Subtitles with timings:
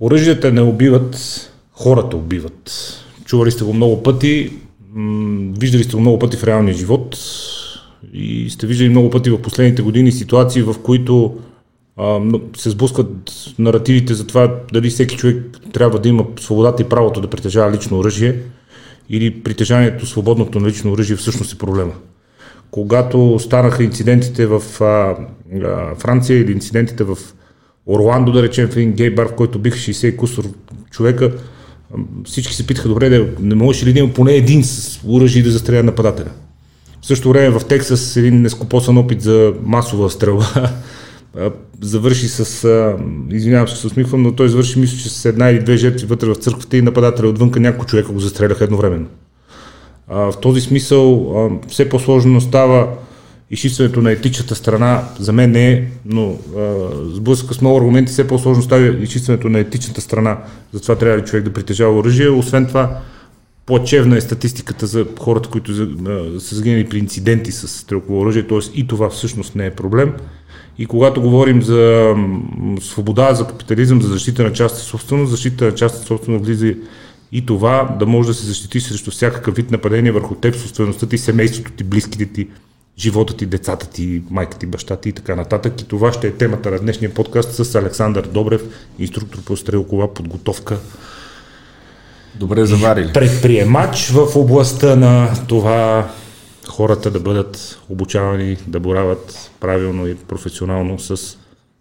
[0.00, 1.16] Оръжията не убиват,
[1.72, 2.70] хората убиват.
[3.24, 4.52] Чували сте го много пъти,
[5.60, 7.18] виждали сте го много пъти в реалния живот
[8.12, 11.38] и сте виждали много пъти в последните години ситуации, в които
[12.56, 17.30] се сблъскват наративите за това дали всеки човек трябва да има свободата и правото да
[17.30, 18.36] притежава лично оръжие
[19.08, 21.92] или притежанието свободното на лично оръжие всъщност е проблема.
[22.70, 25.16] Когато станаха инцидентите в а,
[25.64, 27.18] а, Франция или инцидентите в
[27.90, 30.44] Орландо, да речем, в един гей бар, в който биха 60 кусор
[30.90, 31.32] човека,
[32.24, 35.82] всички се питаха, добре, не можеш ли да има поне един с оръжие да застреля
[35.82, 36.30] нападателя.
[37.02, 40.70] В същото време в Тексас един нескопосан опит за масова стрелба
[41.80, 42.68] завърши с,
[43.30, 46.28] извинявам се, се усмихвам, но той завърши, мисля, че с една или две жертви вътре
[46.28, 49.06] в църквата и нападателя отвънка няколко човека го застреляха едновременно.
[50.08, 51.34] В този смисъл
[51.68, 52.88] все по-сложно става
[53.50, 56.38] изчистването на етичната страна за мен не е, но
[57.14, 60.38] сблъска с много аргументи, все по-сложно става изчистването на етичната страна.
[60.72, 62.28] Затова трябва ли човек да притежава оръжие.
[62.28, 62.98] Освен това,
[63.66, 65.74] по-чевна е статистиката за хората, които
[66.40, 68.58] са загинали при инциденти с стрелково оръжие, т.е.
[68.74, 70.12] и това всъщност не е проблем.
[70.78, 72.14] И когато говорим за
[72.80, 76.74] свобода, за капитализъм, за защита на частна собственост, защита на частна собственост влиза
[77.32, 81.18] и това да може да се защити срещу всякакъв вид нападение върху теб, собствеността ти,
[81.18, 82.48] семейството ти, близките ти,
[83.00, 85.80] живота ти, децата ти, майка ти, баща ти и така нататък.
[85.80, 88.62] И това ще е темата на днешния подкаст с Александър Добрев,
[88.98, 90.78] инструктор по стрелкова подготовка.
[92.34, 93.12] Добре заварили.
[93.12, 96.10] Предприемач в областта на това
[96.68, 101.36] хората да бъдат обучавани да борават правилно и професионално с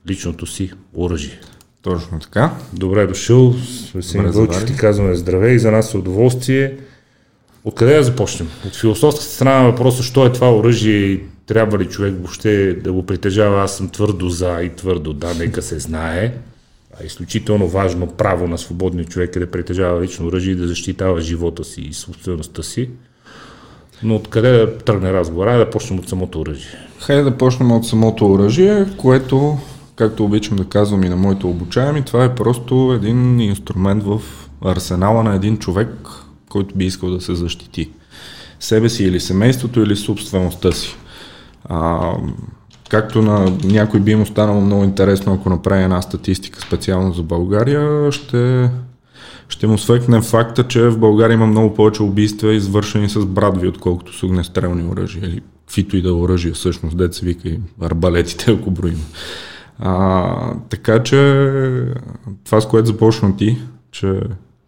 [0.10, 1.40] личното си оръжие.
[1.82, 2.52] Точно така.
[2.74, 3.56] Добре дошъл.
[3.96, 6.78] Весен Вълчев ти казваме здравей и за нас е удоволствие.
[7.64, 8.50] Откъде да започнем?
[8.68, 12.94] От философската страна на въпроса, що е това оръжие и трябва ли човек въобще да
[12.94, 13.64] го притежава?
[13.64, 16.34] Аз съм твърдо за и твърдо да, нека се знае.
[17.02, 21.22] А изключително важно право на свободния човек е да притежава лично оръжие и да защитава
[21.22, 22.90] живота си и собствеността си.
[24.04, 25.58] Но откъде да тръгне разговора?
[25.58, 26.80] Да почнем от самото оръжие.
[27.00, 29.58] Хайде да почнем от самото оръжие, което,
[29.96, 34.22] както обичам да казвам и на моите обучаеми, това е просто един инструмент в
[34.66, 35.90] арсенала на един човек,
[36.50, 37.90] който би искал да се защити.
[38.60, 40.96] Себе си или семейството или собствеността си.
[41.66, 42.12] А,
[42.90, 48.12] както на някой би им останало много интересно, ако направи една статистика специално за България,
[48.12, 48.70] ще
[49.50, 54.18] ще му свекнем факта, че в България има много повече убийства, извършени с брадви, отколкото
[54.18, 59.06] с огнестрелни оръжия или каквито и да оръжия, всъщност, деца вика и арбалетите, ако броим.
[59.80, 61.46] А, така че
[62.46, 63.58] това, с което започна ти,
[63.92, 64.22] че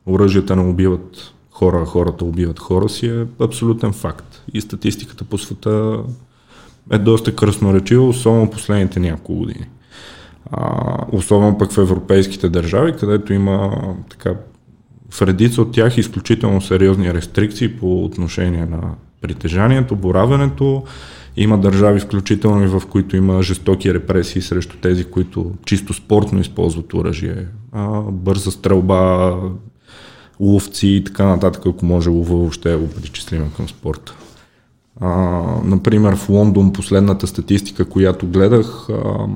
[0.05, 4.43] оръжията не убиват хора, хората убиват хора си е абсолютен факт.
[4.53, 5.97] И статистиката по света
[6.91, 9.65] е доста кръсноречива, особено последните няколко години.
[10.51, 13.71] А, особено пък в европейските държави, където има
[14.09, 14.33] така
[15.09, 18.81] в редица от тях изключително сериозни рестрикции по отношение на
[19.21, 20.83] притежанието, боравенето.
[21.37, 26.93] Има държави, включително и в които има жестоки репресии срещу тези, които чисто спортно използват
[26.93, 27.47] оръжие.
[28.11, 29.33] Бърза стрелба,
[30.39, 34.15] ловци и така нататък, ако може лова въобще го причислим към спорта.
[34.99, 35.09] А,
[35.63, 39.27] например, в Лондон последната статистика, която гледах, а,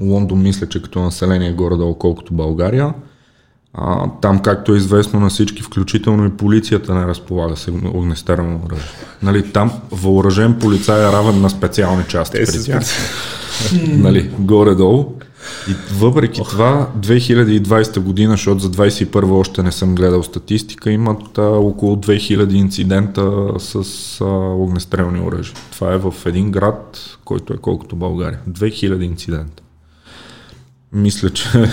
[0.00, 2.94] Лондон мисля, че като население е горе-долу колкото България–
[3.74, 8.84] а, там, както е известно на всички, включително и полицията не разполага с огнестерно оръжие.
[9.22, 12.46] Нали, там въоръжен полицай е равен на специални части Те
[13.88, 15.14] нали, горе-долу.
[15.68, 21.42] И въпреки това, 2020 година, защото за 2021 още не съм гледал статистика, имат а,
[21.42, 24.24] около 2000 инцидента с а,
[24.54, 25.56] огнестрелни оръжия.
[25.72, 28.40] Това е в един град, който е колкото България.
[28.50, 29.62] 2000 инцидента.
[30.92, 31.48] Мисля, че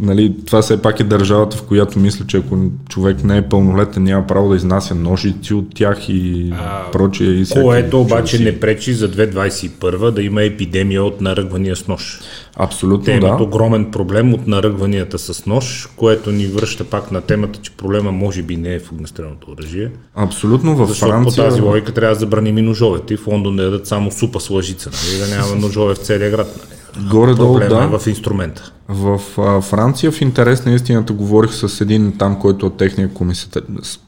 [0.00, 4.02] Нали, това все пак е държавата, в която мисля, че ако човек не е пълнолетен,
[4.02, 7.26] няма право да изнася ножици от тях и а, прочие.
[7.26, 12.20] И което обаче не пречи за 2021 да има епидемия от наръгвания с нож.
[12.56, 13.26] Абсолютно, Те да.
[13.26, 18.12] имат огромен проблем от наръгванията с нож, което ни връща пак на темата, че проблема
[18.12, 19.90] може би не е в огнестрелното оръжие.
[20.14, 21.44] Абсолютно, в Защото Франция...
[21.44, 24.40] по тази логика трябва да забраним и ножовете и в Лондон да дадат само супа
[24.40, 25.30] с лъжица, нали?
[25.30, 26.54] да няма ножове в целия град.
[26.56, 26.79] Нали?
[27.10, 27.90] Горе-долу, да.
[27.92, 28.72] Е в инструмента.
[28.88, 33.10] В а, Франция, в интерес на истината, говорих с един там, който от техния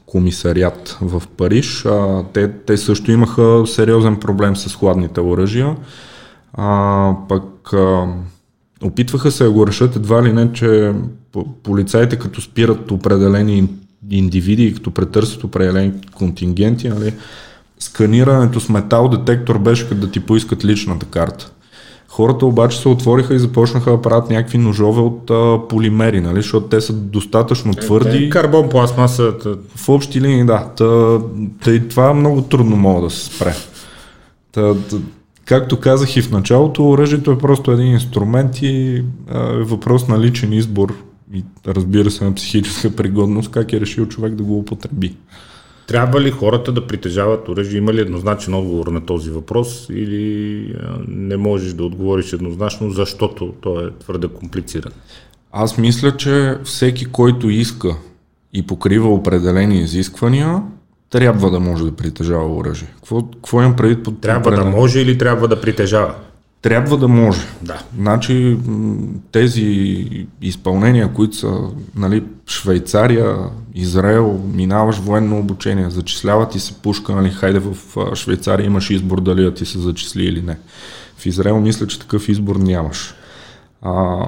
[0.05, 1.85] комисариат в Париж.
[1.85, 5.75] А, те, те също имаха сериозен проблем с хладните оръжия.
[6.53, 8.07] А, пък а,
[8.83, 10.93] опитваха се да го решат едва ли не, че
[11.63, 13.69] полицаите като спират определени
[14.09, 17.13] индивиди, като претърсят определени контингенти, нали,
[17.79, 21.51] сканирането с метал детектор беше като да ти поискат личната карта
[22.13, 26.35] Хората обаче се отвориха и започнаха да правят някакви ножове от а, полимери, нали?
[26.35, 28.25] защото те са достатъчно твърди.
[28.25, 29.33] Е, карбон, пластмаса.
[29.75, 30.69] В общи линии, да.
[30.77, 31.19] Та,
[31.63, 33.55] та и това много трудно мога да се спре.
[34.51, 34.97] Та, та,
[35.45, 40.19] както казах и в началото, оръжието е просто един инструмент и а, е въпрос на
[40.19, 40.95] личен избор
[41.33, 45.15] и разбира се на психическа пригодност, как е решил човек да го употреби.
[45.87, 47.77] Трябва ли хората да притежават оръжие?
[47.77, 50.75] Има ли еднозначен отговор на този въпрос или
[51.07, 54.91] не можеш да отговориш еднозначно, защото той е твърде комплициран?
[55.51, 57.95] Аз мисля, че всеки, който иска
[58.53, 60.63] и покрива определени изисквания,
[61.09, 62.87] трябва да може да притежава оръжие.
[62.95, 66.15] Какво, какво имам предвид под Трябва да може или трябва да притежава?
[66.63, 67.41] Трябва да може.
[67.61, 67.81] Да.
[67.97, 68.57] Значи
[69.31, 71.59] тези изпълнения, които са
[71.95, 73.37] нали, Швейцария,
[73.75, 77.75] Израел, минаваш военно обучение, зачисляват ти се пушка, нали, хайде в
[78.15, 80.57] Швейцария имаш избор дали да ти се зачисли или не.
[81.17, 83.15] В Израел мисля, че такъв избор нямаш.
[83.81, 84.25] А,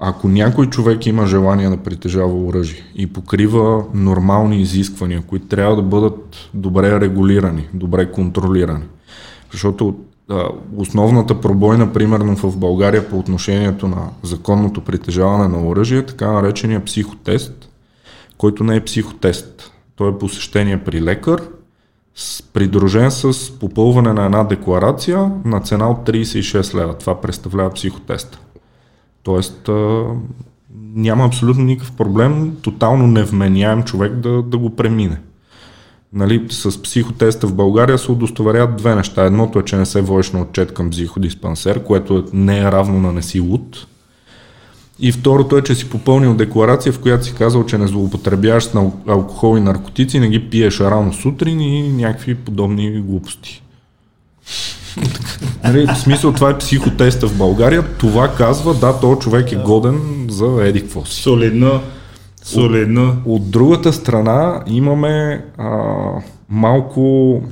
[0.00, 5.82] ако някой човек има желание да притежава оръжие и покрива нормални изисквания, които трябва да
[5.82, 8.84] бъдат добре регулирани, добре контролирани,
[9.52, 9.96] защото
[10.76, 16.84] основната пробойна, примерно в България по отношението на законното притежаване на оръжие, е така наречения
[16.84, 17.68] психотест,
[18.38, 19.72] който не е психотест.
[19.96, 21.42] Той е посещение при лекар,
[22.52, 26.98] придружен с попълване на една декларация на цена от 36 лева.
[26.98, 28.38] Това представлява психотеста.
[29.22, 29.70] Тоест
[30.94, 35.20] няма абсолютно никакъв проблем, тотално невменяем човек да, да го премине
[36.12, 39.24] нали, с психотеста в България се удостоверяват две неща.
[39.24, 43.12] Едното е, че не се водиш на отчет към психодиспансер, което не е равно на
[43.12, 43.86] не си луд.
[44.98, 48.90] И второто е, че си попълнил декларация, в която си казал, че не злоупотребяваш на
[49.08, 53.62] алкохол и наркотици, не ги пиеш рано сутрин и някакви подобни глупости.
[55.64, 57.84] нали, в смисъл това е психотеста в България.
[57.98, 61.22] Това казва, да, този човек е годен за едикво си.
[61.22, 61.80] Солидно.
[62.42, 63.08] Солидно.
[63.08, 65.70] От, от другата страна имаме а,
[66.48, 67.42] малко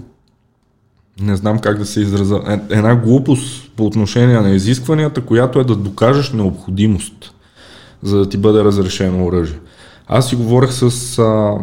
[1.20, 5.64] не знам как да се израза, е, една глупост по отношение на изискванията, която е
[5.64, 7.34] да докажеш необходимост,
[8.02, 9.58] за да ти бъде разрешено оръжие.
[10.08, 11.54] Аз си говорех с а,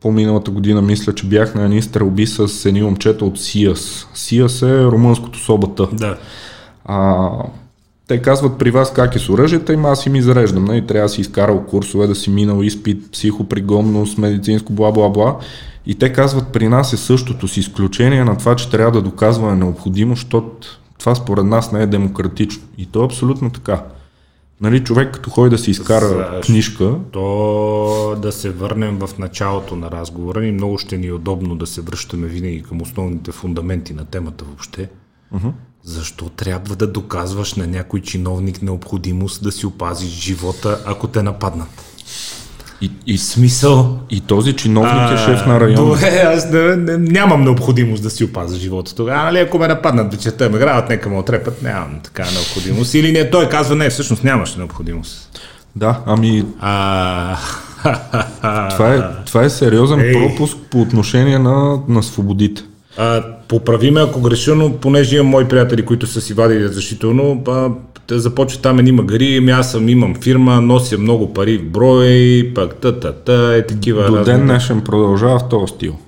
[0.00, 4.06] по-миналата година, мисля, че бях на едни стрелби с едни момчета от СИАС.
[4.14, 5.88] СИАС е румънското собата.
[5.92, 6.18] Да.
[6.84, 7.28] А,
[8.12, 10.64] те казват при вас как е с оръжията, има аз им изреждам.
[10.64, 10.86] Нали?
[10.86, 15.36] Трябва да си изкарал курсове, да си минал изпит, психопригодност, медицинско, бла-бла-бла.
[15.86, 19.56] И те казват при нас е същото с изключение на това, че трябва да доказваме
[19.56, 22.62] необходимо, защото това според нас не е демократично.
[22.78, 23.82] И то е абсолютно така.
[24.60, 26.94] Нали, човек като ходи да си изкара Защо книжка.
[27.12, 31.66] То да се върнем в началото на разговора и много ще ни е удобно да
[31.66, 34.88] се връщаме винаги към основните фундаменти на темата въобще.
[35.34, 35.52] Uh-huh.
[35.84, 41.68] Защо трябва да доказваш на някой чиновник необходимост да си опазиш живота, ако те нападнат?
[42.80, 43.98] И, и смисъл.
[44.10, 45.86] И този чиновник а, е шеф на района.
[45.86, 49.24] Добре, аз не, не, нямам необходимост да си опазя живота тогава.
[49.24, 52.94] Нали, ако ме нападнат вечерта, ме грават, нека ме отрепат, нямам така необходимост.
[52.94, 55.40] Или не, той казва, не, всъщност нямаш необходимост.
[55.76, 56.44] Да, ами...
[56.60, 57.36] А...
[58.70, 60.12] това, е, това е сериозен Ей.
[60.12, 62.62] пропуск по отношение на, на свободите.
[62.96, 67.44] А, поправиме, ако греша, но понеже имам мои приятели, които са си вадили разрешително,
[68.06, 72.52] те започват там едни магари, ами аз съм, имам фирма, нося много пари в брой,
[72.54, 74.06] пак та-та-та, е такива.
[74.06, 75.98] До ден днешен продължава в този стил.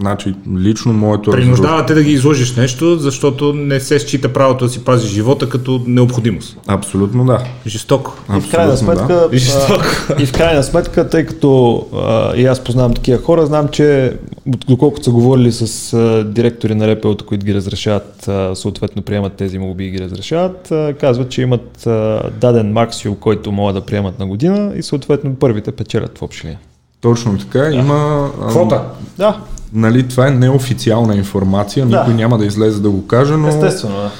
[0.00, 1.30] Значи, лично моето...
[1.30, 5.82] Принуждавате да ги изложиш нещо, защото не се счита правото да си пази живота като
[5.86, 6.56] необходимост.
[6.66, 7.44] Абсолютно да.
[7.66, 8.16] Жестоко.
[8.36, 9.28] И в крайна сметка, да.
[9.32, 14.16] А, и в крайна сметка, тъй като а, и аз познавам такива хора, знам, че
[14.46, 19.58] доколкото са говорили с а, директори на РПО-та, които ги разрешават, а, съответно приемат тези
[19.58, 24.18] молби и ги разрешават, а, казват, че имат а, даден максимум, който могат да приемат
[24.18, 26.58] на година и съответно първите печелят в общия.
[27.00, 27.58] Точно така.
[27.58, 27.74] Да.
[27.74, 28.30] Има...
[28.48, 28.82] Квота.
[29.18, 29.40] Да.
[29.72, 31.98] Нали, това е неофициална информация, да.
[31.98, 33.48] никой няма да излезе да го каже, но...
[33.48, 34.10] Естествено, да.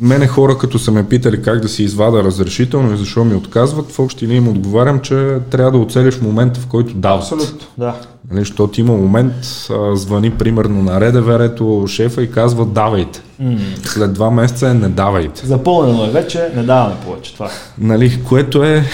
[0.00, 3.92] Мене хора, като са ме питали как да си извада разрешително и защо ми отказват,
[3.92, 7.22] в общи линии им отговарям, че трябва да оцелиш момента, в който дават.
[7.22, 7.94] Абсолютно, да.
[8.30, 9.32] Нали, защото има момент,
[9.70, 13.22] а, звъни примерно на редеверето шефа и казва давайте.
[13.42, 13.58] Mm.
[13.86, 15.46] След два месеца е не давайте.
[15.46, 17.50] Запълнено е вече, не даваме повече това.
[17.78, 18.84] Нали, което е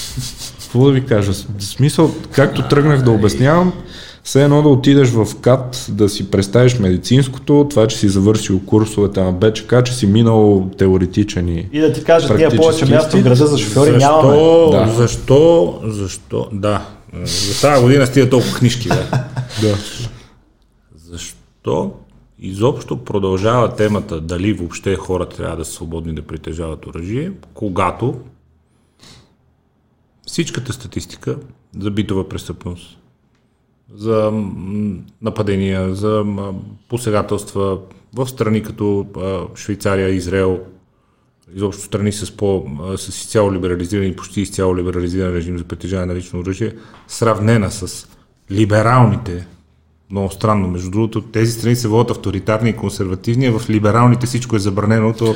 [0.60, 1.32] какво да ви кажа?
[1.32, 3.72] В смисъл, както тръгнах да обяснявам,
[4.24, 9.22] все едно да отидеш в КАТ, да си представиш медицинското, това, че си завършил курсовете
[9.22, 13.22] на БЧК, че си минал теоретичен и И да ти кажат, ние повече място в
[13.22, 14.36] града за шофьори защо, нямаме.
[14.70, 14.92] Да.
[14.96, 16.86] Защо, защо, да,
[17.24, 19.08] за тази година стига толкова книжки, да.
[19.60, 19.76] да.
[20.96, 21.92] Защо
[22.38, 28.14] изобщо продължава темата дали въобще хората трябва да са свободни да притежават оръжие, когато
[30.26, 31.36] всичката статистика
[31.78, 32.98] за битова престъпност,
[33.96, 34.32] за
[35.22, 36.24] нападения, за
[36.88, 37.78] посегателства
[38.14, 39.06] в страни като
[39.56, 40.60] Швейцария, Израел,
[41.54, 46.18] изобщо страни с, по, с изцяло либерализиран и почти изцяло либерализиран режим за притежаване на
[46.18, 46.74] лично оръжие,
[47.08, 48.08] сравнена с
[48.50, 49.46] либералните,
[50.10, 54.56] много странно, между другото, тези страни се водят авторитарни и консервативни, а в либералните всичко
[54.56, 55.34] е забранено, то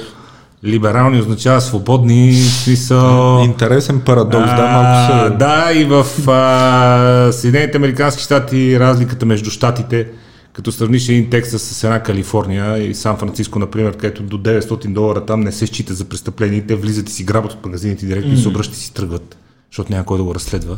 [0.67, 3.43] либерални означава свободни, смисъл...
[3.45, 5.37] Интересен парадокс, да, малко се...
[5.37, 10.09] Да, и в а, Съединените Американски щати разликата между щатите,
[10.53, 15.27] като сравниш един Тексас с една Калифорния и Сан Франциско, например, където до 900 долара
[15.27, 18.35] там не се счита за престъпление, те влизат и си грабят от магазините директно mm.
[18.35, 19.37] и се обръщат и си тръгват,
[19.71, 20.77] защото няма кой да го разследва.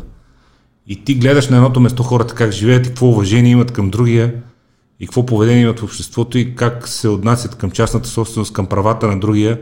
[0.87, 4.33] И ти гледаш на едното место хората как живеят и какво уважение имат към другия
[4.99, 9.07] и какво поведение имат в обществото и как се отнасят към частната собственост, към правата
[9.07, 9.59] на другия,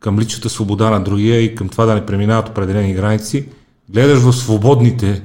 [0.00, 3.46] към личната свобода на другия и към това да не преминават определени граници.
[3.88, 5.22] Гледаш в свободните,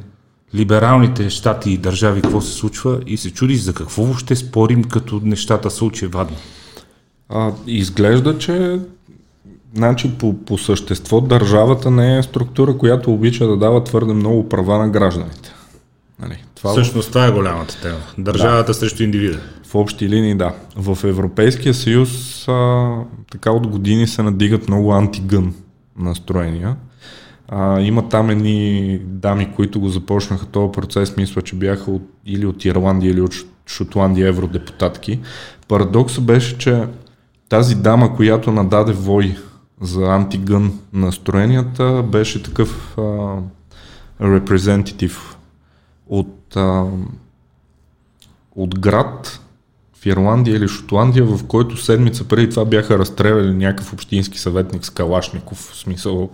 [0.55, 5.22] либералните щати и държави какво се случва и се чудиш за какво въобще спорим, като
[5.24, 6.38] нещата са очевадни.
[7.29, 8.79] А, изглежда, че
[9.75, 14.77] Значи по, по същество държавата не е структура, която обича да дава твърде много права
[14.77, 15.53] на гражданите.
[16.20, 18.00] Нали, това Всъщност това е голямата тема.
[18.17, 18.74] Държавата да.
[18.74, 19.39] срещу индивида.
[19.75, 20.53] Общи линии да.
[20.75, 22.96] В Европейския съюз а,
[23.32, 25.53] така от години се надигат много антигън
[25.98, 26.75] настроения.
[27.48, 32.46] А, има там едни дами, които го започнаха този процес, мисля, че бяха от, или
[32.46, 33.34] от Ирландия, или от
[33.67, 35.20] Шотландия евродепутатки.
[35.67, 36.84] Парадоксът беше, че
[37.50, 39.38] тази дама, която нададе вой
[39.82, 42.98] за антигън настроенията беше такъв
[44.22, 45.38] репрезентатив
[46.08, 46.86] от, а,
[48.55, 49.41] от град
[50.05, 54.89] в Ирландия или Шотландия, в който седмица преди това бяха разстреляли някакъв общински съветник с
[54.89, 55.57] Калашников.
[55.57, 56.29] В смисъл,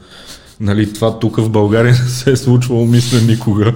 [0.60, 3.74] нали, това тук в България не се е случвало, мисля, никога.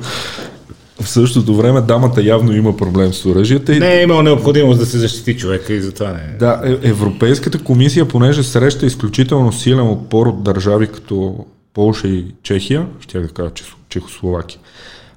[1.01, 3.71] В същото време дамата явно има проблем с оръжията.
[3.71, 6.37] Не е имал необходимост да се защити човека и затова не е.
[6.39, 12.87] Да, е, Европейската комисия, понеже среща изключително силен отпор от държави като Полша и Чехия,
[12.99, 13.51] ще да кажа
[13.89, 14.59] Чехословакия,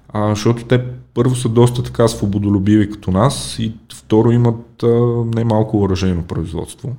[0.08, 0.80] а, защото те
[1.19, 4.87] първо са доста така свободолюбиви като нас и второ имат а,
[5.35, 6.93] немалко оръжейно производство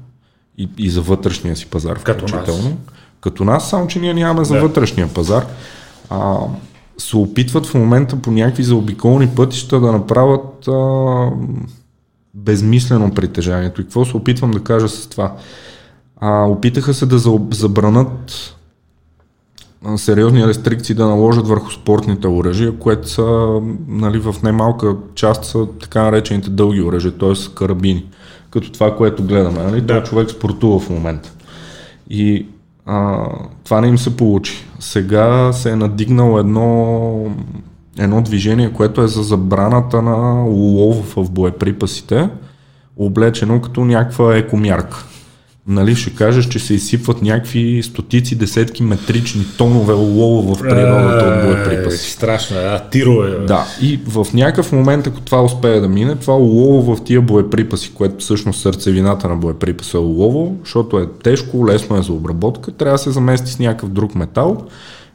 [0.58, 2.46] и, и за вътрешния си пазар включително.
[2.46, 2.74] Като нас.
[3.22, 4.62] Като нас, само че ние нямаме за да.
[4.62, 5.46] вътрешния пазар.
[6.10, 6.38] А,
[6.98, 11.30] се опитват в момента по някакви заобиколни пътища да направят а,
[12.34, 13.82] безмислено притежанието.
[13.82, 15.36] И какво се опитвам да кажа с това?
[16.18, 17.18] А, опитаха се да
[17.52, 18.56] забранат
[19.96, 26.04] сериозни рестрикции да наложат върху спортните оръжия, което са нали, в немалка част са така
[26.04, 27.56] наречените дълги оръжия, т.е.
[27.56, 28.06] карабини.
[28.52, 29.64] Като това, което гледаме.
[29.64, 29.82] Нали?
[29.82, 29.88] Да.
[29.88, 31.32] Той човек спортува в момента.
[32.10, 32.46] И
[32.86, 33.26] а,
[33.64, 34.66] това не им се получи.
[34.80, 37.36] Сега се е надигнало едно,
[38.00, 42.30] едно движение, което е за забраната на улов в боеприпасите,
[42.98, 45.06] облечено като някаква екомярка
[45.70, 51.46] нали, ще кажеш, че се изсипват някакви стотици, десетки метрични тонове олово в природата от
[51.46, 52.12] боеприпаси.
[52.12, 53.30] Страшно, а тирове.
[53.30, 57.94] Да, и в някакъв момент, ако това успее да мине, това олово в тия боеприпаси,
[57.94, 62.96] което всъщност сърцевината на боеприпаса е олово, защото е тежко, лесно е за обработка, трябва
[62.96, 64.66] да се замести с някакъв друг метал,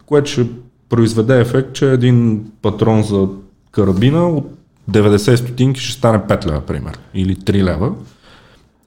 [0.06, 0.46] което ще
[0.88, 3.28] произведе ефект, че един патрон за
[3.70, 4.50] карабина от
[4.90, 7.92] 90 стотинки ще стане 5 лева, пример, или 3 лева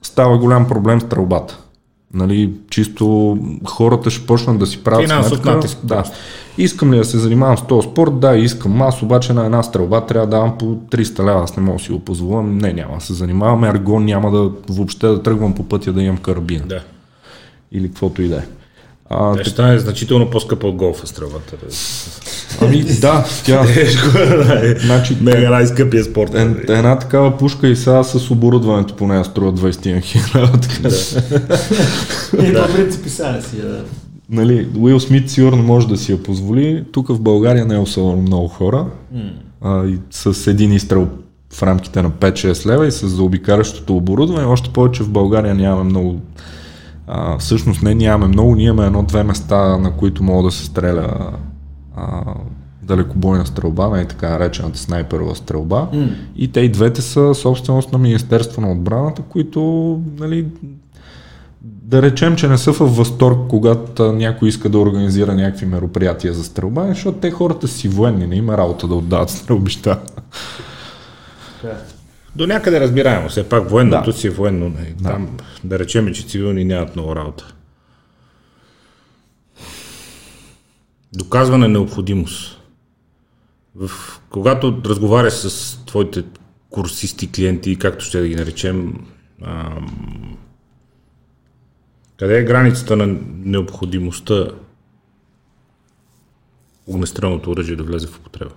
[0.01, 1.59] става голям проблем с трълбата.
[2.13, 5.55] Нали, чисто хората ще почнат да си правят Финансов сметка.
[5.55, 6.03] Натиск, да.
[6.57, 8.19] Искам ли да се занимавам с този спорт?
[8.19, 8.81] Да, искам.
[8.81, 11.43] Аз обаче на една стрелба трябва да давам по 300 лева.
[11.43, 12.43] Аз не мога да си го позволя.
[12.43, 13.63] Не, няма да се занимавам.
[13.63, 16.65] Аргон няма да въобще да тръгвам по пътя да имам карабина.
[16.65, 16.81] Да.
[17.71, 18.43] Или каквото и да е.
[19.09, 21.55] А, Те ще стане значително по-скъпа от голфа стрелбата.
[22.61, 23.65] Ами да, тя...
[24.63, 26.35] Е, значи, Мега най-скъпия спорт.
[26.35, 30.67] Е, една такава пушка и сега с оборудването по нея струва 20 хиляди.
[30.81, 32.47] Да.
[32.47, 33.83] И по принцип си да.
[34.29, 36.83] Нали, Уил Смит сигурно може да си я позволи.
[36.91, 38.85] Тук в България не е особено много хора.
[39.61, 41.07] А, и с един изстрел
[41.53, 44.45] в рамките на 5-6 лева и с заобикаращото оборудване.
[44.45, 46.21] Още повече в България нямаме много
[47.07, 51.31] а, всъщност не нямаме много, ние имаме едно-две места, на които мога да се стреля
[51.95, 52.23] а,
[52.83, 55.87] далекобойна стрелба, не е така наречената снайперова стрелба.
[55.93, 56.09] Mm.
[56.35, 59.61] И те и двете са собственост на Министерство на отбраната, които
[60.19, 60.45] нали,
[61.61, 66.43] да речем, че не са в възторг, когато някой иска да организира някакви мероприятия за
[66.43, 69.99] стрелба, защото те хората си военни, не има работа да отдават стрелбища.
[71.63, 71.96] Okay.
[72.37, 74.17] До някъде разбираемо, все пак военното да.
[74.17, 74.69] си е военно.
[74.69, 74.93] Не.
[74.99, 75.09] Да.
[75.09, 77.55] Там да речем, че цивилни нямат много работа.
[81.13, 82.61] Доказване необходимост.
[83.75, 83.91] В,
[84.29, 86.23] когато разговаряш с твоите
[86.69, 89.05] курсисти, клиенти, както ще да ги наречем,
[89.43, 90.37] ам,
[92.17, 94.47] къде е границата на необходимостта
[96.87, 98.53] огнестрелното оръжие да влезе в употреба?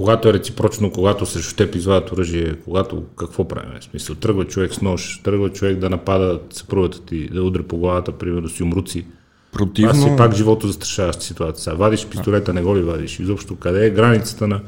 [0.00, 3.70] Когато е реципрочно, когато срещу теб извадят оръжие, когато какво правим?
[3.80, 7.76] В смисъл, тръгва човек с нож, тръгва човек да напада съпругата ти, да удря по
[7.76, 9.06] главата, примерно си умруци.
[9.52, 9.90] Противно...
[9.90, 11.62] Аз си пак живото застрашаваща ситуация.
[11.62, 13.20] Сега вадиш пистолета, не го ли вадиш?
[13.20, 14.60] Изобщо къде е границата на...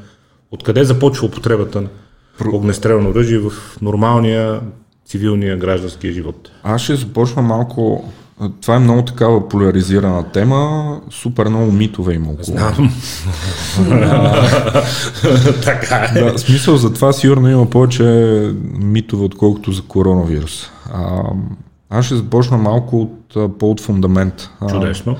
[0.51, 1.89] Откъде започва употребата на
[2.37, 2.55] Про...
[2.55, 4.61] огнестрелно оръжие в нормалния
[5.05, 6.51] цивилния гражданския живот?
[6.63, 8.11] Аз ще започна малко
[8.61, 12.43] това е много такава поляризирана тема, супер много митове има около.
[12.43, 12.93] Знам.
[15.63, 16.21] така е.
[16.21, 18.03] Да, смисъл за това сигурно има повече
[18.79, 20.69] митове, отколкото за коронавирус.
[20.93, 21.23] А,
[21.89, 24.49] аз ще започна малко от, по-от фундамент.
[24.69, 25.15] Чудесно.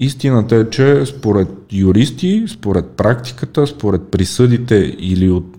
[0.00, 5.56] Истината е, че според юристи, според практиката, според присъдите или от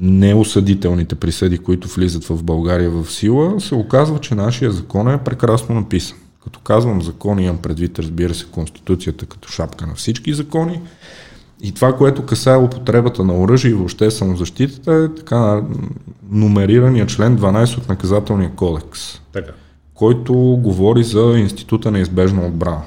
[0.00, 5.74] неосъдителните присъди, които влизат в България в сила, се оказва, че нашия закон е прекрасно
[5.74, 6.18] написан.
[6.44, 10.80] Като казвам закон, имам предвид, разбира се, Конституцията като шапка на всички закони.
[11.62, 15.62] И това, което касае употребата на оръжие и въобще самозащитата е така
[16.30, 19.52] нумерирания член 12 от наказателния кодекс, така.
[19.94, 22.82] който говори за института на избежна отбрана.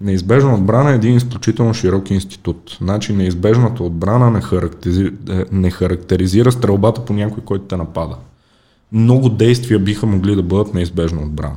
[0.00, 2.76] Неизбежна отбрана е един изключително широк институт.
[2.80, 5.12] Значи неизбежната отбрана не характеризира,
[5.52, 8.16] не характеризира стрелбата по някой, който те напада.
[8.92, 11.56] Много действия биха могли да бъдат неизбежна отбрана.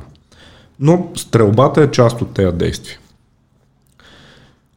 [0.80, 2.98] Но стрелбата е част от тези действия.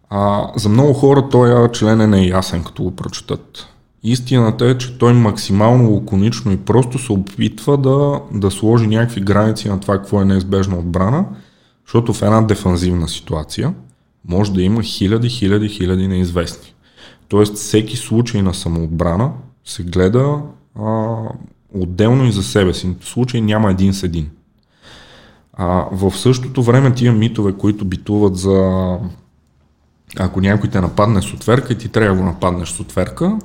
[0.09, 3.67] А, за много хора този член е неясен, като го прочитат.
[4.03, 9.69] Истината е, че той максимално лаконично и просто се опитва да, да сложи някакви граници
[9.69, 11.25] на това какво е неизбежна отбрана–
[11.91, 13.73] защото в една дефанзивна ситуация
[14.27, 16.73] може да има хиляди, хиляди, хиляди неизвестни.
[17.27, 19.31] Тоест всеки случай на самоотбрана
[19.65, 20.41] се гледа
[20.79, 21.15] а,
[21.73, 22.95] отделно и за себе си.
[23.01, 24.29] Случай няма един с един.
[25.53, 28.97] А, в същото време тия митове, които битуват за
[30.19, 33.37] ако някой те нападне с отверка и ти трябва да го нападнеш с отверка,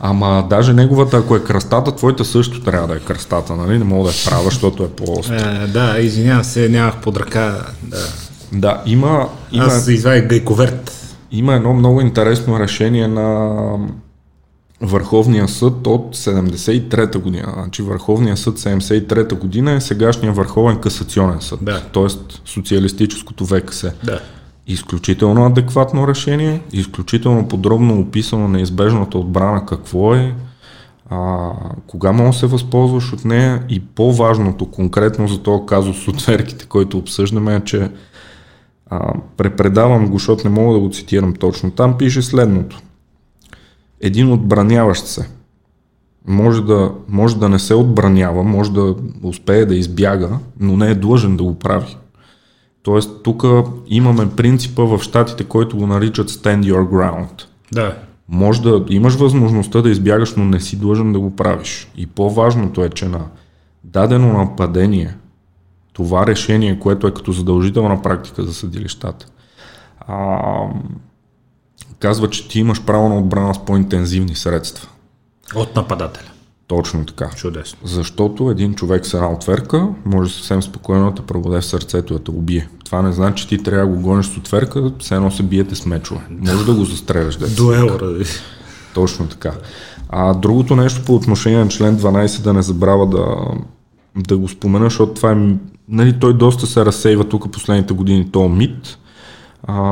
[0.00, 3.78] ама даже неговата, ако е кръстата, твоята също трябва да е кръстата, нали?
[3.78, 5.64] Не мога да е права, защото е по-остра.
[5.64, 7.66] Е, да, извинявам се, нямах под ръка.
[7.82, 8.06] Да,
[8.52, 9.64] да има, има...
[9.64, 10.90] Аз извадих гайковерт.
[11.30, 13.78] Има едно много интересно решение на
[14.80, 17.52] Върховния съд от 73-та година.
[17.54, 21.58] Значи Върховния съд 73-та година е сегашния Върховен касационен съд.
[21.62, 21.82] Да.
[21.92, 23.86] Тоест социалистическото ВКС.
[24.04, 24.20] Да.
[24.66, 30.34] Изключително адекватно решение, изключително подробно описано неизбежната отбрана какво е,
[31.10, 31.50] а,
[31.86, 36.66] кога може да се възползваш от нея и по-важното конкретно за този казус с отверките,
[36.66, 37.90] който обсъждаме е, че
[38.90, 41.70] а, препредавам го, защото не мога да го цитирам точно.
[41.70, 42.80] Там пише следното.
[44.00, 45.28] Един отбраняващ се
[46.26, 50.94] може да, може да не се отбранява, може да успее да избяга, но не е
[50.94, 51.96] длъжен да го прави.
[52.84, 53.44] Тоест, тук
[53.86, 57.44] имаме принципа в щатите, който го наричат stand your ground.
[57.72, 57.96] Да.
[58.28, 61.88] Може да имаш възможността да избягаш, но не си длъжен да го правиш.
[61.96, 63.20] И по-важното е, че на
[63.84, 65.16] дадено нападение,
[65.92, 69.26] това решение, което е като задължителна практика за съдилищата,
[70.00, 70.38] а,
[71.98, 74.88] казва, че ти имаш право на отбрана с по-интензивни средства.
[75.54, 76.33] От нападателя.
[76.66, 77.30] Точно така.
[77.36, 77.78] Чудесно.
[77.84, 82.24] Защото един човек с една отверка може съвсем спокойно да те в сърцето и да
[82.24, 82.68] те убие.
[82.84, 85.74] Това не значи, че ти трябва да го гониш с отверка, все едно се биете
[85.74, 86.20] с мечове.
[86.30, 87.36] Може да го застреляш.
[87.36, 88.24] Дуел, ради.
[88.94, 89.52] Точно така.
[90.08, 93.36] А другото нещо по отношение на член 12 да не забравя да,
[94.16, 95.56] да го спомена, защото това е,
[95.88, 98.98] нали, той доста се разсейва тук последните години, то мит.
[99.62, 99.84] А,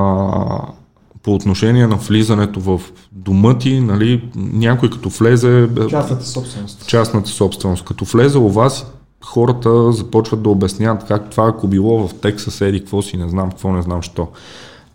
[1.22, 2.80] по отношение на влизането в
[3.12, 5.68] дома ти, нали, някой като влезе...
[5.90, 6.86] Частната собственост.
[6.86, 7.84] Частната собственост.
[7.84, 8.92] Като влезе у вас,
[9.24, 13.50] хората започват да обясняват как това, ако било в Тексас, еди, какво си, не знам,
[13.50, 14.28] какво не знам, що.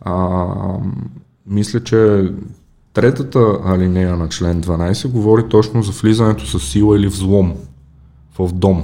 [0.02, 0.46] А,
[1.48, 2.30] мисля, че
[2.94, 7.54] третата алинея на член 12 говори точно за влизането с сила или взлом
[8.40, 8.84] в дом.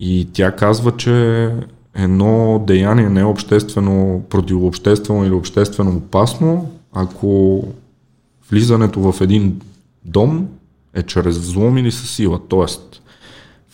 [0.00, 1.50] И тя казва, че
[1.94, 7.64] едно деяние не е обществено, противообществено или обществено опасно, ако
[8.50, 9.60] влизането в един
[10.04, 10.48] дом
[10.94, 12.40] е чрез взлом или със сила.
[12.48, 13.02] Тоест,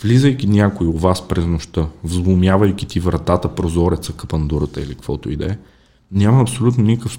[0.03, 5.47] влизайки някой у вас през нощта, взломявайки ти вратата, прозореца, капандурата или каквото и да
[5.47, 5.59] е,
[6.13, 7.19] няма абсолютно никакъв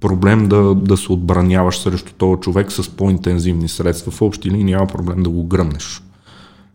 [0.00, 4.12] проблем да, да се отбраняваш срещу този човек с по-интензивни средства.
[4.12, 6.02] В общи линии няма проблем да го гръмнеш,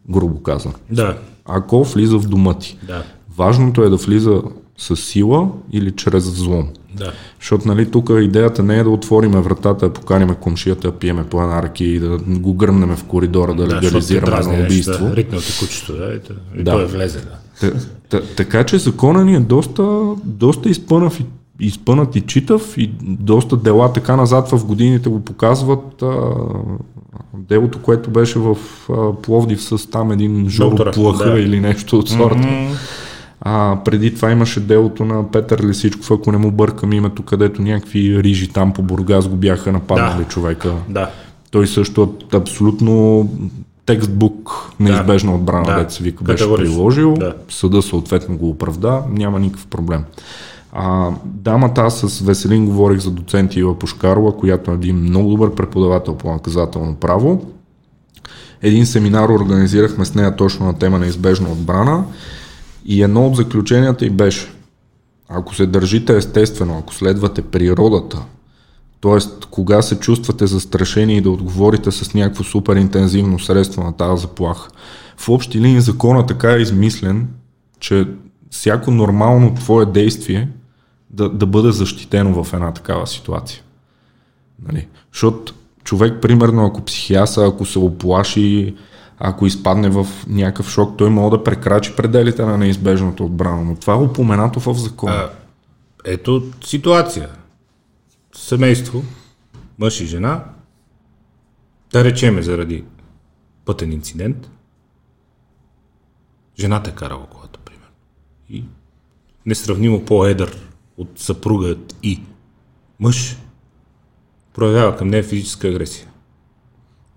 [0.09, 0.73] грубо казано.
[0.89, 1.17] Да.
[1.45, 2.77] Ако влиза в дома ти.
[2.87, 3.03] Да.
[3.37, 4.41] Важното е да влиза
[4.77, 6.69] с сила или чрез взлом.
[6.95, 7.11] Да.
[7.39, 11.85] Защото нали, тук идеята не е да отвориме вратата, да поканиме комшията, да пиеме ръки
[11.85, 15.05] и да го гръмнем в коридора, да, да легализираме на убийство.
[15.05, 16.19] Да, ритнати кучето, да,
[16.55, 16.71] и, да.
[16.71, 17.19] той влезе.
[17.19, 17.37] Да.
[17.59, 21.25] Т, т, така че закона ни е доста, доста изпънав и
[21.59, 26.01] изпънат и читав и доста дела така назад в годините го показват.
[26.01, 26.09] А,
[27.33, 28.57] делото, което беше в
[28.89, 31.39] а, Пловдив с там един Жоро Плъха да.
[31.39, 32.37] или нещо от сорта.
[32.37, 32.75] Mm-hmm.
[33.41, 38.23] А, преди това имаше делото на Петър Лисичков, ако не му бъркам името, където някакви
[38.23, 40.29] рижи там по Бургас го бяха нападнали да.
[40.29, 40.73] човека.
[40.89, 41.09] Да.
[41.51, 43.29] Той също абсолютно
[43.85, 45.75] текстбук неизбежна отбрана, да.
[45.75, 47.13] деца вика, беше приложил.
[47.13, 47.35] Да.
[47.49, 50.03] Съда съответно го оправда, няма никакъв проблем.
[50.73, 55.55] А, дамата, аз с Веселин говорих за доцент Ива Пушкарова, която е един много добър
[55.55, 57.45] преподавател по наказателно право.
[58.61, 62.03] Един семинар организирахме с нея точно на тема на избежна отбрана
[62.85, 64.53] и едно от заключенията й беше,
[65.29, 68.21] ако се държите естествено, ако следвате природата,
[69.01, 69.47] т.е.
[69.51, 74.69] кога се чувствате застрашени и да отговорите с някакво супер интензивно средство на тази заплаха.
[75.17, 77.27] В общи линии закона така е измислен,
[77.79, 78.07] че
[78.49, 80.49] всяко нормално твое действие
[81.09, 83.61] да, да бъде защитено в една такава ситуация.
[84.67, 84.87] Нали?
[85.13, 88.75] Защото човек, примерно, ако психиаса, ако се оплаши,
[89.23, 93.63] ако изпадне в някакъв шок, той може да прекрачи пределите на неизбежното отбрана.
[93.63, 95.29] Но това е упоменато в закона.
[96.05, 97.29] ето ситуация.
[98.35, 99.03] Семейство,
[99.79, 100.43] мъж и жена,
[101.91, 102.83] да речеме заради
[103.65, 104.49] пътен инцидент,
[106.59, 107.93] жената е карала колата, примерно.
[108.49, 108.63] И
[109.45, 110.57] несравнимо по-едър
[110.97, 112.21] от съпругът и
[112.99, 113.37] мъж
[114.53, 116.10] проявява към нея физическа агресия.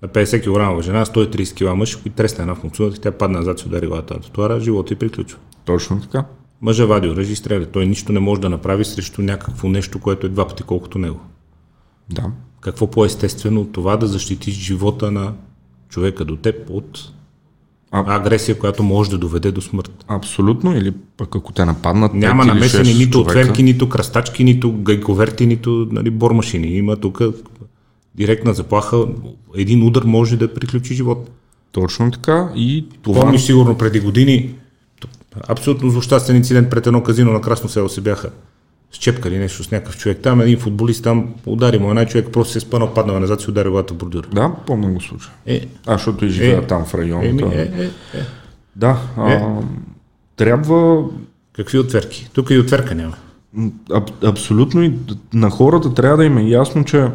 [0.04, 3.66] На 50 кг жена, 130 кг мъж, ако тресне една муцуната, тя падна назад, се
[3.66, 5.38] удари главата на тротуара, живота и приключва.
[5.64, 6.24] Точно така.
[6.62, 7.66] Мъжа вади оръжие и стреля.
[7.66, 11.20] Той нищо не може да направи срещу някакво нещо, което е два пъти колкото него.
[12.10, 12.22] Да.
[12.60, 15.32] Какво по-естествено от това да защитиш живота на
[15.88, 17.12] човека до теб от
[17.90, 20.04] а, агресия, която може да доведе до смърт.
[20.08, 22.14] Абсолютно, или пък ако те нападнат.
[22.14, 26.66] Няма намесени нито отверки, нито кръстачки, нито гайковерти, нито нали, бормашини.
[26.66, 27.22] Има тук
[28.14, 29.06] директна заплаха.
[29.56, 31.30] Един удар може да приключи живот.
[31.72, 32.52] Точно така.
[32.56, 33.20] И това...
[33.20, 34.54] Помниш сигурно преди години,
[35.48, 38.30] абсолютно злощастен инцидент пред едно казино на Красно село се бяха
[38.94, 40.18] щепкали нещо с някакъв човек.
[40.22, 43.50] Там един футболист там удари му една човек, просто се е спънал, паднал назад и
[43.50, 44.28] удари главата в бордюра.
[44.32, 45.32] Да, помня го случай.
[45.46, 47.24] Е, а, защото и живея е, там в района.
[47.24, 48.22] Е, е, е, е.
[48.76, 49.42] Да, а, е.
[50.36, 51.04] трябва...
[51.52, 52.30] Какви отверки?
[52.32, 53.16] Тук и отверка няма.
[53.92, 54.92] Аб, абсолютно и
[55.32, 57.08] на хората трябва да им е ясно, че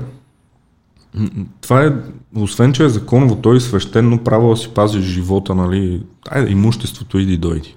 [1.62, 1.92] това е,
[2.36, 7.20] освен че е законово, той е свещено право да си пазиш живота, нали, айде, имуществото
[7.20, 7.76] иди дойди.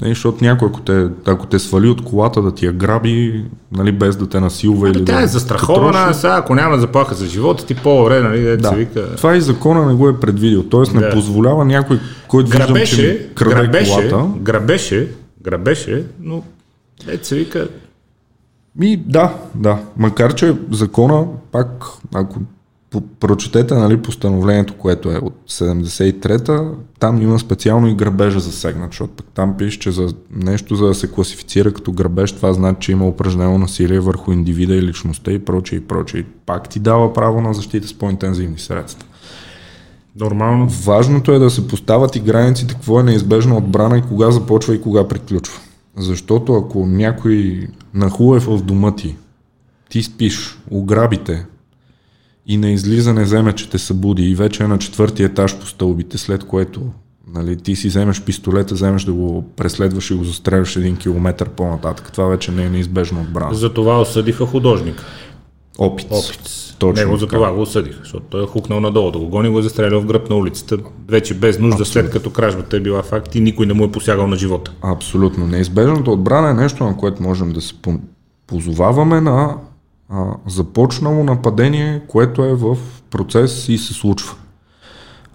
[0.00, 3.92] Не, защото някой, ако те, ако те свали от колата да ти я граби, нали,
[3.92, 5.22] без да те насилва или тя да...
[5.22, 9.16] е застрахована, сега ако няма заплаха за живота ти, по-добре, нали, да, се вика...
[9.16, 10.98] Това и закона не го е предвидил, т.е.
[10.98, 14.38] не позволява някой, който грабеше, виждам, че краде грабеше, колата...
[14.40, 15.08] Грабеше,
[15.42, 16.42] грабеше, но
[17.08, 17.68] е, се вика...
[18.76, 19.78] Ми, да, да.
[19.96, 22.40] Макар, че закона, пак, ако
[23.20, 29.26] прочетете нали, постановлението, което е от 73-та, там има специално и грабежа засегнат, защото пък
[29.34, 33.08] там пише, че за нещо за да се класифицира като грабеж, това значи, че има
[33.08, 36.24] упражнено насилие върху индивида и личността и прочее и прочее.
[36.46, 39.08] Пак ти дава право на защита с по-интензивни средства.
[40.20, 40.68] Нормално.
[40.68, 44.80] Важното е да се поставят и границите, какво е неизбежна отбрана и кога започва и
[44.80, 45.60] кога приключва.
[45.96, 49.16] Защото ако някой нахуе в дома ти,
[49.90, 51.46] ти спиш, ограбите,
[52.46, 56.18] и на излизане вземе, че те събуди и вече е на четвъртия етаж по стълбите,
[56.18, 56.82] след което
[57.34, 62.12] нали, ти си вземеш пистолета, вземеш да го преследваш и го застреляш един километр по-нататък.
[62.12, 63.54] Това вече не е неизбежно отбрана.
[63.54, 65.04] За това осъдиха художника.
[65.78, 66.06] Опит.
[66.10, 66.40] Опит.
[66.78, 69.58] Точно Него за това го осъдиха, защото той е хукнал надолу да го гони, го
[69.58, 71.92] е застрелял в гръб на улицата, вече без нужда, Абсолютно.
[71.92, 74.72] след като кражбата е била факт и никой не му е посягал на живота.
[74.82, 75.46] Абсолютно.
[75.46, 77.74] Неизбежната отбрана е нещо, на което можем да се
[78.46, 79.56] позоваваме на
[80.08, 82.76] а, започнало нападение, което е в
[83.10, 84.34] процес и се случва.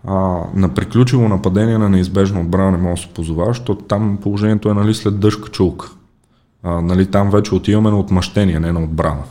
[0.04, 4.70] А, на приключило нападение на неизбежна отбрана не може да се позова, защото там положението
[4.70, 5.90] е нали, след дъжка чулка.
[6.64, 9.24] А, нали, там вече отиваме на отмъщение, не на отбрана.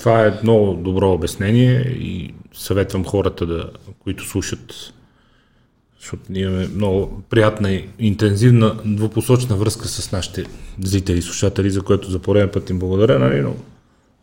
[0.00, 4.92] Това е много добро обяснение и съветвам хората, да, които слушат,
[6.00, 10.44] защото ние имаме много приятна и интензивна двупосочна връзка с нашите
[10.84, 13.54] зрители и слушатели, за което за пореден път им благодаря, нали, но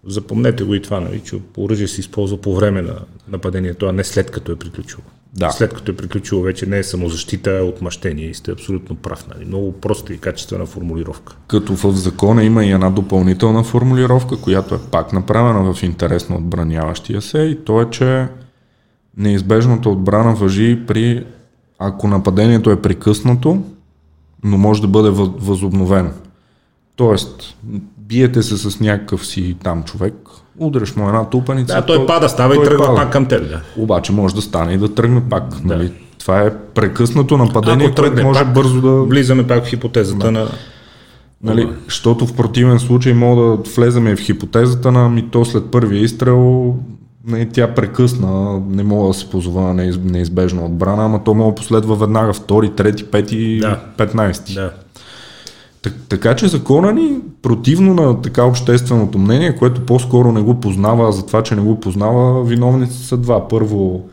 [0.07, 4.03] Запомнете го и това, нали, че оръжие се използва по време на нападението, а не
[4.03, 5.03] след като е приключило.
[5.37, 5.51] Да.
[5.51, 9.27] След като е приключило вече не е самозащита, а отмъщение и сте абсолютно прав.
[9.27, 9.45] Нали.
[9.45, 11.35] Много проста и качествена формулировка.
[11.47, 16.35] Като в закона има и една допълнителна формулировка, която е пак направена в интерес на
[16.35, 18.27] отбраняващия се и то е, че
[19.17, 21.25] неизбежната отбрана въжи при
[21.79, 23.63] ако нападението е прекъснато,
[24.43, 26.11] но може да бъде възобновено.
[26.95, 27.57] Тоест,
[27.97, 30.15] биете се с някакъв си там човек,
[30.59, 31.75] удреш му една тупаница.
[31.75, 32.95] Да, той, той пада, става той и тръгва пада.
[32.95, 33.49] пак към теб.
[33.49, 33.61] Да.
[33.77, 35.43] Обаче може да стане и да тръгне пак.
[35.49, 35.75] Да.
[35.75, 35.91] Нали?
[36.19, 39.03] Това е прекъснато нападение, което може пак, бързо да...
[39.03, 40.31] Влизаме пак в хипотезата да.
[40.31, 40.47] на...
[41.43, 46.03] Нали, защото в противен случай мога да влеземе в хипотезата на ми то след първия
[46.03, 46.75] изстрел
[47.27, 51.95] не, тя прекъсна, не мога да се позова на неизбежна отбрана, ама то мога последва
[51.95, 53.79] веднага втори, трети, пети, да.
[53.97, 54.53] петнайсти.
[54.53, 54.71] Да.
[55.81, 61.11] Так, така че закона ни, противно на така общественото мнение, което по-скоро не го познава,
[61.11, 63.47] за това, че не го познава, виновници са два.
[63.47, 64.09] Първо,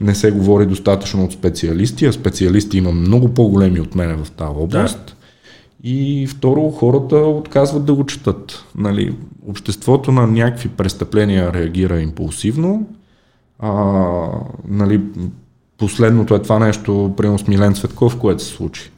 [0.00, 4.50] не се говори достатъчно от специалисти, а специалисти има много по-големи от мене в тази
[4.56, 5.04] област.
[5.06, 5.14] Да.
[5.88, 8.64] И второ, хората отказват да го четат.
[8.76, 9.14] Нали,
[9.48, 12.86] обществото на някакви престъпления реагира импулсивно.
[13.58, 13.72] А,
[14.68, 15.00] нали,
[15.78, 18.90] последното е това нещо, примерно с Милен Цветков, което се случи.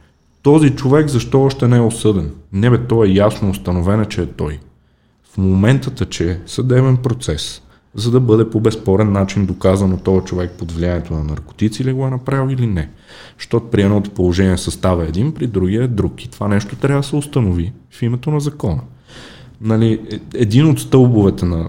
[0.46, 2.30] Този човек защо още не е осъден?
[2.52, 4.58] Не бе, то е ясно установено, че е той.
[5.32, 7.62] В момента, че съдебен процес,
[7.94, 12.06] за да бъде по безспорен начин доказано този човек под влиянието на наркотици ли го
[12.06, 12.90] е направил или не.
[13.38, 16.24] Защото при едното положение състава един, при другия е друг.
[16.24, 18.80] И това нещо трябва да се установи в името на закона.
[19.60, 21.68] Нали, е, един от стълбовете на,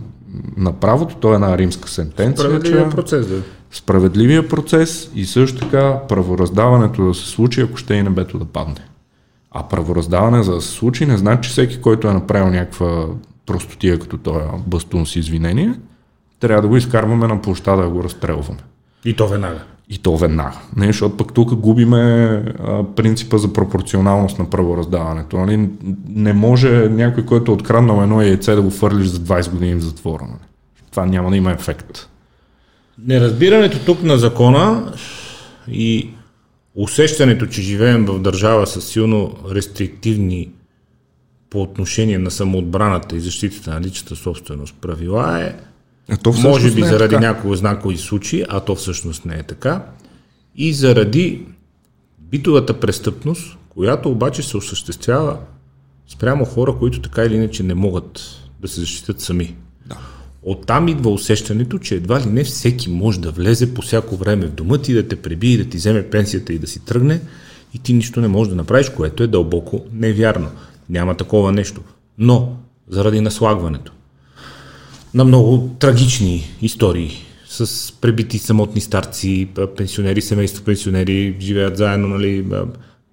[0.57, 2.45] на правото, то е една римска сентенция.
[2.45, 3.41] Справедливия процес, да.
[3.71, 8.87] Справедливия процес и също така правораздаването да се случи, ако ще и небето да падне.
[9.51, 13.05] А правораздаване за да се случи не значи, че всеки, който е направил някаква
[13.45, 15.73] простотия като този бастун с извинение,
[16.39, 18.59] трябва да го изкарваме на площада да го разстрелваме.
[19.05, 19.59] И то веднага.
[19.89, 20.59] И то веднага.
[20.75, 21.97] Не, защото пък тук губиме
[22.59, 25.37] а, принципа за пропорционалност на правораздаването.
[25.37, 25.69] Нали?
[26.09, 29.83] Не може някой, който е откраднал едно яйце да го фърлиш за 20 години в
[29.83, 30.23] затвора.
[30.23, 30.49] Нали?
[30.91, 32.09] Това няма да има ефект.
[33.05, 34.93] Неразбирането тук на закона
[35.67, 36.09] и
[36.75, 40.49] усещането, че живеем в държава с силно рестриктивни
[41.49, 45.55] по отношение на самоотбраната и защитата на личната собственост правила е
[46.09, 47.27] а то може би е заради така.
[47.27, 49.85] някои знакови случаи, а то всъщност не е така,
[50.55, 51.45] и заради
[52.19, 55.37] битовата престъпност, която обаче се осъществява
[56.07, 58.21] спрямо хора, които така или иначе не могат
[58.61, 59.55] да се защитят сами.
[60.47, 60.51] Да.
[60.51, 64.51] Оттам идва усещането, че едва ли не всеки може да влезе по всяко време в
[64.51, 67.21] дома ти, да те пребие, да ти вземе пенсията и да си тръгне
[67.73, 70.49] и ти нищо не можеш да направиш, което е дълбоко невярно.
[70.89, 71.81] Няма такова нещо.
[72.17, 72.57] Но
[72.89, 73.91] заради наслагването,
[75.13, 77.11] на много трагични истории
[77.49, 82.45] с пребити самотни старци, пенсионери, семейства пенсионери, живеят заедно, нали,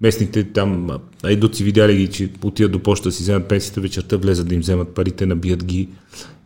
[0.01, 0.91] местните там
[1.23, 4.95] айдуци видяли ги, че отиват до почта си вземат пенсията вечерта, влезат да им вземат
[4.95, 5.89] парите, набият ги.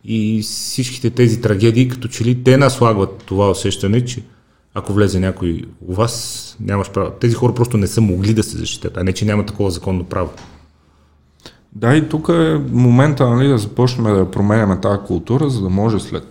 [0.03, 4.23] И всичките тези трагедии, като че ли те наслагват това усещане, че
[4.73, 7.11] ако влезе някой у вас, нямаш право.
[7.11, 10.03] Тези хора просто не са могли да се защитят, а не, че няма такова законно
[10.03, 10.29] право.
[11.73, 15.99] Да, и тук е момента нали, да започнем да променяме тази култура, за да може
[15.99, 16.23] след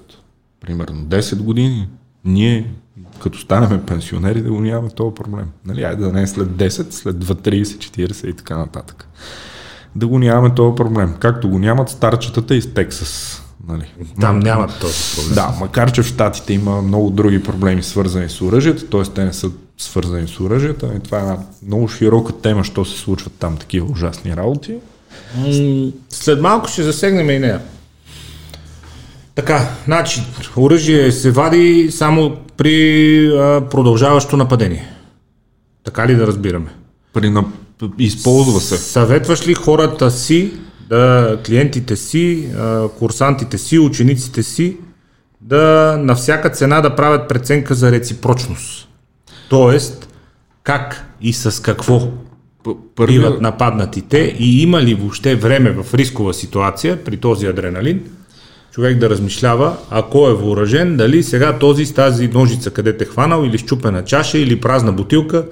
[0.60, 1.88] примерно 10 години
[2.24, 2.74] ние,
[3.22, 5.46] като станем пенсионери, да го нямаме този проблем.
[5.66, 9.08] Нали, айде да не е след 10, след 2, 30, 40 и така нататък.
[9.96, 11.14] Да го нямаме този проблем.
[11.18, 13.42] Както го нямат старчетата из Тексас.
[13.68, 13.84] Нали.
[14.20, 15.34] Там нямат този проблем.
[15.34, 19.02] Да, макар че в Штатите има много други проблеми свързани с оръжието, т.е.
[19.02, 20.90] те не са свързани с оръжията.
[20.96, 24.74] И това е една много широка тема, що се случват там такива ужасни работи.
[26.08, 27.60] След малко ще засегнем и нея.
[29.34, 30.22] Така, значи,
[30.56, 34.88] оръжие се вади само при а, продължаващо нападение.
[35.84, 36.70] Така ли да разбираме?
[37.12, 37.44] При на...
[37.98, 38.76] Използва се.
[38.76, 40.52] Съветваш ли хората си,
[40.88, 42.48] да, клиентите си,
[42.98, 44.76] курсантите си, учениците си,
[45.40, 48.88] да на всяка цена да правят преценка за реципрочност?
[49.50, 50.08] Тоест,
[50.62, 52.08] как и с какво
[52.94, 53.12] Първи...
[53.12, 58.02] биват нападнатите и има ли въобще време в рискова ситуация при този адреналин
[58.78, 63.44] човек да размишлява, ако е въоръжен, дали сега този с тази ножица, къде те хванал,
[63.44, 65.44] или щупена чаша, или празна бутилка,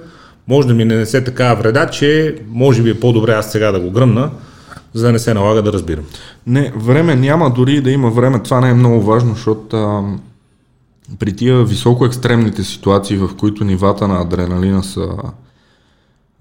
[0.47, 3.91] може да ми нанесе такава вреда, че може би е по-добре аз сега да го
[3.91, 4.29] гръмна,
[4.93, 6.03] за да не се налага да разбирам.
[6.47, 10.03] Не, време няма, дори да има време, това не е много важно, защото а,
[11.19, 15.07] при тия високо екстремните ситуации, в които нивата на адреналина са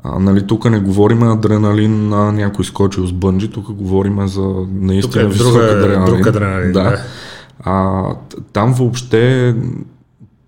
[0.05, 5.25] А, нали, тук не говорим адреналин на някой скочил с бънджи, тук говорим за наистина
[5.25, 6.05] тук е висок друга, адреналин.
[6.05, 6.83] Друг адреналин да.
[6.83, 6.99] да.
[7.61, 8.05] А,
[8.53, 9.55] там въобще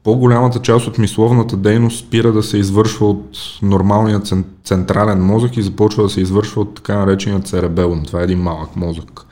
[0.09, 4.21] по-голямата част от мисловната дейност спира да се извършва от нормалния
[4.64, 8.05] централен мозък и започва да се извършва от така наречения церебелум.
[8.05, 9.27] Това е един малък мозък.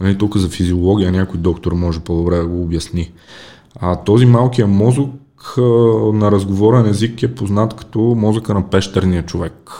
[0.00, 3.12] Нали, тук за физиология някой доктор може по-добре да го обясни.
[3.80, 5.10] А този малкия мозък
[6.12, 9.70] на разговорен език е познат като мозъка на пещерния човек.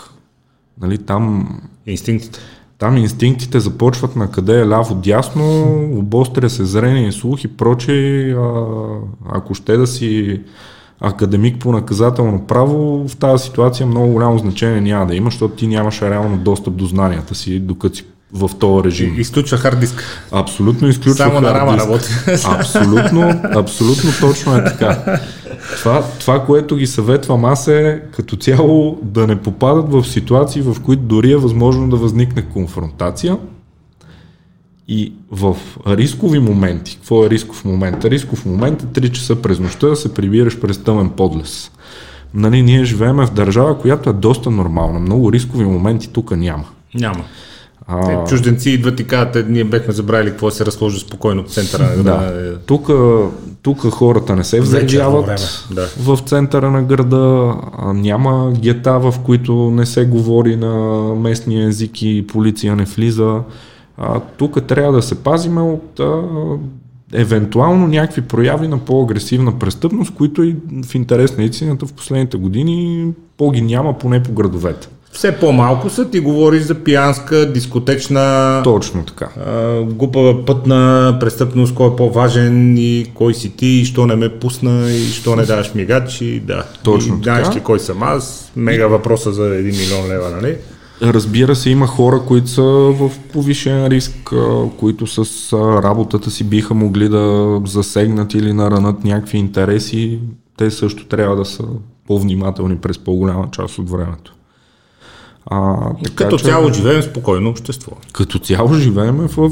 [0.81, 1.59] Нали, там...
[1.87, 2.39] Инстинктите.
[2.85, 8.31] Там инстинктите започват на къде е ляво-дясно, обостря се зрение и слух и проче.
[8.39, 8.65] А,
[9.33, 10.41] ако ще да си
[11.01, 15.67] академик по наказателно право, в тази ситуация много голямо значение няма да има, защото ти
[15.67, 19.15] нямаш реално достъп до знанията си, докато си в този режим.
[19.19, 20.27] Изключва хард диск.
[20.33, 22.09] Абсолютно изключва Само на рама работи.
[22.45, 25.21] Абсолютно, абсолютно точно е така.
[25.77, 30.77] Това, това, което ги съветвам аз е като цяло да не попадат в ситуации, в
[30.85, 33.39] които дори е възможно да възникне конфронтация
[34.89, 35.57] и в
[35.87, 38.05] рискови моменти, какво е рисков момент?
[38.05, 41.71] Рисков момент е 3 часа през нощта да се прибираш през тъмен подлес.
[42.35, 45.01] Нали, ние живееме в държава, която е доста нормална.
[45.01, 46.65] Много рискови моменти тук няма.
[46.95, 47.25] Няма.
[47.87, 48.25] А...
[48.25, 52.03] Те, чужденци идват и казват, ние бехме забравили какво се разхожда спокойно в центъра на
[52.03, 52.33] града.
[52.33, 52.59] Да.
[52.59, 52.91] Тук,
[53.63, 55.87] тук хората не се взривяват да.
[56.01, 57.55] в центъра на града,
[57.95, 63.41] няма гета, в които не се говори на местния език и полиция не влиза.
[63.99, 66.23] А, тук трябва да се пазиме от а,
[67.13, 70.57] евентуално някакви прояви на по-агресивна престъпност, които и
[70.91, 76.11] в интерес на истината в последните години по-ги няма, поне по градовете все по-малко са,
[76.11, 79.29] ти говориш за пиянска, дискотечна, Точно така.
[79.47, 84.29] А, глупава пътна престъпност, кой е по-важен и кой си ти, и що не ме
[84.29, 86.65] пусна, и що не даваш мигач, и да.
[86.83, 87.41] Точно и, така.
[87.41, 90.57] Знаеш ли кой съм аз, мега въпроса за 1 милион лева, нали?
[91.03, 94.33] Разбира се, има хора, които са в повишен риск,
[94.79, 100.21] които с работата си биха могли да засегнат или наранат някакви интереси.
[100.57, 101.65] Те също трябва да са
[102.07, 104.35] по-внимателни през по-голяма част от времето.
[105.47, 107.93] А, така, като че, цяло живеем в спокойно общество.
[108.13, 109.51] Като цяло живеем в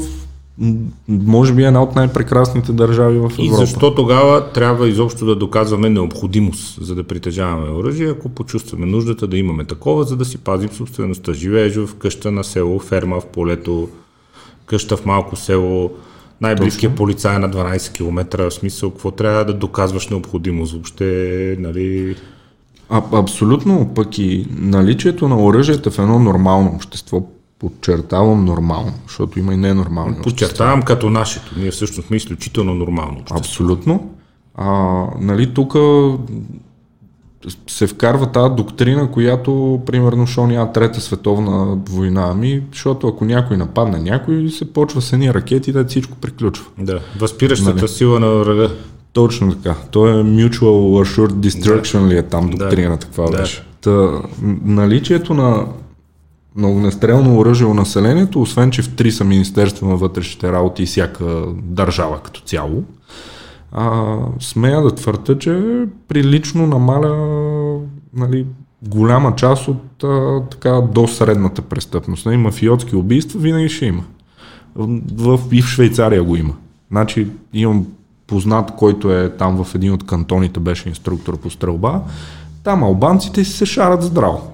[1.07, 3.41] може би една от най-прекрасните държави в Европа.
[3.41, 9.27] И защо тогава трябва изобщо да доказваме необходимост, за да притежаваме оръжие, ако почувстваме нуждата
[9.27, 11.33] да имаме такова, за да си пазим собствеността.
[11.33, 13.89] Живееш в къща на село, ферма в полето,
[14.65, 15.91] къща в малко село,
[16.41, 22.15] най-близкият полицай е на 12 км, в смисъл, какво трябва да доказваш необходимост въобще, нали...
[22.93, 27.21] А, абсолютно, пък и наличието на оръжията в едно нормално общество,
[27.59, 30.15] подчертавам нормално, защото има и ненормално.
[30.23, 31.59] Подчертавам като нашето.
[31.59, 33.37] Ние всъщност сме изключително нормално общество.
[33.37, 34.09] Абсолютно.
[34.55, 34.67] А,
[35.19, 35.75] нали, тук
[37.67, 42.27] се вкарва тази доктрина, която, примерно, що няма трета световна война.
[42.31, 46.65] Ами, защото ако някой нападне някой, се почва с едни ракети, да всичко приключва.
[46.77, 47.87] Да, възпиращата нали?
[47.87, 48.69] сила на врага.
[49.13, 49.75] Точно така.
[49.91, 52.07] То е Mutual Assured Destruction да.
[52.07, 53.37] ли е там доктрината, каква да.
[53.37, 53.63] беше.
[53.81, 54.21] Та,
[54.63, 55.67] наличието на,
[56.55, 60.85] на огнестрелно оръжие у населението, освен че в три са Министерство на вътрешните работи и
[60.85, 62.83] всяка държава като цяло,
[63.71, 67.15] а, смея да твърда, че прилично намаля
[68.13, 68.45] нали,
[68.87, 72.25] голяма част от а, така до средната престъпност.
[72.25, 74.03] Нали, мафиотски убийства винаги ще има.
[74.75, 74.99] В,
[75.37, 76.53] в, и в Швейцария го има.
[76.91, 77.85] Значи имам
[78.27, 82.01] познат, който е там в един от кантоните, беше инструктор по стрелба,
[82.63, 84.49] там албанците си се шарат здраво.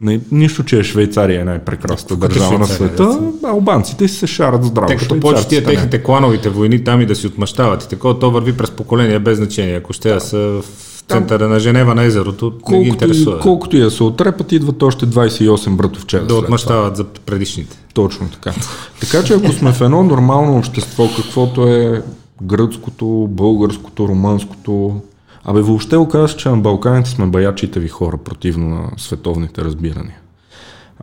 [0.00, 4.88] Не, нищо, че е Швейцария е най-прекрасната държава на света, албанците си се шарат здраво.
[4.88, 8.30] Те като почти тия техните клановите войни там и да си отмъщават и такова, то
[8.30, 9.76] върви през поколения без значение.
[9.76, 10.64] Ако ще да са в
[11.08, 13.40] центъра на Женева на езерото, колкото, не ги интересува.
[13.40, 16.26] Колкото и да се отрепат, идват още 28 братовчета.
[16.26, 17.76] Да отмъщават за предишните.
[17.94, 18.52] Точно така.
[19.00, 22.02] така че ако сме в едно нормално общество, каквото е
[22.42, 25.00] гръцкото, българското, румънското.
[25.44, 30.18] Абе, въобще оказва че на Балканите сме баячите ви хора, противно на световните разбирания.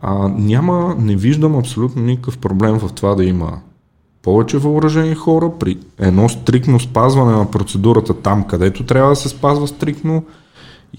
[0.02, 3.58] А, няма, не виждам абсолютно никакъв проблем в това да има
[4.22, 9.68] повече въоръжени хора при едно стрикно спазване на процедурата там, където трябва да се спазва
[9.68, 10.24] стрикно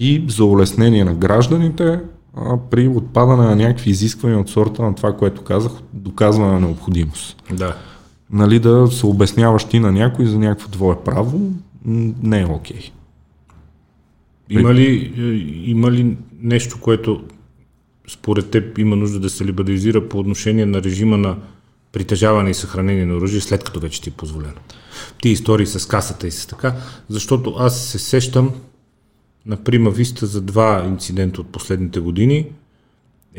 [0.00, 2.00] и за улеснение на гражданите
[2.36, 7.42] а, при отпадане на някакви изисквания от сорта на това, което казах, доказване на необходимост.
[7.52, 7.74] Да
[8.30, 11.52] нали, да се обясняваш ти на някой за някакво твое право,
[12.22, 12.90] не е окей.
[14.50, 15.22] Има ли, е,
[15.70, 17.24] има ли нещо, което
[18.08, 21.36] според теб има нужда да се либерализира по отношение на режима на
[21.92, 24.54] притежаване и съхранение на оръжие, след като вече ти е позволено?
[25.22, 26.76] Ти истории с касата и с така,
[27.08, 28.50] защото аз се сещам
[29.46, 32.46] на Прима Виста за два инцидента от последните години.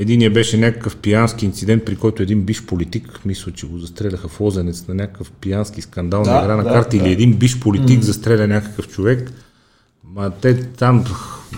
[0.02, 4.40] Единият беше някакъв пиянски инцидент, при който един биш политик, мисля, че го застреляха в
[4.40, 7.04] Лозенец на някакъв пиянски скандал да, на игра на да, карти да.
[7.04, 8.04] или един биш политик mm.
[8.04, 9.32] застреля някакъв човек.
[10.04, 11.06] Ма те там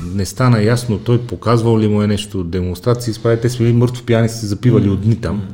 [0.05, 4.05] не стана ясно, той показвал ли му е нещо, демонстрации, спай, те са били мъртво
[4.05, 4.91] пияни, се запивали mm.
[4.93, 5.47] от дни там.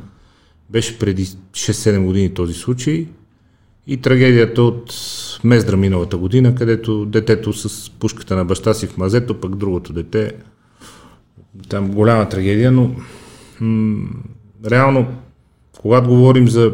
[0.70, 3.06] Беше преди 6-7 години този случай.
[3.86, 4.94] И трагедията от
[5.44, 10.32] Мездра миналата година, където детето с пушката на баща си в мазето, пък другото дете
[11.68, 12.90] там голяма трагедия, но
[13.60, 14.08] м-
[14.70, 15.06] реално,
[15.80, 16.72] когато говорим за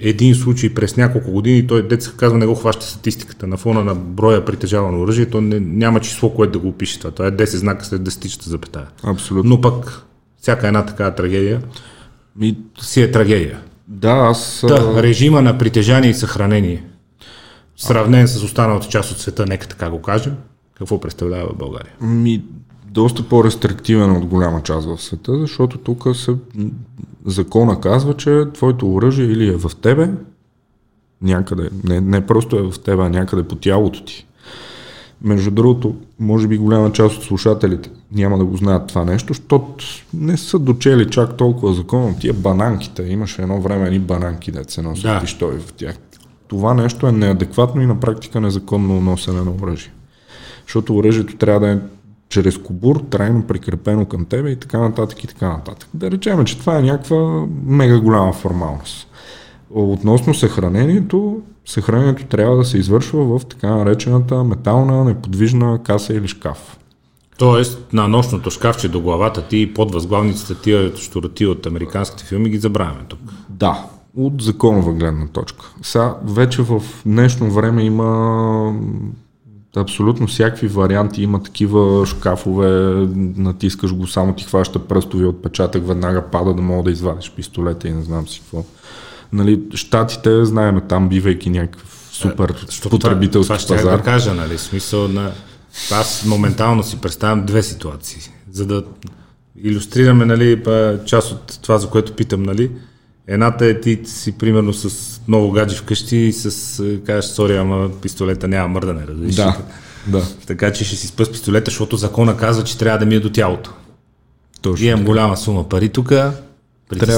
[0.00, 3.94] един случай през няколко години, той деца казва не го хваща статистиката на фона на
[3.94, 7.10] броя притежавано оръжие, то не, няма число, което да го опише това.
[7.10, 8.86] Това е 10 знака след 10 запетая.
[9.02, 9.50] Абсолютно.
[9.50, 10.02] Но пък
[10.40, 11.62] всяка една такава трагедия
[12.36, 12.58] Ми...
[12.80, 13.60] си е трагедия.
[13.88, 14.64] Да, аз...
[14.68, 16.84] Та, режима на притежание и съхранение,
[17.76, 20.36] сравнен с останалата част от света, нека така го кажем,
[20.74, 21.92] какво представлява България?
[22.00, 22.42] Ми,
[22.98, 26.34] доста по-рестриктивен от голяма част в света, защото тук се,
[27.26, 30.10] закона казва, че твоето оръжие или е в тебе,
[31.22, 34.26] някъде, не, не просто е в тебе, а някъде по тялото ти.
[35.22, 39.84] Между другото, може би голяма част от слушателите няма да го знаят това нещо, защото
[40.14, 42.14] не са дочели чак толкова закона.
[42.20, 45.20] Тия бананките, имаше едно време едни бананки, да се носят да.
[45.20, 45.96] пиштоли в тях.
[46.48, 49.92] Това нещо е неадекватно и на практика незаконно носене на оръжие.
[50.66, 51.78] Защото оръжието трябва да е
[52.28, 55.88] чрез кобур, трайно прикрепено към тебе и така нататък и така нататък.
[55.94, 59.08] Да речем, че това е някаква мега голяма формалност.
[59.70, 66.78] Относно съхранението, съхранението трябва да се извършва в така наречената метална неподвижна каса или шкаф.
[67.38, 72.50] Тоест на нощното шкафче до главата ти и под възглавницата тия штурати от американските филми
[72.50, 73.20] ги забравяме тук.
[73.48, 73.84] Да,
[74.16, 75.72] от законова гледна точка.
[75.82, 78.74] Сега вече в днешно време има
[79.76, 81.22] абсолютно всякакви варианти.
[81.22, 82.68] Има такива шкафове,
[83.36, 87.92] натискаш го, само ти хваща пръстови отпечатък, веднага пада да мога да извадиш пистолета и
[87.92, 88.64] не знам си какво.
[89.32, 93.82] Нали, штатите, знаем, там бивайки някакъв супер е, потребителски това, това пазар.
[93.82, 95.32] Това ще да кажа, нали, смисъл на...
[95.92, 98.20] Аз моментално си представям две ситуации,
[98.52, 98.84] за да
[99.62, 100.62] иллюстрираме нали,
[101.04, 102.42] част от това, за което питам.
[102.42, 102.70] Нали.
[103.28, 107.88] Едната е ти си примерно с много гаджи вкъщи и с е, кажеш, сори, ама
[108.02, 109.34] пистолета няма мърдане, разбираш?
[109.34, 109.56] Да,
[110.06, 110.22] да.
[110.46, 113.30] Така че ще си спъс пистолета, защото закона казва, че трябва да ми е до
[113.30, 113.72] тялото.
[114.62, 114.86] Точно.
[114.86, 116.40] Имам голяма сума пари тук, трябва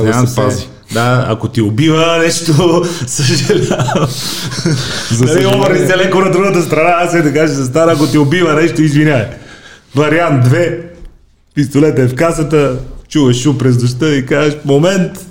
[0.02, 0.68] да се, се пази.
[0.92, 4.08] Да, ако ти убива нещо, съжалявам.
[5.11, 5.86] За нали, съжаление.
[5.86, 8.82] се леко на другата страна, аз е да кажа за стара, ако ти убива нещо,
[8.82, 9.26] извиняй.
[9.94, 10.80] Вариант 2,
[11.54, 15.26] пистолета е в касата, чуваш шу през дъжда и кажеш, момент,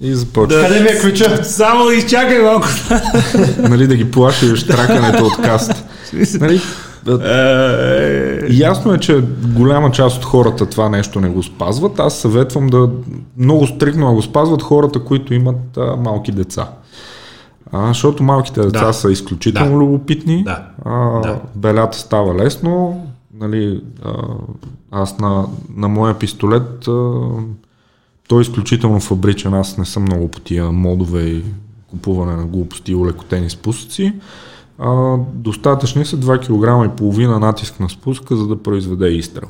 [0.00, 0.58] и започва.
[0.58, 1.44] Да, Къде ми е ключа?
[1.44, 2.66] Само изчакай малко.
[3.58, 5.84] нали, да ги плашиш тракането от каст.
[6.40, 6.60] нали,
[7.08, 9.24] е, Ясно е, че
[9.56, 12.00] голяма част от хората това нещо не го спазват.
[12.00, 12.90] Аз съветвам да
[13.38, 16.68] много стрикно го спазват хората, които имат а, малки деца.
[17.72, 18.92] А, защото малките деца да.
[18.92, 19.76] са изключително да.
[19.76, 20.44] любопитни.
[20.44, 20.62] Да.
[20.84, 21.40] А, да.
[21.54, 23.06] Белята става лесно.
[23.40, 24.12] Нали, а,
[24.90, 25.44] аз на,
[25.76, 27.20] на моя пистолет а,
[28.28, 31.42] той е изключително фабричен, аз не съм много по тия модове и
[31.90, 34.12] купуване на глупости и улекотени спусъци.
[34.78, 39.48] А, достатъчни са 2 кг и половина натиск на спуска, за да произведе изстрел.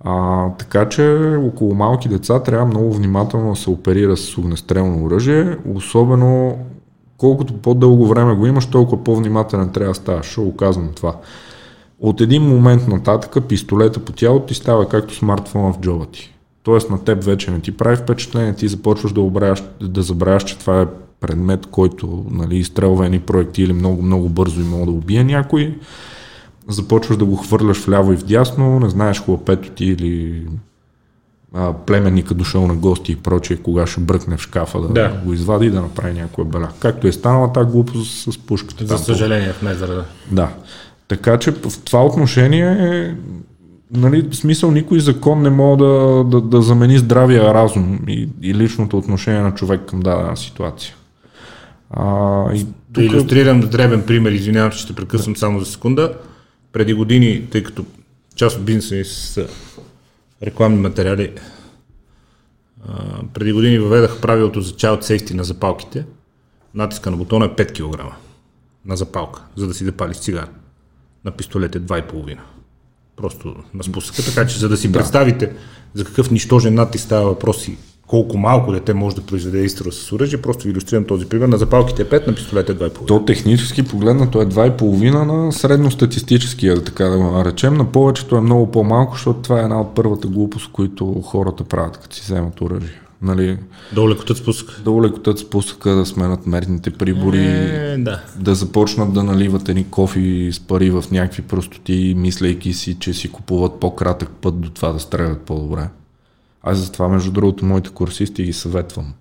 [0.00, 5.56] А, така че около малки деца трябва много внимателно да се оперира с огнестрелно оръжие,
[5.74, 6.58] особено
[7.18, 10.26] колкото по-дълго време го имаш, толкова по-внимателен трябва да ставаш.
[10.26, 11.16] Ще казвам това.
[12.00, 16.35] От един момент нататък пистолета по тялото ти става както смартфона в джоба ти.
[16.66, 20.58] Тоест на теб вече не ти прави впечатление, ти започваш да, обраш, да забравяш, че
[20.58, 20.86] това е
[21.20, 25.78] предмет, който нали, изстрелва едни проектили много, много бързо и мога да убие някой.
[26.68, 30.42] Започваш да го хвърляш вляво и вдясно, не знаеш хлапето ти или
[31.54, 35.20] а, племенника дошъл на гости и прочее, кога ще бръкне в шкафа да, да.
[35.24, 36.68] го извади и да направи някоя беля.
[36.78, 38.86] Както е станала тази глупост с пушката.
[38.86, 40.04] За съжаление в Мезъра, да.
[40.30, 40.48] Да.
[41.08, 43.16] Така че в това отношение
[43.90, 48.54] нали, в смисъл никой закон не може да, да, да замени здравия разум и, и
[48.54, 50.94] личното отношение на човек към дадена ситуация.
[51.90, 52.74] А, и тук...
[52.88, 55.38] Да иллюстрирам дребен пример, извинявам, че ще прекъсвам да.
[55.38, 56.18] само за секунда.
[56.72, 57.84] Преди години, тъй като
[58.34, 59.48] част от бизнеса ми с
[60.42, 61.32] рекламни материали,
[62.88, 62.94] а,
[63.34, 66.04] преди години въведах правилото за child safety на запалките.
[66.74, 68.14] Натиска на бутона е 5 кг
[68.86, 70.48] на запалка, за да си запалиш цигара.
[71.24, 72.36] На пистолет е 2,5
[73.16, 74.98] просто на спусъка, така че за да си да.
[74.98, 75.52] представите
[75.94, 80.12] за какъв нищожен натиск става въпрос и колко малко дете може да произведе изстрел с
[80.12, 81.48] оръжие, просто ви иллюстрирам този пример.
[81.48, 83.06] На запалките 5, на пистолета 2,5.
[83.06, 87.74] То технически погледнато е 2,5 на средностатистическия, да така да го наречем.
[87.74, 91.96] На повечето е много по-малко, защото това е една от първата глупост, които хората правят,
[91.96, 93.05] като си вземат оръжие.
[93.22, 93.58] Нали,
[93.94, 94.82] да улекотат спусъка.
[94.84, 98.22] Да улекотат спусъка, да сменят мерните прибори, е, да.
[98.38, 103.32] да започнат да наливат едни кофи с пари в някакви простоти, мислейки си, че си
[103.32, 105.88] купуват по-кратък път до това да стрелят по-добре.
[106.62, 109.14] Аз затова, между другото, моите курсисти ги съветвам.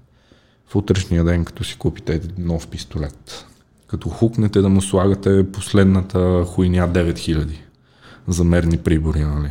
[0.68, 3.46] В утрешния ден, като си купите нов пистолет,
[3.88, 7.48] като хукнете да му слагате последната хуйня 9000
[8.28, 9.50] за мерни прибори, нали?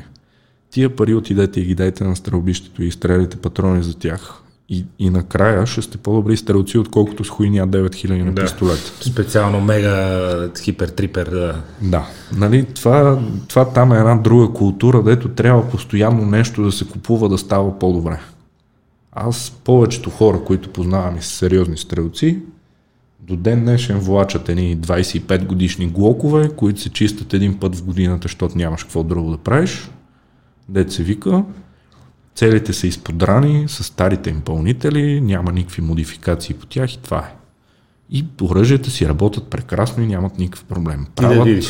[0.75, 4.35] Тия пари отидете и ги дайте на стрелбището и изстреляйте патрони за тях.
[4.69, 8.43] И, и накрая ще сте по-добри стрелци, отколкото с хуйня 9000 на да.
[8.43, 8.93] пистолет.
[9.01, 9.91] Специално мега
[10.49, 11.63] хипер-трипер, да.
[11.83, 12.07] Да.
[12.37, 17.29] Нали, това, това там е една друга култура, дето трябва постоянно нещо да се купува
[17.29, 18.21] да става по-добре.
[19.13, 22.39] Аз повечето хора, които познавам и са сериозни стрелци,
[23.21, 28.23] до ден днешен влачат едни 25 годишни глокове, които се чистят един път в годината,
[28.23, 29.91] защото нямаш какво друго да правиш.
[30.89, 31.45] Се вика,
[32.35, 37.35] Целите са изподрани с старите им пълнители, няма никакви модификации по тях и това е.
[38.11, 41.07] И оръжията си работят прекрасно и нямат никакъв проблем.
[41.17, 41.61] Правят, да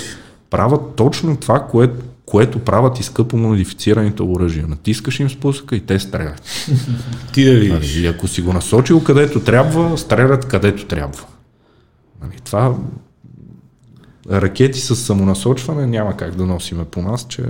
[0.50, 1.90] правят точно това, кое,
[2.26, 4.66] което правят и скъпо модифицираните оръжия.
[4.66, 6.42] Натискаш им спусъка и те стрелят.
[7.32, 7.94] Ти да видиш.
[7.94, 11.24] Нали, ако си го насочил където трябва, стрелят където трябва.
[12.22, 12.74] Нали, това
[14.30, 17.42] ракети с самонасочване няма как да носиме по нас, че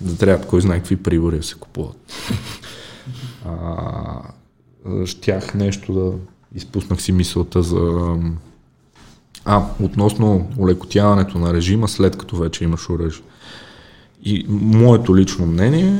[0.00, 1.96] да трябва кой знае какви прибори се купуват.
[3.44, 6.12] А, щях нещо да
[6.54, 8.14] изпуснах си мисълта за...
[9.44, 13.24] А, относно улекотяването на режима след като вече имаш оръжие.
[14.22, 15.98] И моето лично мнение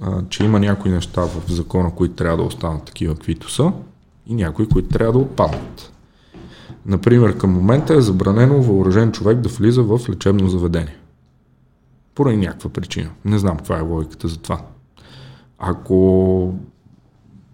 [0.00, 3.72] а, че има някои неща в закона, които трябва да останат такива, каквито са,
[4.26, 5.92] и някои, които трябва да отпаднат.
[6.86, 10.96] Например, към момента е забранено въоръжен човек да влиза в лечебно заведение
[12.18, 13.10] поради някаква причина.
[13.24, 14.60] Не знам каква е логиката за това.
[15.58, 16.54] Ако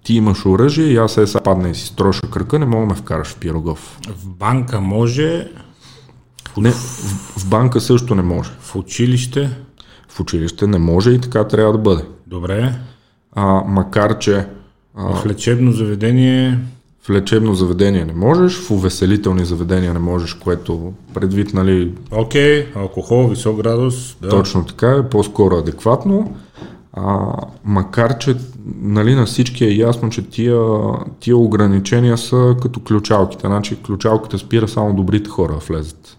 [0.05, 3.01] ти имаш оръжие и аз се падне и си строша кръка, не мога да ме
[3.01, 3.99] вкараш в пирогов.
[4.09, 5.49] В банка може.
[6.57, 6.75] Не, в,
[7.39, 8.51] в банка също не може.
[8.61, 9.51] В училище?
[10.09, 12.05] В училище не може и така трябва да бъде.
[12.27, 12.75] Добре.
[13.33, 14.47] А, макар, че...
[14.95, 16.59] А, в лечебно заведение...
[17.07, 21.95] В лечебно заведение не можеш, в увеселителни заведения не можеш, което предвид, нали...
[22.11, 24.17] Окей, okay, алкохол, висок градус.
[24.23, 24.29] Да.
[24.29, 26.37] Точно така е, по-скоро адекватно.
[26.93, 27.33] А,
[27.65, 28.37] макар, че
[28.81, 30.61] нали, на всички е ясно, че тия,
[31.21, 33.47] тия ограничения са като ключалките.
[33.47, 36.17] Значи ключалката спира само добрите хора влезат.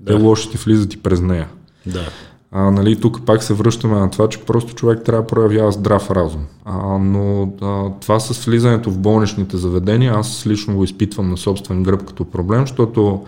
[0.00, 0.16] Да.
[0.16, 1.48] Те лошите влизат и през нея.
[1.86, 2.04] Да.
[2.52, 6.10] А, нали, тук пак се връщаме на това, че просто човек трябва да проявява здрав
[6.10, 6.46] разум.
[6.64, 11.82] А, но а, това с влизането в болничните заведения, аз лично го изпитвам на собствен
[11.82, 13.24] гръб като проблем, защото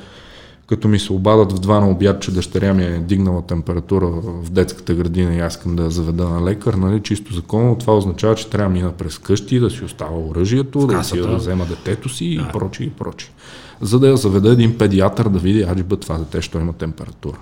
[0.66, 4.50] като ми се обадат в два на обяд, че дъщеря ми е дигнала температура в
[4.50, 8.34] детската градина и аз искам да я заведа на лекар, нали, чисто законно, това означава,
[8.34, 12.08] че трябва да мина през къщи, да си остава оръжието, да си да взема детето
[12.08, 12.42] си да.
[12.42, 13.32] и прочи и прочи.
[13.80, 17.38] За да я заведа един педиатър да види, аджиба това дете, що има температура.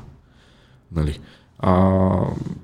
[0.97, 1.21] Нали.
[1.59, 2.11] А,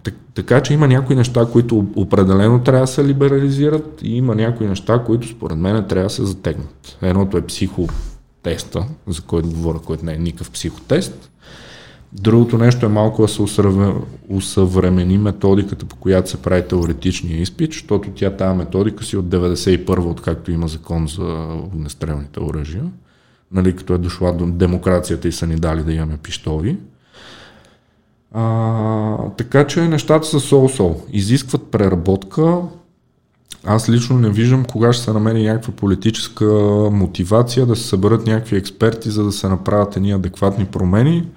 [0.02, 4.66] так, така че има някои неща, които определено трябва да се либерализират и има някои
[4.66, 6.98] неща, които според мен трябва да се затегнат.
[7.02, 11.30] Едното е психотеста, за който говоря, който не е никакъв психотест.
[12.12, 13.42] Другото нещо е малко да се
[14.28, 20.10] усъвремени методиката, по която се прави теоретичния изпит, защото тя тази методика си от 91
[20.10, 22.84] откакто има закон за огнестрелните оръжия,
[23.52, 26.76] нали, като е дошла до демокрацията и са ни дали да имаме пиштови.
[28.34, 30.96] А, така че нещата са сол-сол.
[31.12, 32.60] Изискват преработка.
[33.66, 36.44] Аз лично не виждам кога ще се намери някаква политическа
[36.92, 41.28] мотивация да се съберат някакви експерти, за да се направят едни адекватни промени,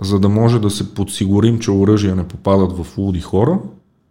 [0.00, 3.58] за да може да се подсигурим, че оръжия не попадат в луди хора,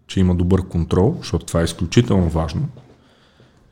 [0.08, 2.62] че има добър контрол, защото това е изключително важно.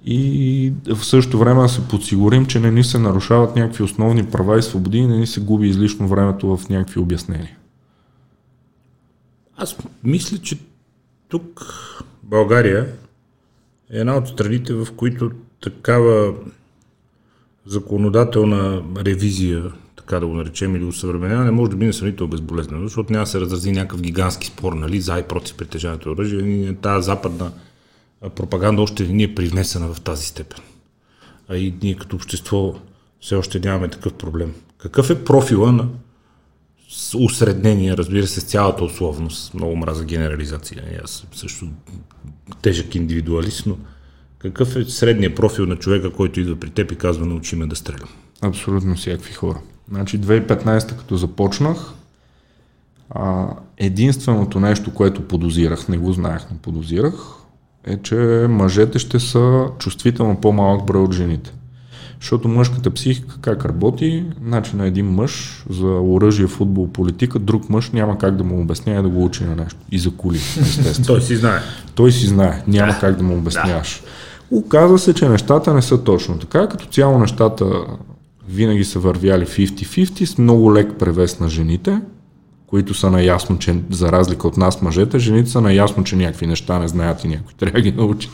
[0.05, 4.59] И в същото време да се подсигурим, че не ни се нарушават някакви основни права
[4.59, 7.57] и свободи и не ни се губи излишно времето в някакви обяснения.
[9.57, 10.57] Аз мисля, че
[11.27, 11.65] тук
[12.23, 12.93] България
[13.89, 15.31] е една от страните, в които
[15.61, 16.33] такава
[17.65, 23.13] законодателна ревизия, така да го наречем, или усъвременена, не може да би сравнително безболезнено, защото
[23.13, 26.75] няма да се разрази някакъв гигантски спор, нали, за и против притежаването оръжие.
[26.75, 27.51] Тази западна
[28.35, 30.59] пропаганда още ни е привнесена в тази степен.
[31.49, 32.75] А и ние като общество
[33.21, 34.53] все още нямаме такъв проблем.
[34.77, 35.87] Какъв е профила на
[37.17, 39.53] усреднение, разбира се, с цялата условност.
[39.53, 41.01] Много мраза генерализация.
[41.03, 41.67] Аз също
[42.61, 43.77] тежък индивидуалист, но
[44.37, 47.75] какъв е средният профил на човека, който идва при теб и казва научи ме да
[47.75, 48.09] стрелям?
[48.41, 49.59] Абсолютно всякакви хора.
[49.89, 51.93] Значи 2015 като започнах,
[53.77, 57.13] единственото нещо, което подозирах, не го знаех, но подозирах,
[57.83, 58.15] е, че
[58.49, 61.53] мъжете ще са чувствително по-малък брой от жените.
[62.23, 67.89] Защото мъжката психика как работи, значи на един мъж за оръжие, футбол, политика, друг мъж
[67.89, 69.79] няма как да му обяснява да го учи на нещо.
[69.91, 71.05] И за коли, естествено.
[71.07, 71.59] Той си знае.
[71.95, 74.01] Той си знае, няма как да му обясняваш.
[74.03, 74.57] Да.
[74.57, 76.67] Оказва се, че нещата не са точно така.
[76.67, 77.65] Като цяло нещата
[78.49, 82.01] винаги са вървяли 50-50 с много лек превес на жените,
[82.67, 86.79] които са наясно, че за разлика от нас мъжете, жените са наясно, че някакви неща
[86.79, 88.29] не знаят и някой трябва да ги научи.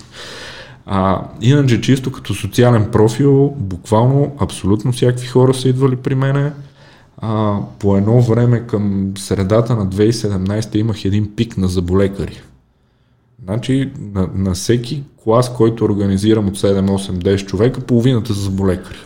[0.91, 6.51] А, иначе чисто като социален профил, буквално абсолютно всякакви хора са идвали при мене.
[7.17, 12.41] А, по едно време към средата на 2017 имах един пик на заболекари.
[13.43, 18.97] Значи на, на всеки клас, който организирам от 7, 8, 10 човека, половината са заболекари.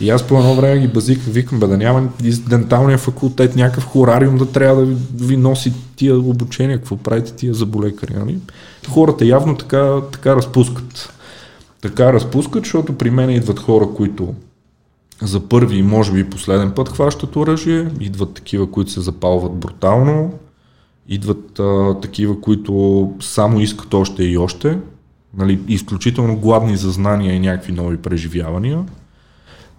[0.00, 3.84] И аз по едно време ги базиках, викам, бе да няма из денталния факултет някакъв
[3.84, 8.14] хорариум да трябва да ви, ви носи тия обучения, какво правите тия заболекари.
[8.14, 8.38] Нали?
[8.88, 11.13] Хората явно така, така разпускат.
[11.84, 14.34] Така разпускат, защото при мен идват хора, които
[15.22, 20.32] за първи и може би последен път хващат оръжие, идват такива, които се запалват брутално,
[21.08, 24.78] идват а, такива, които само искат още и още,
[25.36, 28.84] нали, изключително гладни за знания и някакви нови преживявания.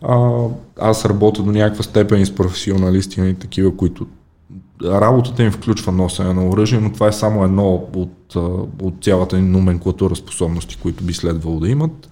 [0.02, 0.48] А,
[0.80, 4.08] аз работя до някаква степен с професионалисти, нали, такива, които
[4.84, 8.36] работата им включва носене на оръжие, но това е само едно от,
[8.82, 12.10] от цялата ни номенклатура способности, които би следвало да имат.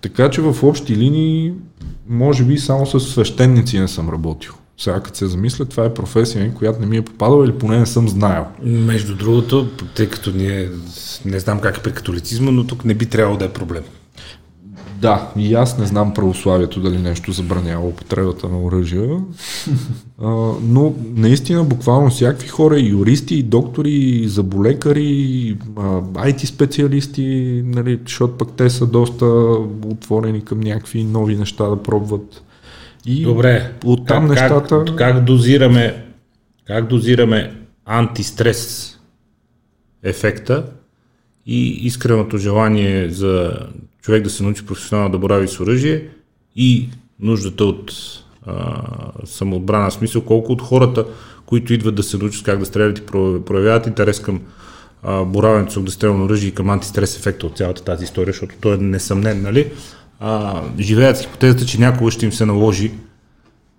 [0.00, 1.52] Така че в общи линии,
[2.08, 4.52] може би само с свещеници не съм работил.
[4.78, 7.86] Сега като се замисля, това е професия, която не ми е попадала или поне не
[7.86, 8.44] съм знаел.
[8.62, 10.68] Между другото, тъй като ние
[11.24, 13.82] не знам как е при католицизма, но тук не би трябвало да е проблем.
[15.00, 19.10] Да, и аз не знам православието дали нещо забранява употребата на оръжия,
[20.22, 20.28] а,
[20.62, 25.56] но наистина буквално всякакви хора, и юристи, и доктори, и заболекари,
[26.12, 29.26] IT специалисти, нали, защото пък те са доста
[29.86, 32.42] отворени към някакви нови неща да пробват.
[33.06, 34.84] И Добре, оттам как, нещата...
[34.84, 36.04] Как, как, дозираме,
[36.64, 38.94] как дозираме антистрес
[40.02, 40.64] ефекта?
[41.46, 43.52] И искреното желание за
[44.02, 46.08] човек да се научи професионално да борави с оръжие
[46.56, 46.88] и
[47.20, 47.92] нуждата от
[48.46, 48.82] а,
[49.24, 51.04] самоотбрана смисъл, колко от хората,
[51.46, 53.06] които идват да се научат как да стрелят и
[53.46, 54.40] проявяват интерес към
[55.02, 58.74] а, боравенето с огнестрелно оръжие и към антистрес ефекта от цялата тази история, защото той
[58.74, 59.72] е несъмнен, нали?
[60.20, 62.92] А, живеят с хипотезата, че някога ще им се наложи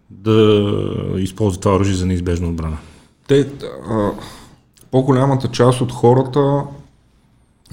[0.10, 0.72] да
[1.18, 2.78] използват това оръжие за неизбежна отбрана.
[3.28, 3.48] Те,
[3.90, 4.12] а,
[4.92, 6.64] по-голямата част от хората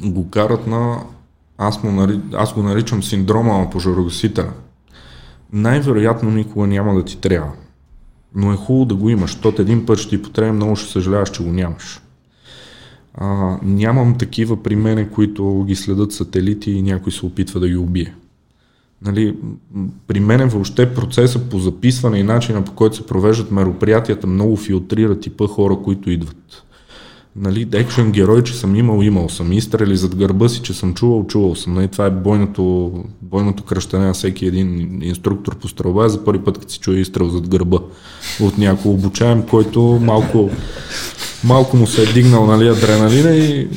[0.05, 1.03] го карат на
[1.59, 2.21] аз, му нари...
[2.33, 4.53] аз го наричам синдрома на пожарогасителя.
[5.53, 7.53] Най-вероятно никога няма да ти трябва.
[8.35, 11.31] Но е хубаво да го имаш, защото един път ще ти потреби, много ще съжаляваш,
[11.31, 12.01] че го нямаш.
[13.15, 17.77] А, нямам такива при мене, които ги следят сателити и някой се опитва да ги
[17.77, 18.15] убие.
[19.03, 19.37] Нали,
[20.07, 25.21] при мен въобще процеса по записване и начина по който се провеждат мероприятията много филтрира
[25.21, 26.66] типа хора, които идват
[27.39, 29.53] нали, екшен герой, че съм имал, имал съм.
[29.53, 31.74] Изстрели зад гърба си, че съм чувал, чувал съм.
[31.74, 36.09] Нали, това е бойното, бойното кръщане на всеки един инструктор по стрелба.
[36.09, 37.78] За първи път, като си чуя изстрел зад гърба
[38.41, 40.51] от някой обучаем, който малко,
[41.45, 43.68] малко му се е дигнал нали, адреналина и,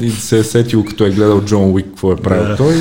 [0.00, 2.56] и се е сетил, като е гледал Джон Уик, какво е правил yeah.
[2.56, 2.74] той.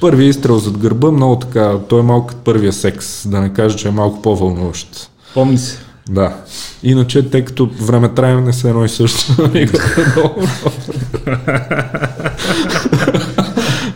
[0.00, 3.88] Първият изстрел зад гърба, много така, той е малко първия секс, да не кажа, че
[3.88, 5.10] е малко по-вълнуващ.
[5.34, 5.87] Помни се.
[6.08, 6.36] Да.
[6.82, 9.36] Иначе, тъй като време трае не се едно и също.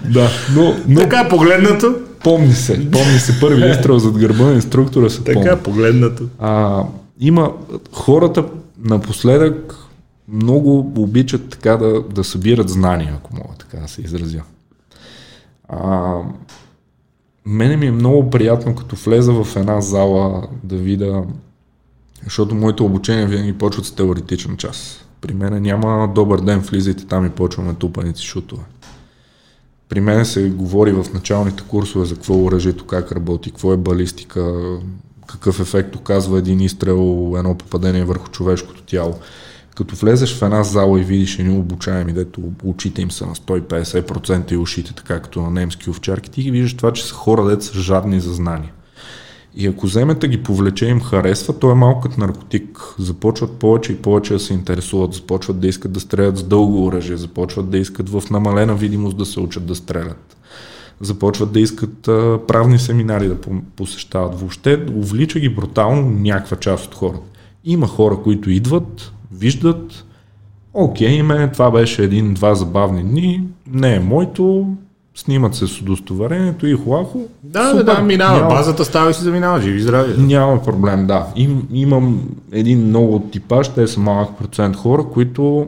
[0.05, 1.01] да, но, но...
[1.01, 1.95] Така е погледнато.
[2.25, 5.51] Помни се, помни се, първи изстрел зад гърба на инструктора се Така помни.
[5.51, 6.25] е погледнато.
[6.39, 6.83] А,
[7.21, 7.53] има
[7.93, 8.45] хората
[8.85, 9.77] напоследък
[10.29, 14.43] много обичат така да, да събират знания, ако мога така да се изразя.
[15.69, 16.17] А,
[17.47, 21.23] мене ми е много приятно, като влеза в една зала да видя
[22.25, 25.05] защото моите обучения винаги почват с теоретичен час.
[25.21, 28.63] При мен няма добър ден, влизайте там и почваме тупаници шутове.
[29.89, 34.55] При мен се говори в началните курсове за какво оръжието, как работи, какво е балистика,
[35.27, 39.15] какъв ефект оказва един изстрел, едно попадение върху човешкото тяло.
[39.75, 44.53] Като влезеш в една зала и видиш едни обучаеми, дето очите им са на 150%
[44.53, 47.65] и ушите, така като на немски овчарки, ти ги виждаш това, че са хора, дето
[47.65, 48.73] са жадни за знания.
[49.57, 52.95] И ако вземете ги повлече им харесва, то е малко като наркотик.
[52.99, 57.17] Започват повече и повече да се интересуват, започват да искат да стрелят с дълго оръжие,
[57.17, 60.37] започват да искат в намалена видимост да се учат да стрелят.
[61.01, 63.37] Започват да искат а, правни семинари да
[63.77, 64.41] посещават.
[64.41, 67.27] Въобще увлича ги брутално някаква част от хората.
[67.65, 70.05] Има хора, които идват, виждат,
[70.75, 74.77] окей, ме, това беше един-два забавни дни, не е моето,
[75.15, 77.29] снимат се с удостоверението и хуахо.
[77.43, 78.37] Да, Супер, да, минава.
[78.37, 80.23] Няма, базата става и си заминава, живи здрави.
[80.23, 81.27] Няма проблем, да.
[81.37, 85.67] Им, имам един много типаж, те са малък процент хора, които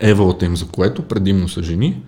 [0.00, 2.02] евалата им за което, предимно са жени,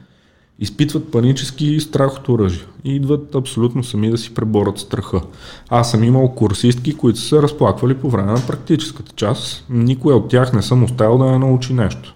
[0.58, 5.20] изпитват панически страх от оръжие и идват абсолютно сами да си преборят страха.
[5.68, 9.64] Аз съм имал курсистки, които са се разплаквали по време на практическата част.
[9.70, 12.14] Никой от тях не съм оставил да я научи нещо.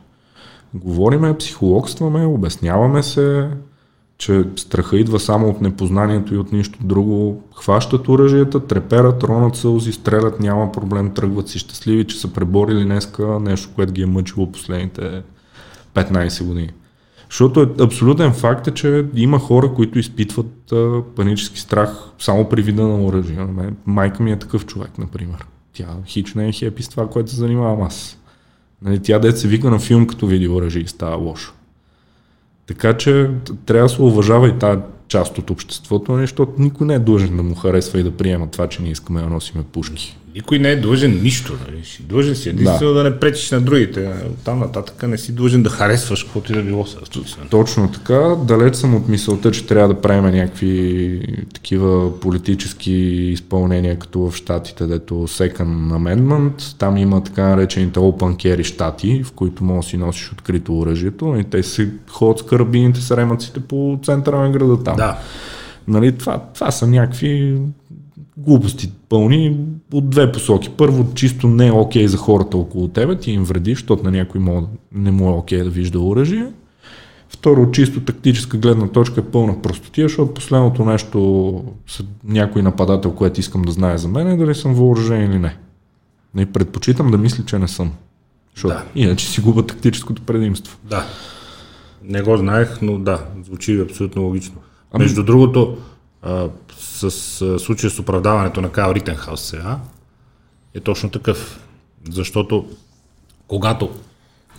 [0.74, 3.48] Говориме, психологстваме, обясняваме се,
[4.22, 7.42] че страха идва само от непознанието и от нищо друго.
[7.54, 13.40] Хващат оръжията, треперат, ронат сълзи, стрелят, няма проблем, тръгват си щастливи, че са преборили днеска
[13.40, 15.22] нещо, което ги е мъчило последните
[15.94, 16.70] 15 години.
[17.30, 22.62] Защото е абсолютен факт е, че има хора, които изпитват а, панически страх само при
[22.62, 23.46] вида на оръжие.
[23.86, 25.46] Майка ми е такъв човек, например.
[25.72, 28.18] Тя хич не е хепи с това, което се занимавам аз.
[28.82, 31.54] Нали, тя дете се вика на филм, като види оръжие и става лошо.
[32.66, 33.30] Така че
[33.66, 37.36] трябва да се уважава и тази част от обществото, нали, защото никой не е длъжен
[37.36, 40.18] да му харесва и да приема това, че ние искаме да носиме пушки.
[40.34, 41.52] Никой не е длъжен нищо.
[41.66, 41.84] Нали?
[41.84, 43.02] Си длъжен си единствено да.
[43.02, 44.10] да не пречиш на другите.
[44.44, 46.86] Там нататък не си длъжен да харесваш каквото и да било.
[47.50, 48.36] Точно така.
[48.46, 51.20] Далеч съм от мисълта, че трябва да правим някакви
[51.54, 52.92] такива политически
[53.32, 56.78] изпълнения, като в щатите, дето Second Amendment.
[56.78, 61.36] Там има така наречените open carry щати, в които можеш да си носиш открито оръжието
[61.40, 64.96] и те си ходят с карабините, с ремъците по центъра на града там.
[64.96, 65.18] Да.
[65.88, 67.58] Нали, това, това са някакви
[68.36, 69.56] глупости пълни
[69.92, 70.70] от две посоки.
[70.76, 74.40] Първо, чисто не е окей за хората около тебе, ти им вреди, защото на някой
[74.40, 76.46] мога, не му е окей да вижда оръжие.
[77.28, 83.40] Второ, чисто тактическа гледна точка е пълна простотия, защото последното нещо с някой нападател, което
[83.40, 85.56] искам да знае за мен е дали съм въоръжен или не.
[86.38, 87.92] И предпочитам да мисля, че не съм.
[88.54, 88.84] Защото да.
[88.94, 90.78] иначе си губа тактическото предимство.
[90.84, 91.06] Да.
[92.04, 94.54] Не го знаех, но да, звучи абсолютно логично.
[94.92, 95.04] Ами...
[95.04, 95.76] Между другото,
[96.78, 97.10] с
[97.58, 99.78] случая с оправдаването на Кайл Ритенхаус сега
[100.74, 101.68] е точно такъв.
[102.10, 102.68] Защото
[103.46, 103.90] когато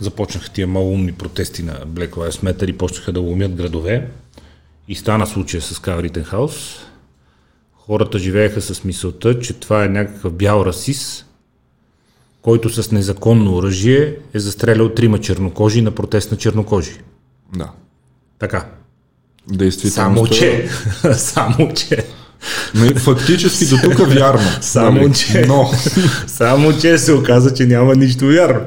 [0.00, 4.10] започнаха тия малумни протести на Black Lives Matter и почнаха да ломят градове
[4.88, 6.76] и стана случая с Кайл Ритенхаус,
[7.74, 11.26] хората живееха с мисълта, че това е някакъв бял расист,
[12.42, 17.00] който с незаконно оръжие е застрелял трима чернокожи на протест на чернокожи.
[17.56, 17.72] Да.
[18.38, 18.70] Така.
[19.48, 20.16] Действително.
[20.16, 20.68] Само че.
[21.12, 22.04] само че.
[22.96, 24.50] Фактически до тук вярно.
[24.60, 25.14] Само, нали?
[25.14, 25.70] че, Но...
[26.26, 28.60] само че се оказа, че няма нищо вярно.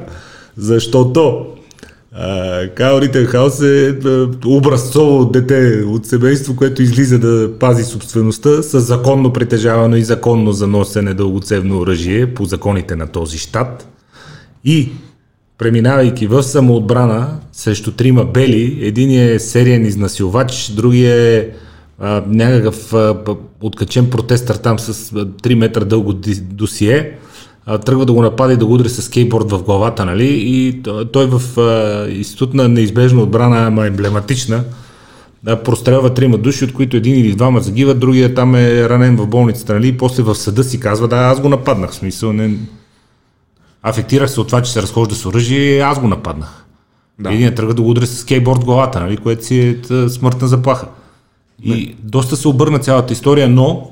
[0.56, 1.46] Защото
[2.74, 3.98] Кайл Ритенхаус е
[4.46, 11.14] образцово дете от семейство, което излиза да пази собствеността с законно притежавано и законно заносене
[11.14, 13.88] дългоцевно оръжие по законите на този щат.
[14.64, 14.92] И
[15.58, 21.48] преминавайки в самоотбрана срещу трима бели, един е сериен изнасилвач, другия е
[21.98, 23.16] а, някакъв а,
[23.62, 27.12] откачен протестър там с 3 метра дълго досие,
[27.66, 30.28] а, тръгва да го напада и да го удари с скейтборд в главата, нали?
[30.28, 30.82] И
[31.12, 34.64] той в а, институт на неизбежна отбрана, ама емблематична,
[35.42, 39.26] да, прострелва трима души, от които един или двама загиват, другия там е ранен в
[39.26, 39.88] болницата, нали?
[39.88, 42.50] И после в съда си казва, да, аз го нападнах, в смисъл, не...
[43.82, 46.64] Афектирах се от това, че се разхожда с оръжие, аз го нападнах.
[47.18, 47.32] Да.
[47.32, 49.16] Един тръгва да го удари с скейтборд главата, нали?
[49.16, 50.88] което си е смъртна заплаха.
[51.62, 51.94] И не.
[52.02, 53.90] доста се обърна цялата история, но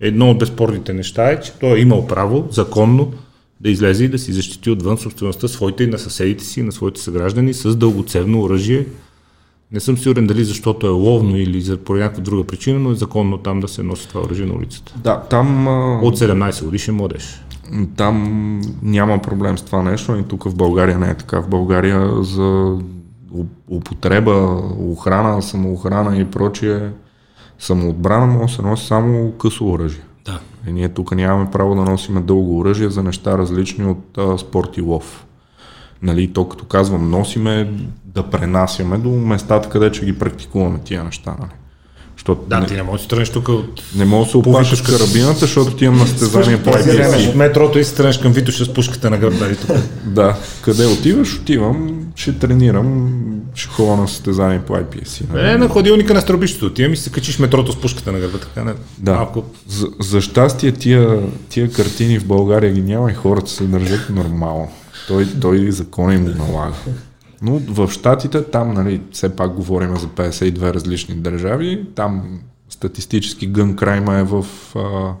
[0.00, 3.12] едно от безспорните неща е, че той е имал право законно
[3.60, 6.72] да излезе и да си защити отвън собствеността своите и на съседите си, и на
[6.72, 8.86] своите съграждани с дългоцевно оръжие.
[9.74, 12.94] Не съм сигурен дали защото е ловно или за по някаква друга причина, но е
[12.94, 14.94] законно там да се носи това оръжие на улицата.
[14.96, 15.66] Да, там...
[16.04, 17.44] От 17 годишен младеж.
[17.96, 21.40] Там няма проблем с това нещо и тук в България не е така.
[21.40, 22.78] В България за
[23.70, 26.90] употреба, охрана, самоохрана и прочие,
[27.58, 30.04] самоотбрана може да се носи само късо оръжие.
[30.24, 30.40] Да.
[30.68, 34.76] И ние тук нямаме право да носиме дълго оръжие за неща различни от а, спорт
[34.76, 35.26] и лов.
[36.04, 37.72] Нали, то като казвам носиме,
[38.04, 41.34] да пренасяме до местата, къде ще ги практикуваме тия неща.
[41.40, 41.50] Нали.
[42.16, 43.82] Защото да, не, ти не можеш да тръгнеш тук от...
[43.96, 47.34] Не можеш да се опашеш с карабината, защото ти имам на състезание по IPC.
[47.34, 49.46] метрото и се тръгнеш към Витоша с пушката на гърба.
[50.04, 51.38] да, къде отиваш?
[51.40, 53.14] Отивам, ще тренирам,
[53.54, 55.32] ще ходя на състезание по IPC.
[55.32, 55.42] Нали?
[55.42, 56.66] Не, на ходилника на стробището.
[56.66, 58.38] Отивам и се качиш метрото с пушката на гърба.
[58.38, 59.14] Така, не, да.
[59.14, 59.44] Малко...
[59.68, 64.68] За, за щастие тия, тия картини в България ги няма и хората се държат нормално.
[65.08, 66.74] Той, той закон им го налага.
[67.42, 73.76] Но в Штатите, там, нали, все пак говорим за 52 различни държави, там статистически гън
[73.76, 74.46] крайма е в
[74.76, 75.12] а,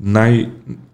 [0.00, 0.50] най,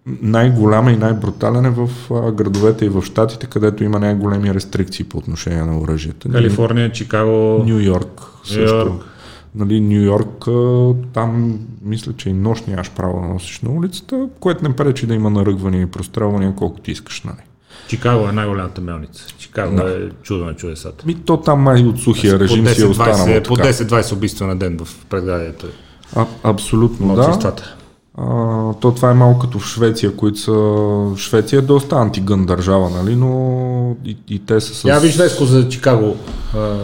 [0.06, 5.18] най-голяма и най-брутален е в а, градовете и в Штатите, където има най-големи рестрикции по
[5.18, 6.28] отношение на оръжията.
[6.28, 9.00] Калифорния, Чикаго, Нью Йорк също.
[9.54, 10.44] Нали, Нью Йорк,
[11.12, 15.14] там мисля, че и нощ нямаш право да носиш на улицата, което не пречи да
[15.14, 17.22] има наръгвания и прострелвания колкото ти искаш.
[17.22, 17.49] Нали.
[17.91, 19.24] Чикаго е най-голямата мелница.
[19.38, 19.82] Чикаго да.
[19.82, 21.07] е чудо на чудесата.
[21.07, 24.57] Ми, то там май от сухия режим 10, си е останало По 10-20 убийства на
[24.57, 25.66] ден в предградието.
[26.16, 27.55] А, абсолютно, да.
[28.18, 31.22] А, то това е малко като в Швеция, които са...
[31.22, 34.84] Швеция е доста антигън държава, нали, но и, и те са с...
[34.84, 36.16] Я виж Веско за Чикаго
[36.55, 36.76] а,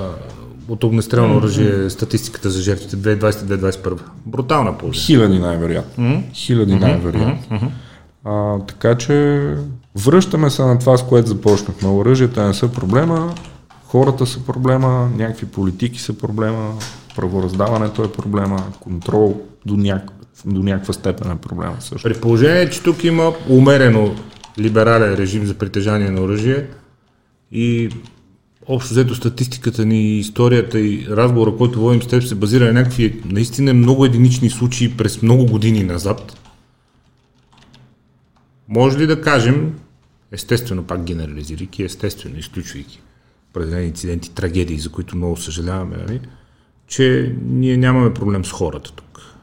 [0.68, 1.38] от огнестрелно mm-hmm.
[1.38, 3.98] оръжие, статистиката за жертвите 2020-2021.
[4.26, 5.00] Брутална полза.
[5.00, 6.04] Хиляди най-вероятно.
[6.04, 6.34] Mm-hmm.
[6.34, 6.80] Хиляди mm-hmm.
[6.80, 7.58] най-вероятно.
[7.58, 7.68] Mm-hmm.
[8.24, 9.54] А, така че
[9.96, 11.88] връщаме се на това, с което започнахме.
[11.88, 13.34] Оръжията не са проблема,
[13.84, 16.74] хората са проблема, някакви политики са проблема,
[17.16, 20.10] правораздаването е проблема, контрол до, няк...
[20.44, 22.08] до някаква степен е проблема също.
[22.08, 24.14] При положение, че тук има умерено
[24.58, 26.66] либерален режим за притежание на оръжие
[27.52, 27.90] и
[28.68, 33.22] общо взето статистиката ни, историята и разговора, който водим с теб, се базира на някакви
[33.24, 36.38] наистина много единични случаи през много години назад.
[38.68, 39.74] Може ли да кажем,
[40.36, 43.00] естествено пак генерализирайки, естествено изключвайки
[43.50, 46.20] определени инциденти, трагедии, за които много съжаляваме, нали?
[46.86, 49.34] че ние нямаме проблем с хората тук.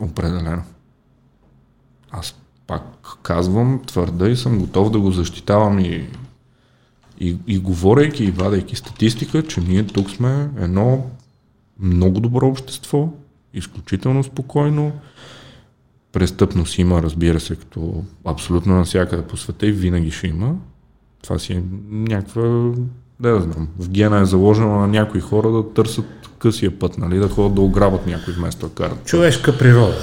[0.00, 0.62] Определено.
[2.10, 2.34] Аз
[2.66, 2.82] пак
[3.22, 6.08] казвам, твърда и съм готов да го защитавам и,
[7.20, 11.10] и, и говорейки и вадейки статистика, че ние тук сме едно
[11.80, 13.08] много добро общество,
[13.54, 14.92] изключително спокойно.
[16.16, 20.54] Престъпност има, разбира се, като абсолютно навсякъде по света и винаги ще има.
[21.22, 22.42] Това си е някаква
[23.20, 23.68] да, да знам.
[23.78, 26.04] В гена е заложено на някои хора да търсят
[26.38, 29.04] късия път, нали, да ходят да ограбят някой вместо да карат.
[29.04, 29.94] Човешка природа.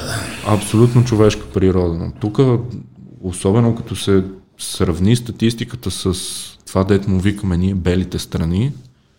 [0.48, 1.94] Абсолютно човешка природа.
[1.94, 2.40] Но тук,
[3.22, 4.24] особено като се
[4.58, 6.14] сравни статистиката с
[6.68, 8.72] това, дето му викаме ние белите страни.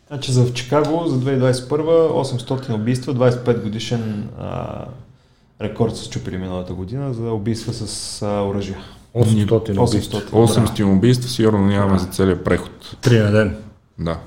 [0.09, 4.85] Значи за в Чикаго за 2021 800 убийства, 25 годишен а,
[5.61, 8.79] рекорд с чупили миналата година за убийства с а, оръжия.
[9.15, 10.21] 800 убийства.
[10.21, 12.97] 800 убийства сигурно нямаме за целият преход.
[13.01, 13.57] Три на ден.
[13.99, 14.19] Да.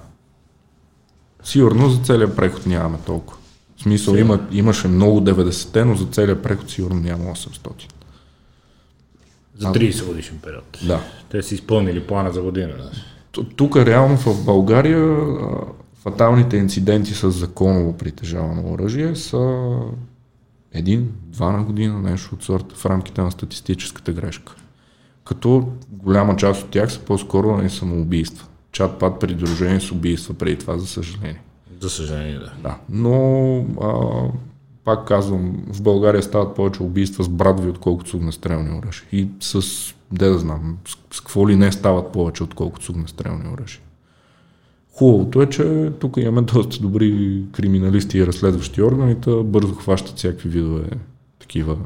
[1.43, 3.39] Сигурно за целият преход нямаме толкова.
[3.77, 7.71] В смисъл има, имаше много 90-те, но за целият преход сигурно няма 800.
[9.57, 10.79] За 30 годишен период.
[10.87, 11.01] Да.
[11.29, 12.73] Те са изпълнили плана за година.
[13.55, 15.17] Тук реално в България
[15.93, 19.69] фаталните инциденти с законово притежавано оръжие са
[20.71, 24.55] един, два на година, нещо от сорта в рамките на статистическата грешка.
[25.25, 28.47] Като голяма част от тях са по-скоро на самоубийства
[28.77, 31.41] чат-пат придружени с убийства преди това, за съжаление.
[31.81, 32.53] За съжаление, да.
[32.63, 34.21] Да, но а,
[34.83, 39.07] пак казвам, в България стават повече убийства с брадви, отколкото с огнестрелни оръжия.
[39.11, 39.61] И с,
[40.11, 43.81] де да знам, с, с какво ли не стават повече, отколкото с огнестрелни оръжия.
[44.97, 50.89] Хубавото е, че тук имаме доста добри криминалисти и разследващи органи, бързо хващат всякакви видове
[51.39, 51.77] такива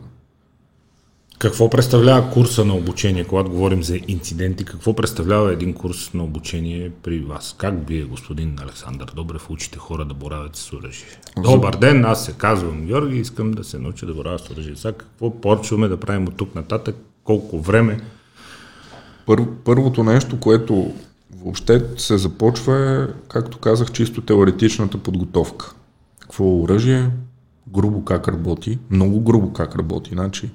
[1.42, 4.66] какво представлява курса на обучение, когато говорим за инциденти?
[4.66, 7.56] Какво представлява един курс на обучение при вас?
[7.58, 11.08] Как вие, господин Александър Добрев, учите хора да боравят с оръжие?
[11.44, 14.76] Добър ден, аз се казвам Георги, искам да се науча да боравя с оръжие.
[14.76, 16.96] Сега какво почваме да правим от тук нататък?
[17.24, 18.00] Колко време?
[19.26, 20.94] Пър, първото нещо, което
[21.44, 25.74] въобще се започва както казах, чисто теоретичната подготовка.
[26.20, 27.10] Какво е оръжие?
[27.68, 30.10] Грубо как работи, много грубо как работи.
[30.14, 30.52] Значи,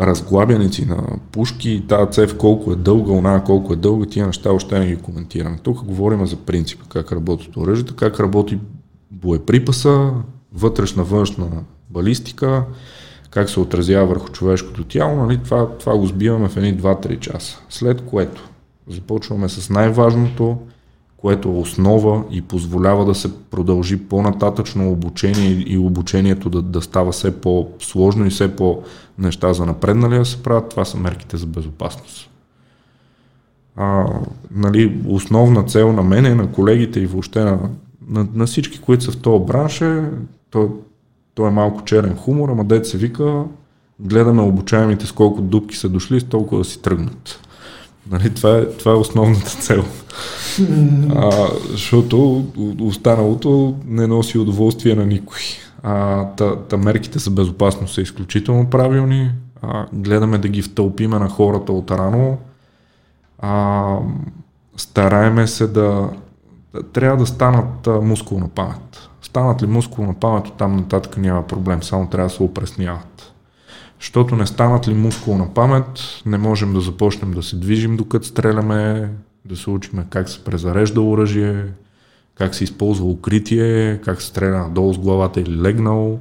[0.00, 4.78] разглабяници на пушки, тази цев колко е дълга, она колко е дълга, тия неща още
[4.78, 5.58] не ги коментираме.
[5.62, 8.58] Тук говорим за принципа, как работят оръжията, как работи
[9.10, 10.12] боеприпаса,
[10.52, 11.46] вътрешна, външна
[11.90, 12.64] балистика,
[13.30, 15.40] как се отразява върху човешкото тяло, нали?
[15.44, 17.60] това, това го сбиваме в едни 2-3 часа.
[17.68, 18.48] След което
[18.88, 20.58] започваме с най-важното,
[21.16, 27.12] което е основа и позволява да се продължи по-нататъчно обучение и обучението да, да става
[27.12, 32.30] все по-сложно и все по-неща за напредналия се правят, това са мерките за безопасност.
[33.76, 34.06] А,
[34.50, 37.58] нали, основна цел на мен, на колегите и въобще на,
[38.08, 40.10] на, на всички, които са в този бранш е
[40.50, 40.70] то
[41.34, 43.44] той е малко черен хумор, ама дет се вика,
[44.00, 47.40] гледаме обучаемите с колко дубки са дошли, с толкова да си тръгнат.
[48.10, 49.84] Нали, това, е, това е основната цел.
[51.16, 52.46] А, защото
[52.80, 55.40] останалото не носи удоволствие на никой.
[55.82, 59.30] А, та, та мерките за безопасност са изключително правилни.
[59.62, 62.38] А, гледаме да ги втълпиме на хората от рано.
[63.38, 63.96] А,
[64.76, 66.10] стараеме се да,
[66.92, 69.08] трябва да станат а, мускулна памет.
[69.22, 73.32] Станат ли мускулна памет, там нататък няма проблем, само трябва да се опресняват.
[74.00, 79.10] Защото не станат ли мускулна памет, не можем да започнем да се движим докато стреляме,
[79.44, 81.64] да се учиме как се презарежда оръжие,
[82.34, 86.20] как се използва укритие, как се стреля надолу с главата или легнал.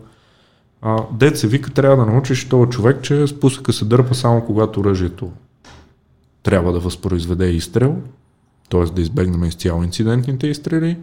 [0.82, 4.80] А, дет се вика, трябва да научиш този човек, че спусъка се дърпа само когато
[4.80, 5.32] оръжието
[6.44, 7.98] трябва да възпроизведе изстрел,
[8.70, 8.86] т.е.
[8.86, 10.98] да избегнем изцяло инцидентните изстрели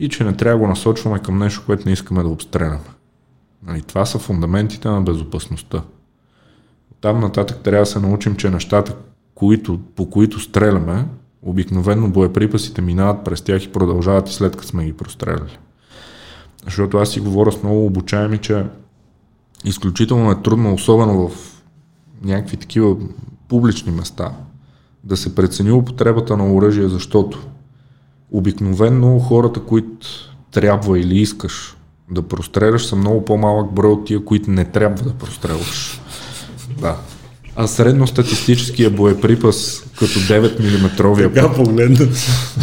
[0.00, 2.80] и че не трябва да го насочваме към нещо, което не искаме да обстреляме.
[3.66, 5.82] Нали, това са фундаментите на безопасността.
[7.04, 8.94] Там нататък трябва да се научим, че нещата,
[9.34, 11.06] които, по които стреляме,
[11.42, 15.58] обикновено боеприпасите минават през тях и продължават и след като сме ги простреляли.
[16.64, 18.64] Защото аз си говоря с много обучаеми, че
[19.64, 21.62] изключително е трудно, особено в
[22.22, 22.96] някакви такива
[23.48, 24.32] публични места,
[25.04, 27.46] да се прецени употребата на оръжие, защото
[28.30, 30.06] обикновенно хората, които
[30.50, 31.76] трябва или искаш
[32.10, 36.00] да простреляш, са много по-малък брой от тия, които не трябва да простреляш.
[36.80, 36.96] Да.
[37.56, 40.90] А средностатистическия боеприпас като 9 мм.
[41.34, 42.10] Така погледнат.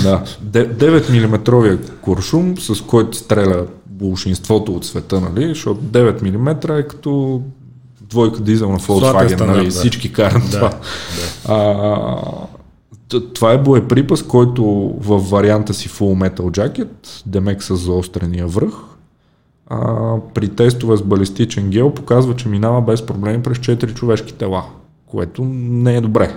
[0.04, 0.24] Да.
[0.46, 5.48] 9 мм куршум, с който стреля большинството от света, нали?
[5.48, 7.42] Защото 9 мм е като
[8.02, 9.66] двойка дизел на Volkswagen, нали?
[9.66, 9.72] Да.
[9.72, 10.70] Всички карат да, това.
[10.70, 11.54] Да.
[11.54, 14.64] А, това е боеприпас, който
[14.98, 18.74] в варианта си Full Metal Jacket, демек с заострения връх,
[19.72, 24.64] а, при тестове с балистичен гел показва, че минава без проблеми през 4 човешки тела
[25.12, 26.36] което не е добре.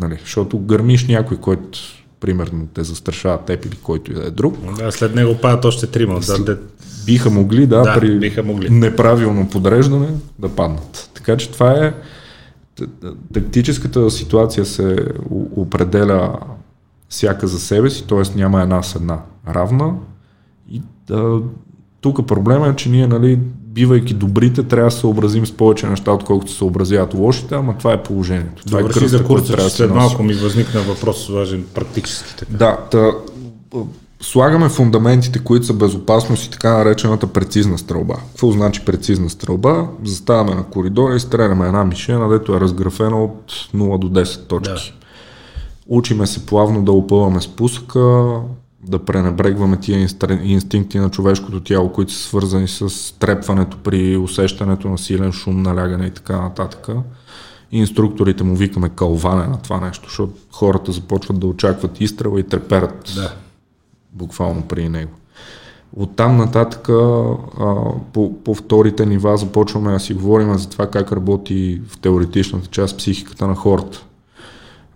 [0.00, 1.78] Нали, защото гърмиш някой, който
[2.20, 4.56] примерно те застрашава теб или който и да е друг.
[4.78, 6.20] Да, след него падат още трима.
[6.20, 6.58] Да, да,
[7.06, 8.70] биха могли, да, да при биха могли.
[8.70, 10.08] неправилно подреждане
[10.38, 11.10] да паднат.
[11.14, 11.94] Така че това е
[13.32, 14.96] тактическата ситуация се
[15.56, 16.38] определя
[17.08, 18.38] всяка за себе си, т.е.
[18.38, 19.18] няма една с една
[19.48, 19.94] равна.
[20.70, 21.40] И да,
[22.06, 26.12] тук проблема е, че ние, нали, бивайки добрите, трябва да се съобразим с повече неща,
[26.12, 28.64] отколкото се съобразяват лошите, ама това е положението.
[28.64, 32.36] Това Добре, е кръста, за курса, че след малко ми възникна въпрос важен практически.
[32.36, 32.52] Така.
[32.52, 33.10] Да, та,
[34.20, 38.14] слагаме фундаментите, които са безопасност и така наречената прецизна стрелба.
[38.28, 39.88] Какво значи прецизна стрелба?
[40.04, 44.94] Заставаме на коридора и стреляме една мишена, дето е разграфена от 0 до 10 точки.
[45.00, 45.06] Да.
[45.88, 48.00] Учиме се плавно да опъваме спусъка,
[48.88, 50.08] да пренебрегваме тия
[50.42, 56.06] инстинкти на човешкото тяло, които са свързани с трепването при усещането на силен шум, налягане
[56.06, 56.88] и така нататък.
[57.72, 62.42] И инструкторите му викаме кълване на това нещо, защото хората започват да очакват изстрела и
[62.42, 63.32] треперат да.
[64.12, 65.12] буквално при него.
[65.96, 66.86] От там нататък
[68.12, 72.98] по, по вторите нива започваме да си говорим за това как работи в теоретичната част
[72.98, 74.04] психиката на хората.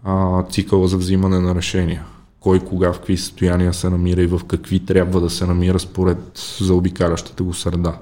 [0.04, 2.04] А, цикъла за взимане на решения
[2.40, 6.18] кой кога в какви състояния се намира и в какви трябва да се намира според
[6.60, 7.98] заобикалящата го среда.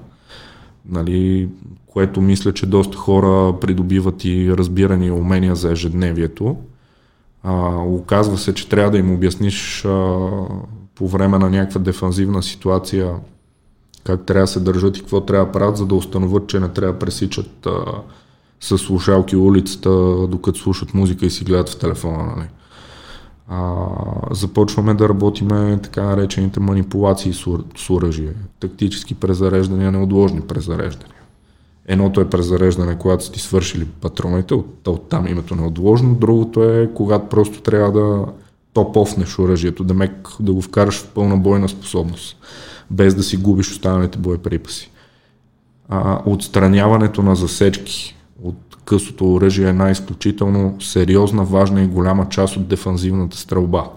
[0.88, 1.48] Нали,
[1.86, 6.56] което мисля, че доста хора придобиват и разбирани и умения за ежедневието.
[7.42, 10.18] А, оказва се, че трябва да им обясниш а,
[10.94, 13.14] по време на някаква дефанзивна ситуация
[14.04, 16.68] как трябва да се държат и какво трябва да правят, за да установят, че не
[16.68, 17.84] трябва да пресичат а,
[18.60, 19.90] с слушалки улицата,
[20.28, 22.24] докато слушат музика и си гледат в телефона.
[22.36, 22.48] Нали
[23.48, 23.86] а,
[24.30, 27.44] започваме да работиме така наречените манипулации с,
[27.76, 31.14] с оръжие, тактически презареждания, неотложни презареждания.
[31.86, 36.90] Едното е презареждане, когато са ти свършили патроните, от, от там името неотложно, другото е
[36.94, 38.26] когато просто трябва да
[38.74, 42.36] топ-офнеш оръжието, да мек да го вкараш в пълна бойна способност,
[42.90, 44.90] без да си губиш останалите боеприпаси.
[45.88, 52.56] А, отстраняването на засечки от късото оръжие е една изключително сериозна, важна и голяма част
[52.56, 53.90] от дефанзивната стрелба.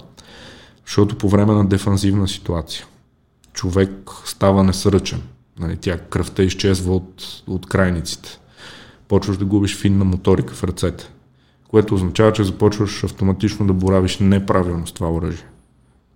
[0.85, 2.85] Защото по време на дефанзивна ситуация
[3.53, 3.91] човек
[4.25, 5.21] става несръчен.
[5.59, 8.39] Нали, тя кръвта изчезва от, от крайниците.
[9.07, 11.09] Почваш да губиш финна моторика в ръцете,
[11.69, 15.45] което означава, че започваш автоматично да боравиш неправилно с това оръжие.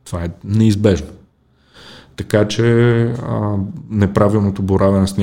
[0.06, 1.08] Това е неизбежно.
[2.16, 3.58] Така че а,
[3.90, 5.18] неправилното боравене с, с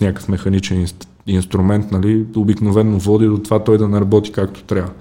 [0.00, 0.86] някакъв механичен
[1.26, 4.92] инструмент, нали, обикновено води до това той да не работи както трябва.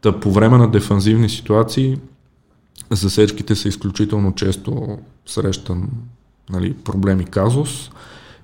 [0.00, 1.98] Та по време на дефанзивни ситуации
[2.90, 5.88] засечките са изключително често срещан
[6.50, 7.90] нали, проблеми казус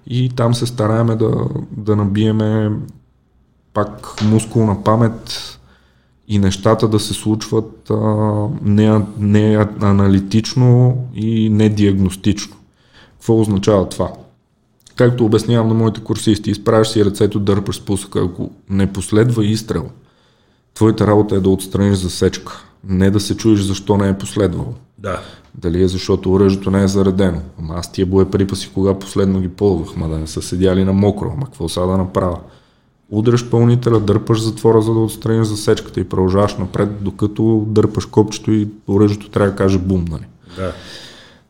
[0.07, 2.71] и там се стараеме да, да набиеме
[3.75, 5.59] пак мускулна памет
[6.29, 7.95] и нещата да се случват а,
[8.63, 12.57] не, не аналитично и не диагностично.
[13.13, 14.13] Какво означава това?
[14.97, 19.91] Както обяснявам на моите курсисти, изправяш си ръцето, дърпаш спусъка, ако не последва изстрел,
[20.75, 24.75] твоята работа е да отстраниш засечка, не да се чуеш защо не е последвал.
[24.99, 25.21] Да.
[25.55, 27.41] Дали е защото оръжието не е заредено.
[27.59, 31.33] Ама аз тия боеприпаси кога последно ги ползвах, ма да не са седяли на мокро,
[31.37, 32.39] ама какво сега да направя?
[33.11, 38.69] Удряш пълнителя, дърпаш затвора, за да отстраниш засечката и продължаваш напред, докато дърпаш копчето и
[38.89, 40.25] оръжието трябва да каже бум, нали?
[40.57, 40.73] Да.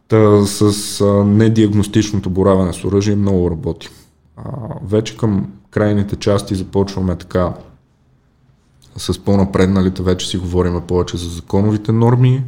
[0.08, 3.88] Та, с а, недиагностичното бораване с оръжие много работи.
[4.36, 4.42] А,
[4.82, 7.54] вече към крайните части започваме така
[8.96, 12.44] с по-напредналите, вече си говорим повече за законовите норми,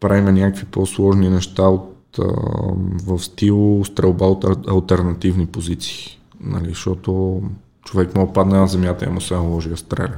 [0.00, 2.18] правим някакви по-сложни неща от,
[3.06, 6.18] в стил стрелба от альтернативни позиции.
[6.40, 7.42] Нали, защото
[7.84, 10.16] човек да падне на земята и му се наложи да стреля.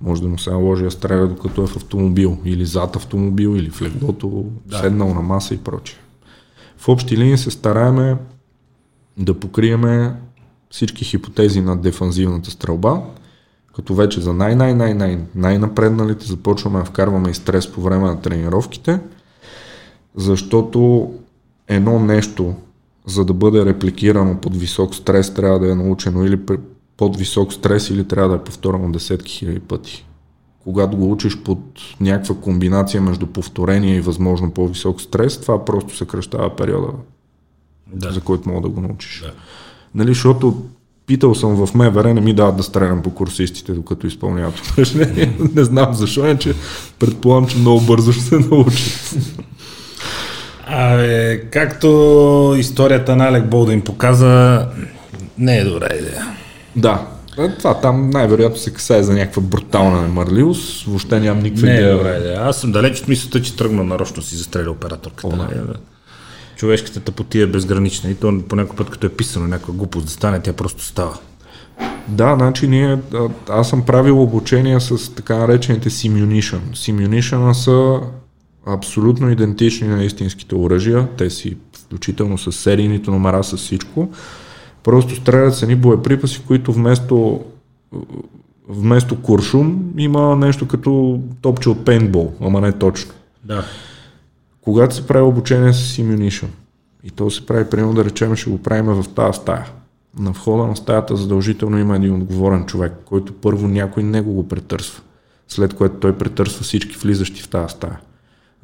[0.00, 3.70] Може да му се наложи да стреля докато е в автомобил, или зад автомобил, или
[3.70, 4.78] в леглото, да.
[4.78, 5.98] седнал на маса и прочее.
[6.76, 8.16] В общи линии се стараеме
[9.18, 10.14] да покриеме
[10.70, 13.02] всички хипотези на дефанзивната стрелба,
[13.76, 19.00] като вече за най-най-най-най най-напредналите започваме да вкарваме и стрес по време на тренировките,
[20.16, 21.12] защото
[21.68, 22.54] едно нещо,
[23.06, 26.46] за да бъде репликирано под висок стрес, трябва да е научено или
[26.96, 30.06] под висок стрес или трябва да е повторено десетки хиляди пъти.
[30.58, 31.60] Когато го учиш под
[32.00, 36.92] някаква комбинация между повторение и възможно по-висок стрес, това просто съкръщава периода,
[37.92, 38.12] да.
[38.12, 39.20] за който мога да го научиш.
[39.20, 39.32] Да.
[39.94, 40.62] Нали, защото
[41.06, 45.36] питал съм в МВР, не ми дават да стрелям по курсистите, докато изпълняват упражнение.
[45.54, 46.54] не знам защо, че
[46.98, 49.16] предполагам, че много бързо ще се научат.
[50.66, 54.66] Абе, както историята на Алек Болдин показа,
[55.38, 56.36] не е добра идея.
[56.76, 57.06] Да.
[57.38, 60.84] Е, това там най-вероятно се касае за някаква брутална немърливост.
[60.84, 61.96] Въобще нямам никаква идея.
[61.96, 62.34] Добре, да.
[62.40, 65.26] Аз съм далеч от мисълта, че тръгна нарочно си застреля операторката.
[65.26, 65.74] О, да.
[66.56, 70.12] Човешката тъпотия е безгранична и то по някой път, като е писано някаква глупост да
[70.12, 71.18] стане, тя просто става.
[72.08, 72.98] Да, значи ние,
[73.48, 76.60] аз съм правил обучение с така наречените Simunition.
[76.74, 78.00] Simunition са
[78.66, 81.08] абсолютно идентични на истинските оръжия.
[81.18, 84.08] Те си включително с серийните номера, с всичко.
[84.86, 87.44] Просто стрелят се ни боеприпаси, които вместо,
[88.68, 93.12] вместо куршум има нещо като топче от пейнтбол, ама не точно.
[93.44, 93.64] Да.
[94.60, 96.46] Когато се прави обучение с Immunition,
[97.04, 99.66] и то се прави, примерно да речем, ще го правим в тази стая.
[100.18, 105.02] На входа на стаята задължително има един отговорен човек, който първо някой него го претърсва,
[105.48, 108.00] след което той претърсва всички влизащи в тази стая.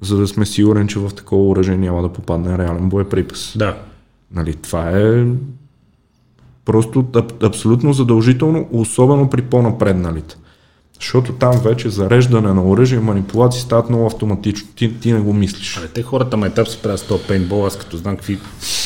[0.02, 3.54] За да сме сигурен, че в такова оръжие няма да попадне реален боеприпас.
[3.56, 3.76] Да.
[4.34, 5.26] Нали, това е
[6.64, 10.36] Просто аб, абсолютно задължително, особено при по-напредналите.
[11.02, 14.68] Защото там вече зареждане на оръжие и манипулации стават много автоматично.
[14.76, 15.76] Ти, ти не го мислиш.
[15.78, 18.38] Абе, те хората ме етап се правят с този пейнтбол, аз като знам какви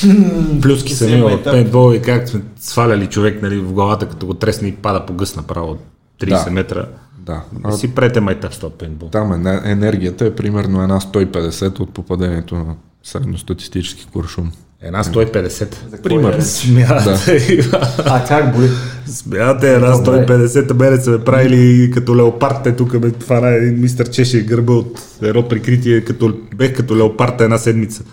[0.63, 4.35] плюски са имали от пейнтбол и как сме сваляли човек нали, в главата, като го
[4.35, 5.81] тресне и пада по гъс направо от
[6.21, 6.51] 30 да.
[6.51, 6.87] метра.
[7.19, 7.43] Да.
[7.65, 9.09] Не си прете майтап с този пейнтбол.
[9.09, 14.53] Там енергията е примерно една 150 от попадението на средностатистически куршум.
[14.83, 16.03] Една 150.
[16.03, 16.41] Пример.
[16.41, 17.57] Смяте.
[17.71, 17.95] Да.
[18.07, 18.69] а как боли?
[19.07, 20.73] Смяте една 150.
[20.73, 22.63] Мене са ме правили като леопард.
[22.65, 26.01] Те тук ме фана един мистер Чеше гърба от едно прикритие.
[26.01, 28.05] Като, бех като леопард една седмица.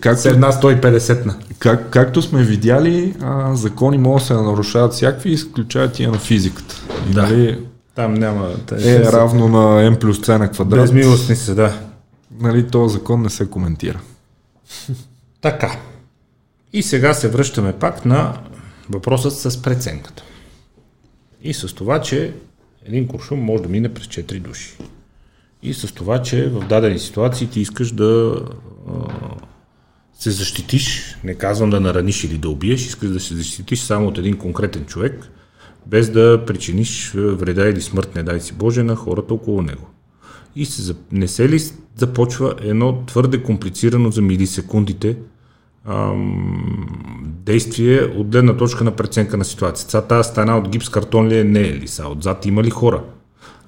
[0.00, 1.36] Как, с една 150 на.
[1.58, 6.74] Как, както сме видяли, а, закони могат да се нарушават всякакви, изключая тия на физиката.
[7.14, 7.22] Да.
[7.22, 7.58] Нали,
[7.94, 8.50] Там няма.
[8.84, 10.80] Е, е равно на m плюс c на квадрат.
[10.80, 11.78] Безмилостни се, да.
[12.40, 14.00] Нали, този закон не се коментира.
[15.40, 15.76] Така.
[16.72, 18.40] И сега се връщаме пак на
[18.90, 20.22] въпросът с преценката.
[21.42, 22.34] И с това, че
[22.84, 24.76] един куршум може да мине през 4 души.
[25.62, 28.40] И с това, че в дадени ситуации ти искаш да
[30.14, 34.18] се защитиш, не казвам да нараниш или да убиеш, искаш да се защитиш само от
[34.18, 35.30] един конкретен човек,
[35.86, 39.88] без да причиниш вреда или смърт, не дай си Боже, на хората около него.
[40.56, 41.60] И се, не се ли
[41.96, 45.16] започва едно твърде комплицирано за милисекундите
[45.88, 46.86] ам,
[47.24, 50.06] действие от гледна точка на преценка на ситуацията.
[50.08, 51.44] Тази стена от гипс картон ли е?
[51.44, 52.08] Не е ли са?
[52.08, 53.02] Отзад има ли хора?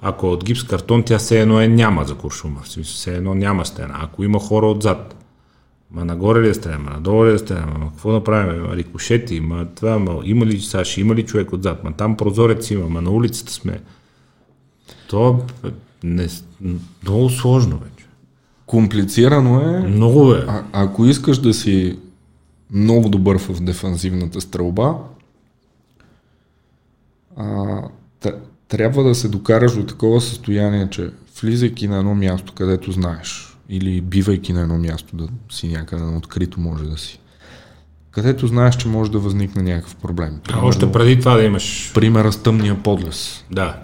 [0.01, 2.59] Ако е от гипс картон, тя все едно е няма за куршума.
[2.63, 3.93] В смисъл, все едно няма стена.
[4.01, 5.15] Ако има хора отзад,
[5.91, 8.75] ма нагоре ли е стена, ма надолу ли е стена, ма какво да правим, ма
[8.75, 12.89] рикошети, ма това, ма има ли Саши, има ли човек отзад, ма там прозорец има,
[12.89, 13.79] ма на улицата сме.
[15.09, 15.69] То е
[16.03, 16.27] не,
[17.03, 18.05] много сложно вече.
[18.65, 19.87] Комплицирано е.
[19.87, 20.45] Много е.
[20.47, 21.99] А, ако искаш да си
[22.75, 24.95] много добър в дефанзивната стрелба.
[27.37, 27.81] А,
[28.67, 31.09] трябва да се докараш до такова състояние, че
[31.41, 36.17] влизайки на едно място, където знаеш, или бивайки на едно място, да си някъде на
[36.17, 37.19] открито може да си,
[38.11, 40.39] където знаеш, че може да възникне някакъв проблем.
[40.43, 41.91] Примерно, а още преди това да имаш...
[41.93, 43.43] Примера с тъмния подлес.
[43.51, 43.81] Да.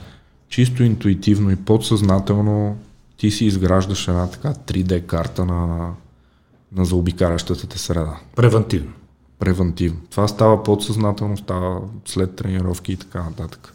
[0.49, 2.77] Чисто интуитивно и подсъзнателно
[3.17, 5.93] ти си изграждаш една така 3D карта на,
[6.75, 8.19] на заобикалящата те среда.
[8.35, 8.91] Превентивно.
[9.39, 9.99] Превентивно.
[10.09, 13.73] Това става подсъзнателно, става след тренировки и така нататък.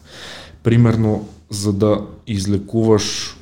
[0.63, 3.37] Примерно, за да излекуваш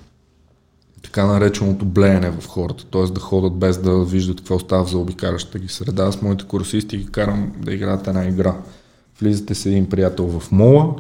[1.04, 3.04] така нареченото блеене в хората, т.е.
[3.04, 6.12] да ходят без да виждат какво става в заобикалящата ги среда.
[6.12, 8.56] С моите курсисти ги карам да играят една игра.
[9.22, 10.96] Влизате с един приятел в мола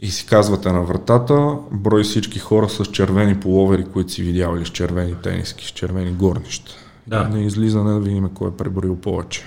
[0.00, 4.68] и си казвате на вратата брой всички хора с червени половери, които си видяли с
[4.68, 6.89] червени тениски, с червени горнища.
[7.10, 7.28] Да.
[7.28, 9.42] На излизане да видим кой е преброил повече.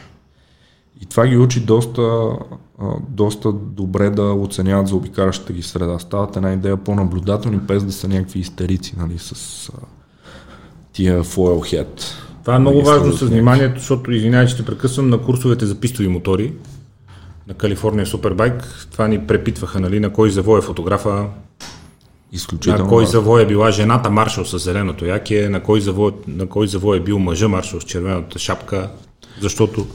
[1.02, 2.30] И това ги учи доста,
[3.10, 6.00] доста добре да оценяват за обикалящата ги среда.
[6.00, 9.72] Стават една идея по-наблюдателни, без да са някакви истерици нали, с
[10.94, 12.02] тия foil head.
[12.42, 15.80] Това е много нали, важно с вниманието, защото, извинявай, че те прекъсвам, на курсовете за
[15.80, 16.54] пистови мотори
[17.48, 21.26] на Калифорния Супербайк, това ни препитваха, нали, на кой завой е фотографа,
[22.34, 22.84] Изключително.
[22.84, 26.68] На кой завой е била жената маршал с зеленото яке, на кой завой, на кой
[26.68, 28.90] завой е бил мъжа маршал с червената шапка,
[29.42, 29.86] защото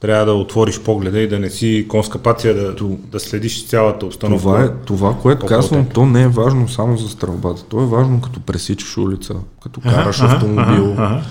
[0.00, 2.74] трябва да отвориш погледа и да не си конска пация, да,
[3.12, 4.42] да следиш цялата установка.
[4.42, 7.64] Това, е, това което казвам, то не е важно само за стрелбата.
[7.64, 10.92] То е важно като пресичаш улица, като караш ага, автомобил.
[10.92, 11.22] Ага, ага.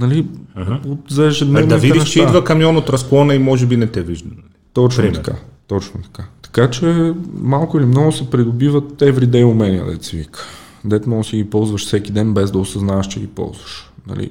[0.00, 0.80] Нали, ага.
[1.08, 2.12] за ежедневните Да видиш, неща.
[2.12, 4.30] че идва камион от разклона и може би не те вижда.
[4.72, 5.14] Точно Пример.
[5.14, 5.36] така.
[5.66, 6.28] Точно така.
[6.54, 10.40] Така че малко или много се придобиват everyday умения, да се вика.
[10.84, 13.90] Дет може да си ги ползваш всеки ден, без да осъзнаваш, че ги ползваш.
[14.06, 14.30] Нали?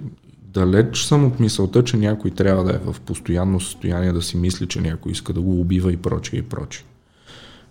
[0.54, 4.68] далеч съм от мисълта, че някой трябва да е в постоянно състояние да си мисли,
[4.68, 6.86] че някой иска да го убива и прочее и прочее.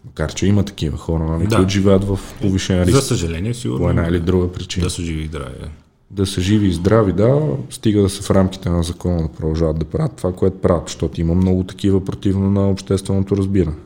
[0.04, 1.56] Макар, че има такива хора, нали, да.
[1.56, 2.96] които живеят в повишен риск.
[2.96, 3.84] За съжаление, сигурно.
[3.84, 4.84] По една или друга причина.
[4.84, 5.54] Да са живи и здрави.
[5.60, 5.68] Да.
[6.10, 9.78] да са живи и здрави, да, стига да са в рамките на закона да продължават
[9.78, 13.76] да правят това, което правят, защото има много такива противно на общественото разбиране.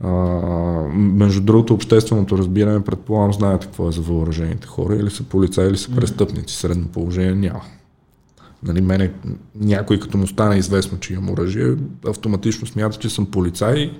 [0.00, 0.10] А,
[0.94, 5.76] между другото, общественото разбиране, предполагам, знаете какво е за въоръжените хора, или са полицаи, или
[5.76, 6.56] са престъпници.
[6.56, 7.60] Средно положение няма.
[8.62, 9.12] Нали, мене,
[9.60, 11.74] някой като му стане известно, че имам оръжие,
[12.08, 13.92] автоматично смята, че съм полицай.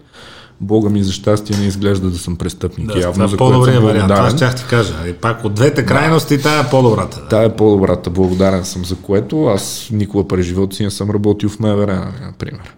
[0.60, 2.92] Бога ми за щастие не изглежда да съм престъпник.
[2.92, 4.08] Да, явно, за по-добрия вариант.
[4.08, 4.94] Това ще ти кажа.
[5.08, 7.20] И пак от двете крайности, тая е по-добрата.
[7.20, 7.28] Да.
[7.28, 8.10] Тая е по-добрата.
[8.10, 9.44] Благодарен съм за което.
[9.46, 12.76] Аз никога през живота си не съм работил в МВР, например.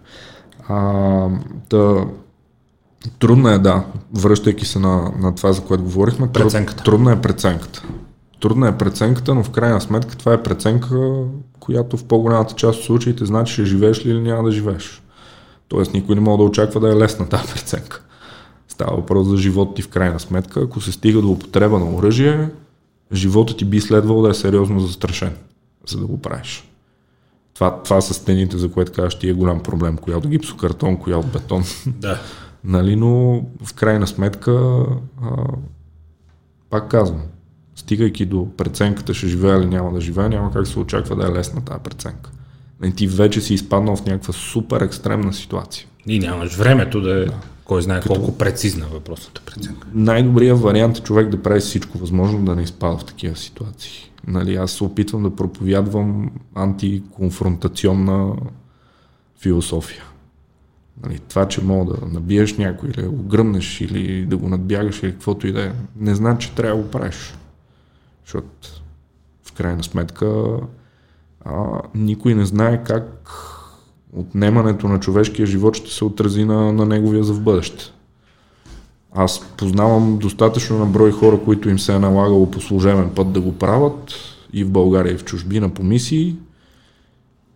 [0.67, 1.27] А,
[1.69, 2.05] да,
[3.19, 6.31] трудно е, да, връщайки се на, на това, за което говорихме.
[6.31, 6.83] Преценката.
[6.83, 7.83] Трудна е преценката.
[8.41, 11.23] Трудна е преценката, но в крайна сметка това е преценка,
[11.59, 15.01] която в по-голямата част от случаите значи ще живееш ли или няма да живееш.
[15.67, 18.03] Тоест никой не може да очаква да е лесна тази преценка.
[18.67, 20.59] Става въпрос за живот ти в крайна сметка.
[20.59, 22.49] Ако се стига до употреба на оръжие,
[23.13, 25.35] живота ти би следвало да е сериозно застрашен,
[25.87, 26.69] за да го правиш.
[27.53, 29.97] Това, това са стените, за което казваш, ти е голям проблем.
[29.97, 31.63] Коя от гипсокартон, коя от бетон.
[31.87, 32.19] Да.
[32.67, 34.85] Нали, но в крайна сметка,
[35.21, 35.29] а,
[36.69, 37.21] пак казвам,
[37.75, 41.31] стигайки до преценката ще живея или няма да живея, няма как се очаква да е
[41.31, 42.31] лесна тази преценка.
[42.33, 45.87] И нали, ти вече си изпаднал в някаква супер екстремна ситуация.
[46.07, 47.33] И нямаш времето да е да.
[47.65, 48.13] кой знае Като...
[48.13, 49.87] колко прецизна въпросната преценка.
[49.93, 54.11] Най-добрият вариант е човек да прави всичко възможно да не изпада в такива ситуации.
[54.27, 58.33] Нали, аз се опитвам да проповядвам антиконфронтационна
[59.39, 60.03] философия.
[61.03, 65.03] Нали, това, че мога да набиеш някой или да го гръмнеш или да го надбягаш
[65.03, 67.35] или каквото и да е, не значи, че трябва да го правиш.
[68.25, 68.67] Защото
[69.43, 70.57] в крайна сметка
[71.45, 73.29] а, никой не знае как
[74.13, 77.93] отнемането на човешкия живот ще се отрази на, на неговия за в бъдеще.
[79.11, 83.41] Аз познавам достатъчно на брой хора, които им се е налагало по служебен път да
[83.41, 84.13] го правят
[84.53, 86.35] и в България, и в чужбина по мисии.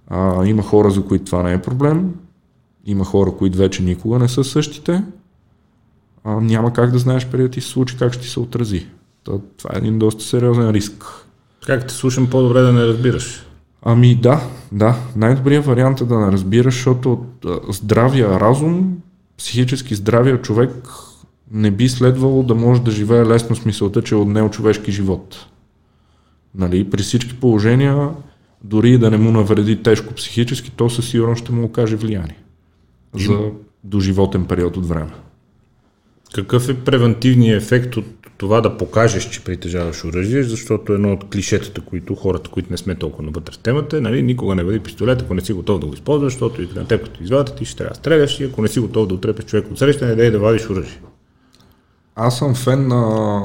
[0.08, 2.14] А, има хора, за които това не е проблем.
[2.92, 5.04] Има хора, които вече никога не са същите.
[6.24, 8.88] А, няма как да знаеш преди да ти се случи как ще ти се отрази.
[9.24, 11.06] Това е един доста сериозен риск.
[11.66, 13.46] Как те слушам по-добре да не разбираш?
[13.82, 14.42] Ами да,
[14.72, 14.96] да.
[15.16, 17.12] Най-добрият вариант е да не разбираш, защото
[17.46, 18.98] от здравия разум,
[19.38, 20.90] психически здравия човек
[21.52, 25.46] не би следвало да може да живее лесно с мисълта, че е отнел човешки живот.
[26.56, 26.90] Нали?
[26.90, 28.10] При всички положения,
[28.64, 32.41] дори да не му навреди тежко психически, то със сигурност ще му окаже влияние
[33.16, 33.52] за
[33.84, 35.12] доживотен период от време.
[36.36, 38.06] Какъв е превентивният ефект от
[38.38, 42.96] това да покажеш, че притежаваш оръжие, защото едно от клишетата, които хората, които не сме
[42.96, 45.88] толкова навътре в темата, е, нали, никога не бъди пистолет, ако не си готов да
[45.88, 48.62] го използваш, защото и на теб като извадят, ти ще трябва да стреляш и ако
[48.62, 51.02] не си готов да отрепеш човек от среща, не дай да вадиш оръжие.
[52.16, 53.42] Аз съм фен на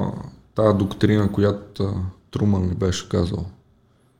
[0.55, 1.95] тази доктрина, която
[2.31, 3.47] Труман ми беше казал.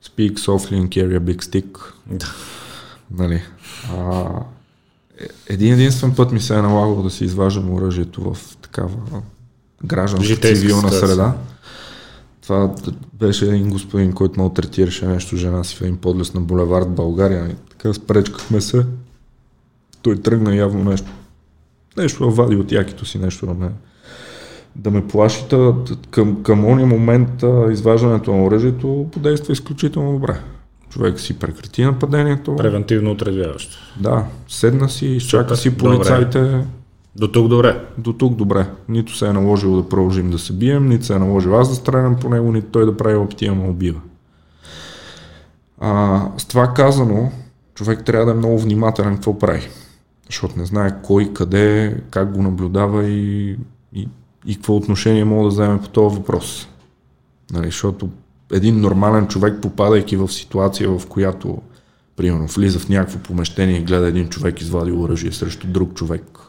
[0.05, 1.79] Speak softly and carry a big stick.
[2.07, 2.27] Да.
[3.11, 3.43] Нали?
[3.93, 4.25] А,
[5.49, 9.23] един единствен път ми се е налагало да си изваждам оръжието в такава
[9.85, 11.09] гражданска Житейска цивилна ситуация.
[11.09, 11.35] среда.
[12.43, 12.75] Това
[13.13, 17.49] беше един господин, който малтретираше нещо жена си в един подлез на булевард България.
[17.51, 18.87] И така спречкахме се.
[20.03, 21.11] Той тръгна явно нещо.
[21.97, 23.71] Нещо вади от якито си, нещо да ме,
[24.77, 25.45] да ме плаши.
[26.11, 30.41] Към, към ония момент изваждането на оръжието подейства изключително добре.
[30.91, 32.57] Човек си прекрати нападението.
[32.57, 33.77] Превентивно отрезвяващо.
[34.01, 35.83] Да, седна си, изчака си добре.
[35.83, 36.67] полицайите.
[37.17, 37.85] До тук добре.
[37.99, 38.67] До тук добре.
[38.89, 41.75] Нито се е наложило да продължим да се бием, нито се е наложил аз да
[41.75, 44.01] стрелям по него, нито той да прави опити да ме убива.
[45.81, 47.33] А, с това казано,
[47.75, 49.69] човек трябва да е много внимателен какво прави.
[50.27, 53.51] Защото не знае кой, къде, как го наблюдава и,
[53.93, 54.09] и,
[54.47, 56.69] и какво отношение мога да вземе по този въпрос.
[57.53, 58.09] Нали, защото
[58.53, 61.59] един нормален човек, попадайки в ситуация, в която
[62.17, 66.41] примерно влиза в някакво помещение и гледа един човек извади оръжие срещу друг човек,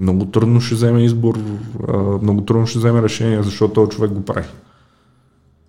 [0.00, 1.38] много трудно ще вземе избор,
[2.22, 4.46] много трудно ще вземе решение, защото този човек го прави.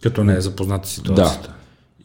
[0.03, 1.53] Като не е запозната ситуацията.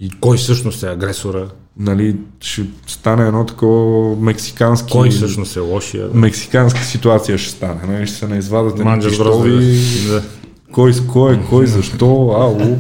[0.01, 1.49] И Кой всъщност е агресора?
[1.79, 4.93] нали, ще стане едно такова мексикански...
[4.93, 6.09] Кой всъщност е лошия?
[6.15, 7.81] Мексиканска ситуация ще стане.
[7.87, 9.79] Нали, ще се наизвадат едни грозде.
[10.09, 10.23] Да.
[10.73, 12.07] Кой с кой, кой защо,
[12.39, 12.79] ало.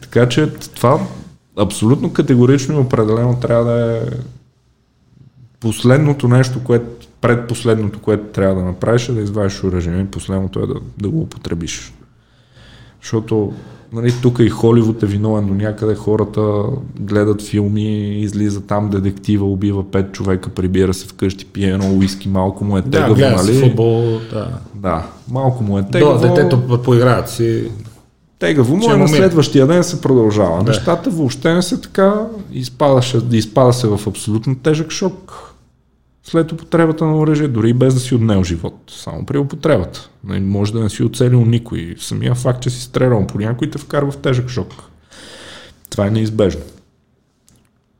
[0.00, 1.00] Така че това
[1.58, 4.00] абсолютно категорично и определено трябва да е
[5.60, 10.66] последното нещо, което предпоследното, което трябва да направиш е да извадиш оръжие и последното е
[10.66, 11.92] да, да го употребиш.
[13.02, 13.52] Защото
[13.92, 16.62] нали, тук и Холивуд е виновен до някъде, хората
[17.00, 22.64] гледат филми, излиза там детектива, убива пет човека, прибира се вкъщи, пие едно уиски, малко
[22.64, 23.60] му е Да, тегаво, гледа нали?
[23.60, 24.48] футбол, да.
[24.74, 26.18] Да, малко му е тегаво.
[26.18, 27.70] детето поиграят си.
[28.38, 30.64] Тегаво му е на следващия ден се продължава.
[30.64, 30.70] Да.
[30.70, 32.26] Нещата въобще не са така.
[32.52, 35.53] Изпадаше, изпада се в абсолютно тежък шок
[36.24, 38.74] след употребата на оръжие, дори и без да си отнел живот.
[38.88, 40.10] Само при употребата.
[40.24, 41.94] Не може да не си оцелил никой.
[41.98, 44.74] Самия факт, че си стрелял по някой те вкарва в тежък шок.
[45.90, 46.62] Това е неизбежно.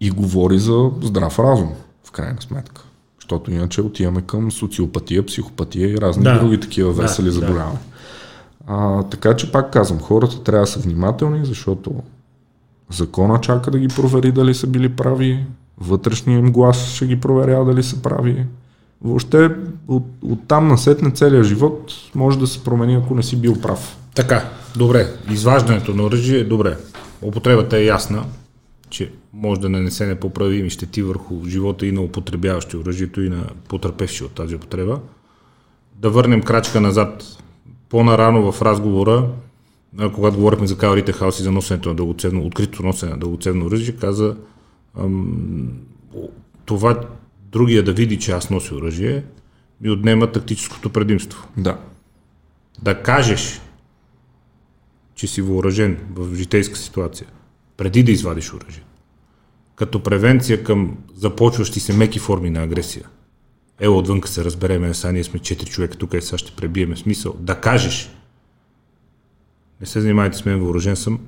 [0.00, 1.72] И говори за здрав разум,
[2.04, 2.82] в крайна сметка.
[3.20, 6.38] Защото иначе отиваме към социопатия, психопатия и разни Да.
[6.38, 7.32] други такива Да, весели да.
[7.32, 7.80] заболявания.
[8.66, 11.92] А, така че пак казвам, хората трябва да са внимателни, защото
[12.90, 15.44] закона чака да ги провери дали са били прави,
[15.78, 18.46] вътрешния им глас ще ги проверява дали са прави.
[19.02, 19.50] Въобще
[19.88, 23.96] от, от там насетне целия живот може да се промени, ако не си бил прав.
[24.14, 25.06] Така, добре.
[25.30, 26.76] Изваждането на оръжие е добре.
[27.22, 28.24] Употребата е ясна,
[28.90, 34.24] че може да нанесе непоправими щети върху живота и на употребяващи оръжието и на потърпевши
[34.24, 35.00] от тази употреба.
[35.94, 37.24] Да върнем крачка назад.
[37.88, 39.26] По-нарано в разговора,
[40.14, 43.96] когато говорихме за Кал Хаус и за носенето на дългоцевно, открито носене на дългоцевно оръжие,
[43.96, 44.36] каза
[44.98, 45.68] ам,
[46.64, 47.00] това
[47.52, 49.24] другия да види, че аз нося оръжие,
[49.80, 51.78] ми отнема тактическото предимство Да.
[52.82, 53.60] да кажеш,
[55.14, 57.26] че си въоръжен в житейска ситуация,
[57.76, 58.84] преди да извадиш оръжие,
[59.76, 63.06] като превенция към започващи се меки форми на агресия.
[63.80, 67.36] Ело отвънка се разбереме, сега ние сме четири човека тук и сега ще пребиеме смисъл.
[67.40, 68.10] Да кажеш,
[69.80, 71.20] не се занимайте с мен, въоръжен съм,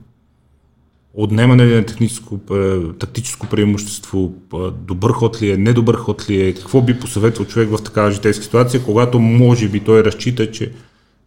[1.16, 6.42] отнемане ли на техническо, е, тактическо преимущество, е, добър ход ли е, недобър ход ли
[6.42, 10.72] е, какво би посъветвал човек в такава житейска ситуация, когато може би той разчита, че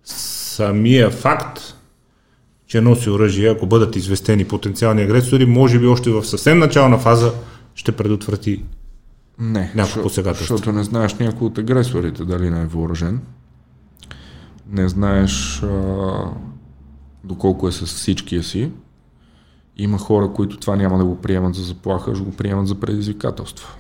[0.03, 1.59] самия факт,
[2.67, 7.33] че носи оръжие, ако бъдат известени потенциални агресори, може би още в съвсем начална фаза
[7.75, 8.63] ще предотврати.
[9.39, 10.57] Не, Някакво посегателство.
[10.57, 13.21] Защото не знаеш някой от агресорите дали не е въоръжен.
[14.71, 16.23] Не знаеш а,
[17.23, 18.71] доколко е с всичкия си.
[19.79, 23.75] Има хора, които това няма да го приемат за заплаха, ще го приемат за предизвикателство.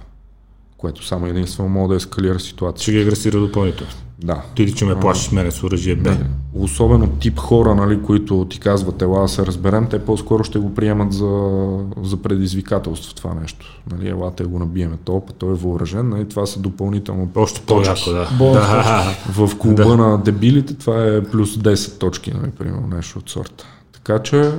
[0.77, 2.83] Което само единствено може да ескалира ситуация.
[2.83, 3.93] Ще ги агресира допълнително.
[4.23, 4.41] Да.
[4.55, 6.09] Ти ли, че ме плашиш мене с оръжие Б?
[6.09, 6.17] Да.
[6.53, 10.73] Особено тип хора, нали, които ти казват, ела да се разберем, те по-скоро ще го
[10.75, 11.59] приемат за,
[12.03, 13.81] за предизвикателство това нещо.
[13.91, 18.29] Нали, елате го набиеме то, той е въоръжен, нали, това са допълнително Още по-яко, да.
[18.37, 19.15] Бонус да.
[19.47, 19.97] в клуба да.
[19.97, 23.65] на дебилите това е плюс 10 точки, нали, примерно, нещо от сорта.
[23.93, 24.51] Така че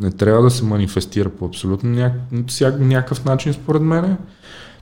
[0.00, 2.12] не трябва да се манифестира по абсолютно ня...
[2.46, 4.16] всяк, някакъв начин, според мен.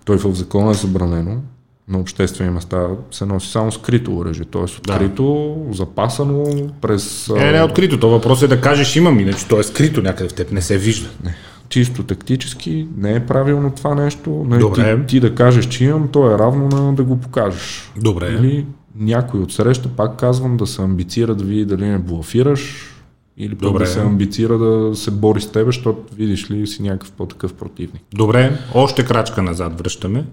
[0.05, 1.41] Той в закона е забранено.
[1.89, 4.63] на обществени места се носи само скрито оръжие, т.е.
[4.63, 5.75] открито, да.
[5.75, 7.29] запасано през...
[7.29, 8.01] Не, не, открито.
[8.01, 10.79] То въпрос е да кажеш имам, иначе то е скрито някъде в теб, не се
[10.79, 11.09] вижда.
[11.25, 11.35] Не.
[11.69, 14.47] Чисто тактически не е правилно това нещо.
[14.49, 15.01] Не, Добре.
[15.01, 17.93] Ти, ти да кажеш, че имам, то е равно на да го покажеш.
[17.97, 18.29] Добре.
[18.29, 18.67] Или
[18.97, 22.94] някой от среща, пак казвам, да се амбицира да види дали не блафираш,
[23.36, 27.12] или пък да се амбицира да се бори с тебе, защото видиш ли си някакъв
[27.12, 28.02] по-такъв противник.
[28.15, 30.27] Добре, още крачка назад връщаме.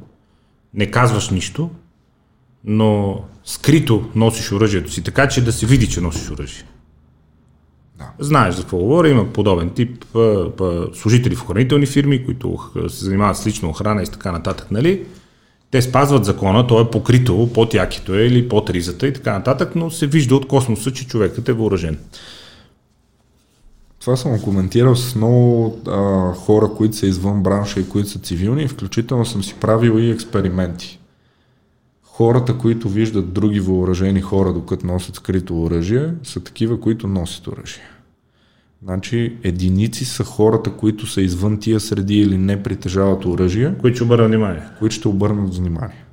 [0.73, 1.69] Не казваш нищо,
[2.65, 6.63] но скрито носиш оръжието си, така че да се види, че носиш оръжие.
[7.97, 8.11] Да.
[8.19, 13.05] Знаеш за какво говоря, има подобен тип а, а, служители в охранителни фирми, които се
[13.05, 15.05] занимават с лична охрана и така нататък, нали?
[15.71, 19.75] Те спазват закона, то е покрито под якито е или под ризата и така нататък,
[19.75, 21.97] но се вижда от космоса, че човекът е въоръжен.
[24.01, 28.67] Това съм коментирал с много а, хора, които са извън бранша и които са цивилни,
[28.67, 30.99] включително съм си правил и експерименти.
[32.03, 37.83] Хората, които виждат други въоръжени хора, докато носят скрито оръжие, са такива, които носят оръжие.
[38.83, 43.73] Значи единици са хората, които са извън тия среди или не притежават оръжие.
[43.81, 44.61] Които ще обърнат внимание.
[44.79, 46.05] Които ще обърнат внимание.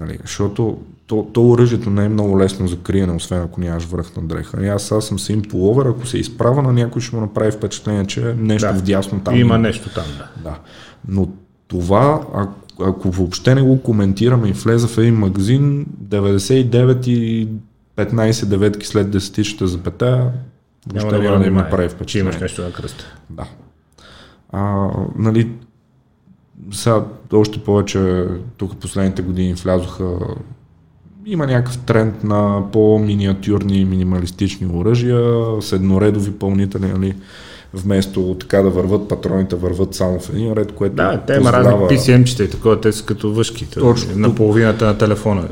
[0.00, 4.16] Нали, защото то, то оръжието не е много лесно за криене, освен ако нямаш връх
[4.16, 4.64] на дреха.
[4.64, 8.06] И аз, аз съм им пуловер, ако се изправя на някой, ще му направи впечатление,
[8.06, 8.78] че нещо да.
[8.78, 9.36] вдясно там.
[9.36, 10.50] Има нещо там, да.
[10.50, 10.58] да.
[11.08, 11.28] Но
[11.68, 17.48] това, ако, ако въобще не го коментираме и влезе в един магазин, 99 и
[17.96, 20.30] 15 деветки след 10 запета,
[20.92, 22.32] няма да, да има прави впечатление.
[22.32, 23.04] Че имаш нещо на кръста.
[23.30, 23.44] Да.
[24.52, 25.50] А, нали,
[26.72, 28.24] сега още повече
[28.56, 30.18] тук последните години влязоха
[31.26, 37.16] има някакъв тренд на по-миниатюрни минималистични оръжия, с едноредови пълнители, нали,
[37.74, 41.72] вместо така да върват патроните, върват само в един ред, което Да, те има разни
[41.72, 45.48] PCM-чета и такова, те са като въшки, Точно, на половината на телефона.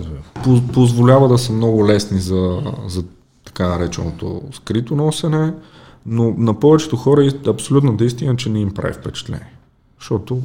[0.73, 3.05] Позволява да са много лесни за, за
[3.45, 5.53] така нареченото скрито носене,
[6.07, 9.53] но на повечето хора е абсолютно истина, че не им прави впечатление.
[10.01, 10.39] Защото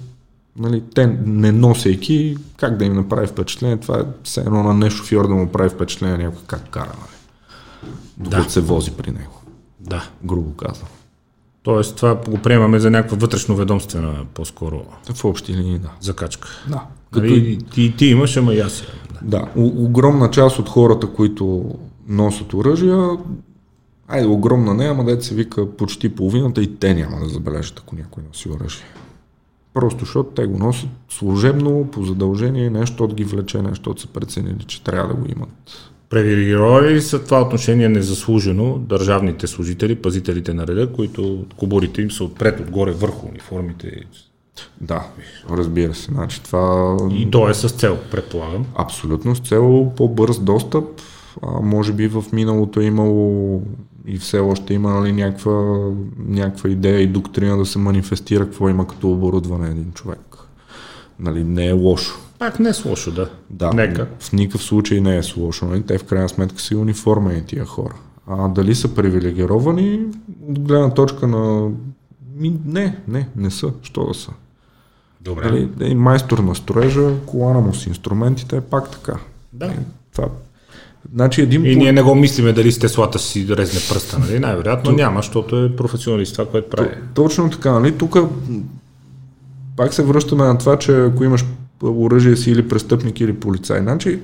[0.55, 4.89] нали, те не носейки, как да им направи впечатление, това е все едно на не
[4.89, 8.49] шофьор да му прави впечатление някой как кара, нали, докато да.
[8.49, 9.41] се вози при него.
[9.79, 10.09] Да.
[10.23, 10.89] Грубо казвам.
[11.63, 14.83] Тоест това го приемаме за някаква вътрешно ведомствена по-скоро
[15.13, 15.91] в общи линии, да.
[15.99, 16.49] Закачка.
[16.69, 16.83] Да.
[17.11, 17.25] Като...
[17.25, 18.83] Нали, ти, ти имаш, ама и аз
[19.21, 19.39] Да.
[19.39, 19.47] да.
[19.55, 21.75] У- огромна част от хората, които
[22.07, 23.09] носят оръжия,
[24.07, 27.95] айде огромна не, ама дете се вика почти половината и те няма да забележат, ако
[27.95, 28.85] някой носи оръжие.
[29.73, 34.07] Просто защото те го носят служебно, по задължение, нещо от ги влече, нещо от са
[34.07, 35.91] преценили, че трябва да го имат.
[36.09, 42.23] Привилегировали ли са това отношение незаслужено държавните служители, пазителите на реда, които кобурите им са
[42.23, 44.01] отпред, отгоре, върху униформите?
[44.81, 45.07] Да,
[45.49, 46.11] разбира се.
[46.11, 46.97] Значи това...
[47.11, 48.65] И то е с цел, предполагам.
[48.75, 50.85] Абсолютно с цел по-бърз достъп.
[51.41, 53.61] А, може би в миналото е имало
[54.05, 55.77] и все още има нали, някаква,
[56.27, 60.37] някаква идея и доктрина да се манифестира какво има като оборудване един човек.
[61.19, 62.19] Нали, не е лошо.
[62.39, 63.29] Пак не е с лошо, да.
[63.49, 64.07] Да, Нека.
[64.19, 65.65] в никакъв случай не е с лошо.
[65.65, 65.81] Нали?
[65.81, 67.95] Те в крайна сметка са униформени тия хора.
[68.27, 69.99] А дали са привилегировани,
[70.49, 71.69] от гледна точка на...
[72.35, 73.73] Ми, не, не, не са.
[73.83, 74.31] Що да са?
[75.21, 75.45] Добре.
[75.45, 79.17] Нали, е майстор на строежа, колана му с инструментите е пак така.
[79.53, 79.73] Да.
[80.15, 80.29] Това
[81.13, 84.39] Значи един и ние не го мислиме дали с Теслата си резне пръста, нали?
[84.39, 86.89] Най-вероятно няма, защото е професионалист това, което прави.
[87.13, 87.97] Точно така, нали?
[87.97, 88.17] Тук
[89.77, 91.45] пак се връщаме на това, че ако имаш
[91.83, 94.19] оръжие си или престъпник или полицай, значи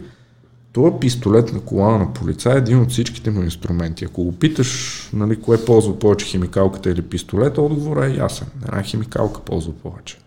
[0.73, 4.05] това пистолет на колана на полицай е един от всичките му инструменти.
[4.05, 8.47] Ако го питаш, нали, кое ползва повече химикалката или пистолета, отговорът е ясен.
[8.67, 10.17] Една химикалка ползва повече.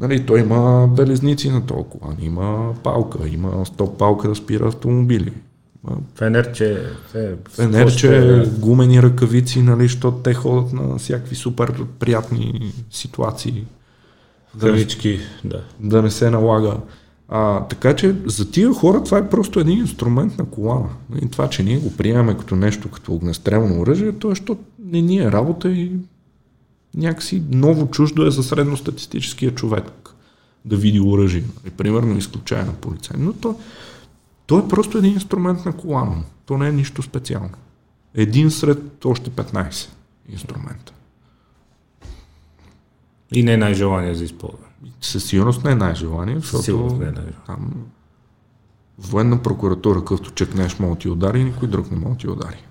[0.00, 5.32] Нали, той има белезници на толкова, има палка, има стоп палка да спира автомобили.
[6.14, 13.64] Фенерче, е, Фенерче, гумени ръкавици, нали, защото те ходят на всякакви супер приятни ситуации.
[14.60, 15.62] Кавички, да.
[15.80, 16.76] Да не се налага.
[17.28, 20.88] А, така че за тия хора това е просто един инструмент на колана.
[21.10, 24.58] И нали, това, че ние го приемаме като нещо, като огнестрелно оръжие, то е, защото
[24.84, 25.92] не ни е работа и
[26.94, 29.84] някакси ново чуждо е за средностатистическия човек
[30.64, 31.44] да види оръжие.
[31.66, 33.16] И, примерно изключая на полицай.
[33.20, 33.56] Но то,
[34.46, 36.24] то е просто един инструмент на колано.
[36.46, 37.54] То не е нищо специално.
[38.14, 39.88] Един сред още 15
[40.28, 40.92] инструмента.
[43.32, 44.66] И не е най-желание за използване.
[45.00, 47.40] Със сигурност не е най-желание, защото сигурност не е най-желание.
[47.46, 47.86] там
[48.98, 52.64] военна прокуратура, къвто чекнеш, може да ти удари, никой друг не може да ти удари.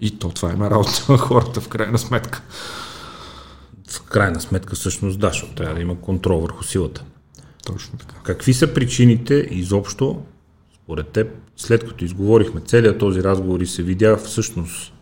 [0.00, 2.42] И то това има работа на хората в крайна сметка
[3.90, 7.04] в крайна сметка всъщност да, защото трябва да има контрол върху силата.
[7.66, 8.14] Точно така.
[8.22, 10.22] Какви са причините изобщо,
[10.84, 14.92] според теб, след като изговорихме целият този разговор и се видя всъщност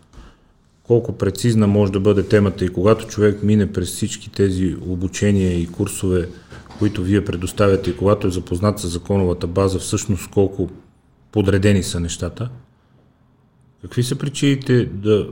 [0.83, 5.67] колко прецизна може да бъде темата и когато човек мине през всички тези обучения и
[5.67, 6.29] курсове,
[6.79, 10.71] които вие предоставяте и когато е запознат с законовата база, всъщност колко
[11.33, 12.51] подредени са нещата,
[13.83, 15.29] какви са причините да,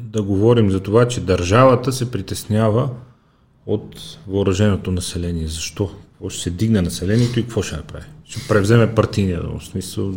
[0.00, 2.90] да говорим за това, че държавата се притеснява
[3.66, 5.46] от въоръженото население?
[5.46, 5.90] Защо?
[6.14, 8.04] Какво ще се дигне населението и какво ще направи?
[8.24, 10.12] Ще превземе партийния в смисъл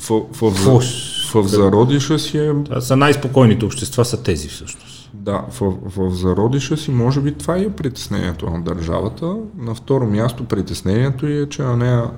[0.00, 2.52] в, зародиша си е...
[2.64, 5.10] Това са най-спокойните общества са тези всъщност.
[5.14, 9.36] Да, в, в зародиша си може би това е притеснението на държавата.
[9.58, 12.10] На второ място притеснението е, че на нея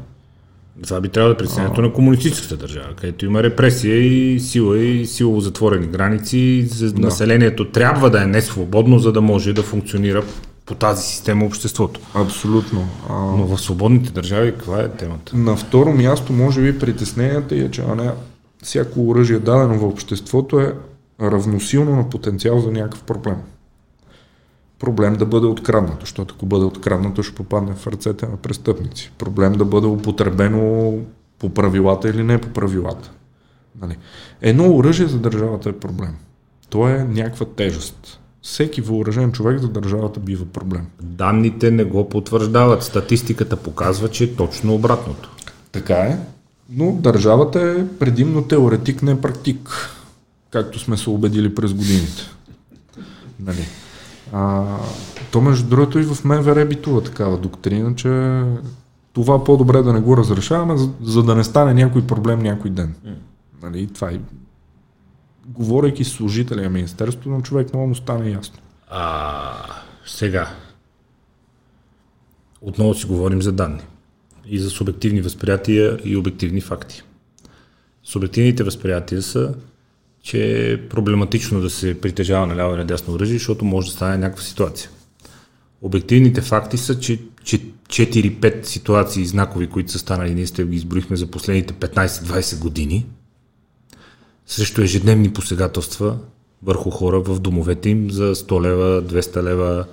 [0.83, 5.07] това би трябвало да е притеснението на комунистическата държава, където има репресия и сила и
[5.07, 6.67] силово затворени граници.
[6.71, 7.01] За да.
[7.01, 10.23] Населението трябва да е несвободно, за да може да функционира
[10.67, 12.01] по тази система обществото.
[12.15, 12.89] Абсолютно.
[13.09, 13.15] А...
[13.15, 15.37] Но в свободните държави каква е темата?
[15.37, 18.13] На второ място, може би, притесненията е, че не,
[18.63, 20.75] всяко оръжие дадено в обществото е
[21.21, 23.37] равносилно на потенциал за някакъв проблем.
[24.79, 29.13] Проблем да бъде откраднато, защото ако бъде откраднато, ще попадне в ръцете на престъпници.
[29.19, 30.95] Проблем да бъде употребено
[31.39, 33.11] по правилата или не по правилата.
[33.81, 33.97] Нали?
[34.43, 36.17] Едно оръжие за държавата е проблем.
[36.69, 40.87] То е някаква тежест всеки въоръжен човек за държавата бива проблем.
[41.03, 42.83] Данните не го потвърждават.
[42.83, 45.31] Статистиката показва, че е точно обратното.
[45.73, 46.19] Така е,
[46.71, 49.71] но държавата е предимно теоретик, не практик,
[50.51, 52.23] както сме се убедили през годините.
[53.41, 53.67] Нали?
[54.33, 54.65] А,
[55.31, 58.43] то между другото и в МВР битува такава доктрина, че
[59.13, 62.95] това по-добре да не го разрешаваме, за, за да не стане някой проблем някой ден.
[63.63, 63.87] Нали?
[63.87, 64.21] Това е
[65.49, 68.59] говорейки с служителя на Министерството, на човек много му стане ясно.
[68.89, 69.53] А,
[70.07, 70.49] сега.
[72.61, 73.83] Отново си говорим за данни.
[74.49, 77.03] И за субективни възприятия и обективни факти.
[78.03, 79.55] Субективните възприятия са,
[80.23, 84.45] че е проблематично да се притежава наляво и надясно оръжие, защото може да стане някаква
[84.45, 84.91] ситуация.
[85.83, 91.27] Обективните факти са, че 4-5 ситуации знакови, които са станали, ние сте ги изброихме за
[91.27, 93.07] последните 15-20 години,
[94.47, 96.17] срещу ежедневни посегателства
[96.63, 99.85] върху хора в домовете им за 100 лева, 200 лева,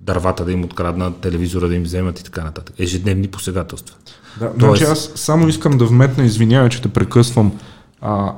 [0.00, 2.74] дървата да им откраднат, телевизора да им вземат и така нататък.
[2.78, 3.96] Ежедневни посегателства.
[4.40, 4.78] Да, Тоест...
[4.78, 7.58] значи аз само искам да вметна, извинявай, че те прекъсвам.
[8.00, 8.32] А,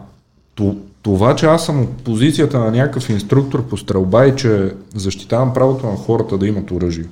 [1.03, 5.87] това, че аз съм от позицията на някакъв инструктор по стрелба и че защитавам правото
[5.87, 7.05] на хората да имат оръжие,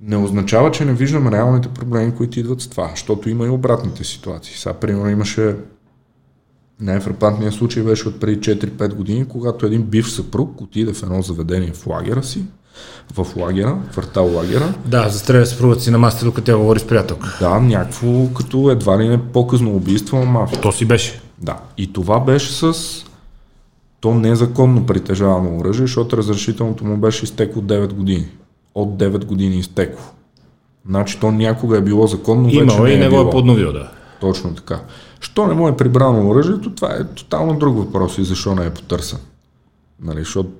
[0.00, 4.04] не означава, че не виждам реалните проблеми, които идват с това, защото има и обратните
[4.04, 4.56] ситуации.
[4.56, 5.56] Сега, примерно, имаше
[6.80, 11.72] най-фрапантният случай беше от преди 4-5 години, когато един бивш съпруг отиде в едно заведение
[11.72, 12.44] в лагера си,
[13.12, 14.74] в лагера, квартал лагера.
[14.86, 17.36] Да, застреля съпругата си на масата, докато тя говори с приятелка.
[17.40, 20.60] Да, някакво като едва ли не по-късно убийство на мафия.
[20.60, 21.20] То си беше.
[21.38, 21.58] Да.
[21.78, 22.74] И това беше с
[24.00, 28.26] то незаконно притежавано оръжие, защото разрешителното му беше изтекло 9 години.
[28.74, 30.02] От 9 години изтекло.
[30.88, 33.72] Значи то някога е било законно, Имало вече не и е не го е подновил,
[33.72, 33.90] да.
[34.20, 34.80] Точно така.
[35.24, 38.74] Що не му е прибрано оръжието, това е тотално друг въпрос и защо не е
[38.74, 39.18] потърсен.
[40.00, 40.50] Нали, защото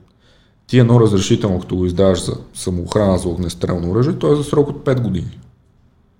[0.66, 4.68] ти едно разрешително, като го издаваш за самоохрана за огнестрелно оръжие, то е за срок
[4.68, 5.38] от 5 години.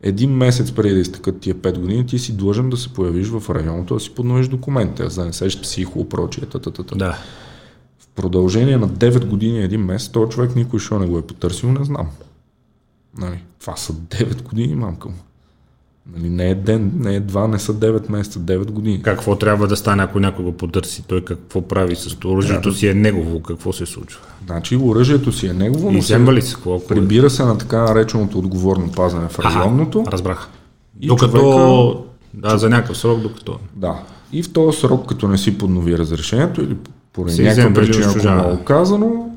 [0.03, 3.55] Един месец преди да изтъкат тия 5 години, ти си длъжен да се появиш в
[3.55, 6.45] районото, да си подновиш документите, да занесеш психо, прочие.
[6.95, 7.19] Да.
[7.99, 11.73] В продължение на 9 години, един месец, този човек никой що не го е потърсил,
[11.73, 12.07] не знам.
[13.19, 15.16] Нали, това са 9 години, мамка му.
[16.12, 19.02] Нали, не е ден, не е два, не са 9 месеца, 9 години.
[19.02, 21.05] Какво трябва да стане, ако някой го потърси?
[21.09, 22.16] Той какво прави с?
[22.24, 24.20] Оръжието си е негово, какво се случва?
[24.47, 28.39] Значи оръжието си е негово, но се, ли се, какво, прибира се на така нареченото
[28.39, 30.05] отговорно пазане в районното.
[30.09, 30.48] Разбрах.
[31.01, 33.59] И докато, човека, да, за някакъв срок, докато.
[33.76, 34.02] Да.
[34.32, 36.76] И в този срок, като не си поднови разрешението или
[37.12, 39.31] поради някаква причина, ако е оказано,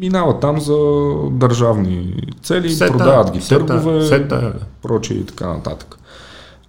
[0.00, 0.78] минава там за
[1.30, 4.54] държавни цели, сета, продават ги сета, търгове, сета.
[4.82, 5.98] прочие и така нататък.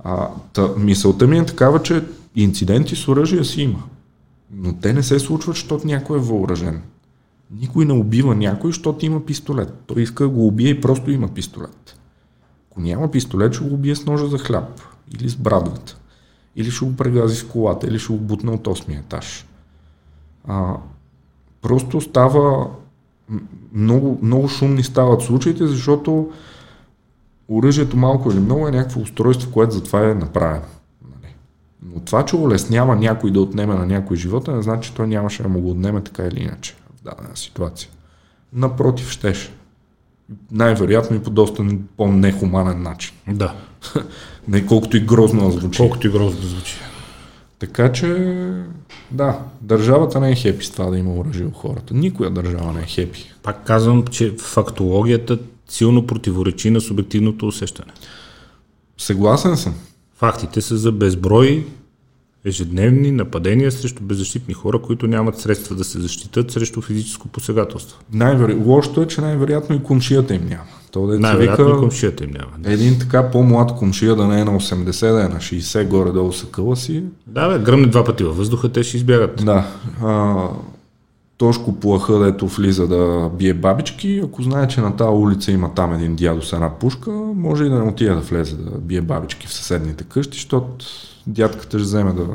[0.04, 2.04] А, та, мисълта ми е такава, че
[2.36, 3.84] инциденти с оръжие си има.
[4.54, 6.82] Но те не се случват, защото някой е въоръжен.
[7.52, 9.74] Никой не убива някой, защото има пистолет.
[9.88, 11.96] Той иска да го убие и просто има пистолет.
[12.72, 14.82] Ако няма пистолет, ще го убие с ножа за хляб.
[15.20, 15.98] Или с брадвата.
[16.56, 19.46] Или ще го прегази в колата, или ще го бутне от 8 етаж.
[20.48, 20.76] А,
[21.62, 22.68] просто става
[23.74, 26.32] много, много шумни стават случаите, защото
[27.50, 30.66] оръжието малко или много е някакво устройство, което затова е направено.
[31.02, 31.34] Нали?
[31.82, 35.44] Но това, че улеснява някой да отнеме на някой живота, не значи, че той нямаше
[35.44, 37.90] да му го отнеме така или иначе в дадена ситуация.
[38.54, 39.54] Напротив, щеше.
[40.52, 41.66] най-вероятно и по доста
[41.98, 43.14] по-нехуманен начин.
[43.28, 43.56] Да.
[44.48, 45.78] Не колкото и грозно да звучи.
[45.78, 46.76] Колкото и грозно да звучи.
[47.60, 48.36] Така че,
[49.12, 51.94] да, държавата не е хепи с това да има оръжие у хората.
[51.94, 53.34] Никоя държава не е хепи.
[53.44, 57.92] Пак казвам, че фактологията силно противоречи на субективното усещане.
[58.98, 59.76] Съгласен съм.
[60.16, 61.68] Фактите са за безброй
[62.46, 68.00] ежедневни нападения срещу беззащитни хора, които нямат средства да се защитат срещу физическо посегателство.
[68.14, 68.64] Най-веро...
[68.66, 70.64] Лошото е, че най-вероятно и комшията им няма.
[70.92, 72.74] То, да най-вероятно вика, и комшията им няма.
[72.74, 76.46] Един така по-млад комшия да не е на 80, да е на 60, горе-долу са
[76.46, 77.04] къла си.
[77.28, 79.46] Да, бе, гръмне два пъти във въздуха, те ще избягат.
[79.46, 79.68] Да.
[80.04, 80.48] А,
[81.38, 85.94] Тошко плаха, дето влиза да бие бабички, ако знае, че на тази улица има там
[85.94, 89.48] един дядо с една пушка, може и да не отиде да влезе да бие бабички
[89.48, 90.86] в съседните къщи, защото
[91.28, 92.28] дядката ще вземе да...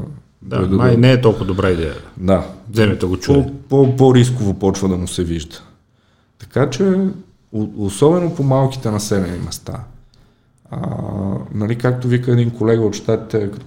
[0.43, 0.99] Да, да май да...
[0.99, 1.95] не е толкова добра идея.
[2.17, 2.47] Да.
[2.71, 3.53] Вземете го чуе.
[3.69, 5.57] По, по-рисково почва да му се вижда.
[6.39, 6.99] Така че,
[7.79, 9.85] особено по малките населени места,
[10.71, 10.79] а,
[11.55, 13.67] нали, както вика един колега от щатите, като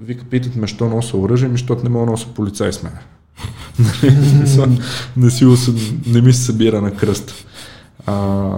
[0.00, 2.92] вика, питат ме, що носа оръжие, ми, защото не мога да носа полицай с мен.
[5.16, 5.46] не, си,
[6.06, 7.46] не ми се събира на кръст.
[8.06, 8.52] А,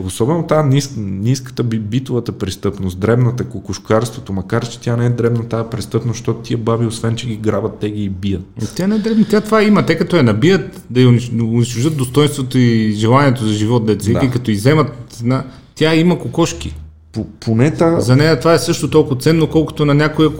[0.00, 5.68] особено тази ниск, ниската битовата престъпност, дребната кокошкарството, макар че тя не е дребна тази
[5.70, 8.42] престъпност, защото тия баби, освен че ги грабат, те ги бият.
[8.76, 9.86] Тя не е дребна, тя това има.
[9.86, 11.08] Те като я набият, да я
[11.42, 14.26] унищожат достоинството и желанието за живот, деца, да.
[14.26, 15.44] и като иземат, на...
[15.74, 16.74] тя има кокошки
[17.40, 18.00] поне та...
[18.00, 20.30] За нея това е също толкова ценно, колкото на някоя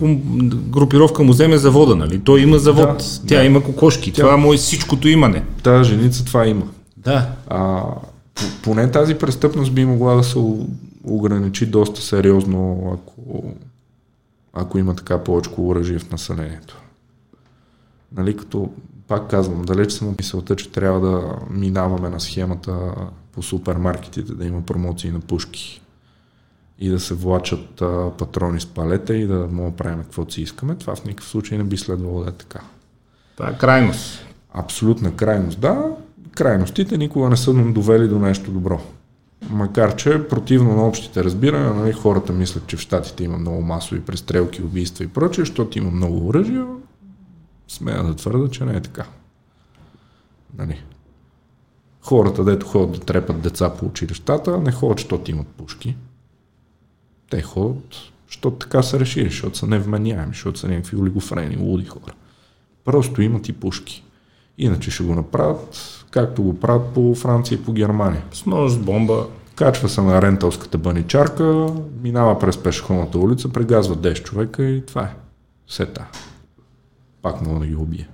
[0.53, 2.19] групировка му вземе завода, нали?
[2.19, 3.45] Той има завод, да, тя да.
[3.45, 4.23] има кокошки, тя...
[4.23, 5.43] това е мое всичкото имане.
[5.63, 6.63] Та женица това има.
[6.97, 7.29] Да.
[7.49, 7.83] А,
[8.63, 10.39] поне тази престъпност би могла да се
[11.05, 13.45] ограничи доста сериозно, ако,
[14.53, 16.83] ако има така повече оръжие в населението.
[18.17, 18.71] Нали, като
[19.09, 22.95] пак казвам, далеч съм мисълта, че трябва да минаваме на схемата
[23.33, 25.81] по супермаркетите, да има промоции на пушки
[26.79, 30.43] и да се влачат а, патрони с палета и да мога да правим каквото си
[30.43, 30.75] искаме.
[30.75, 32.61] Това в никакъв случай не би следвало да е така.
[33.37, 34.27] Това е крайност.
[34.53, 35.97] Абсолютна крайност, да.
[36.35, 38.81] Крайностите никога не са довели до нещо добро.
[39.51, 44.01] Макар, че противно на общите разбирания, нали, хората мислят, че в Штатите има много масови
[44.01, 46.67] престрелки, убийства и прочее, защото има много оръжия,
[47.69, 49.07] смея да твърда, че не е така.
[50.59, 50.83] Нали.
[52.01, 55.97] Хората, дето ходят да трепат деца по училищата, не ходят, защото имат пушки
[57.31, 57.95] те ходят,
[58.27, 62.13] защото така са решили, защото са невменяеми, защото са някакви олигофрени, луди хора.
[62.85, 64.05] Просто имат и пушки.
[64.59, 68.25] Иначе ще го направят, както го правят по Франция и по Германия.
[68.33, 69.27] С нож, бомба.
[69.55, 71.67] Качва се на ренталската баничарка,
[72.03, 75.15] минава през пешеходната улица, прегазва 10 човека и това е.
[75.69, 76.05] Сета.
[77.23, 78.09] Пак мога да ги убие.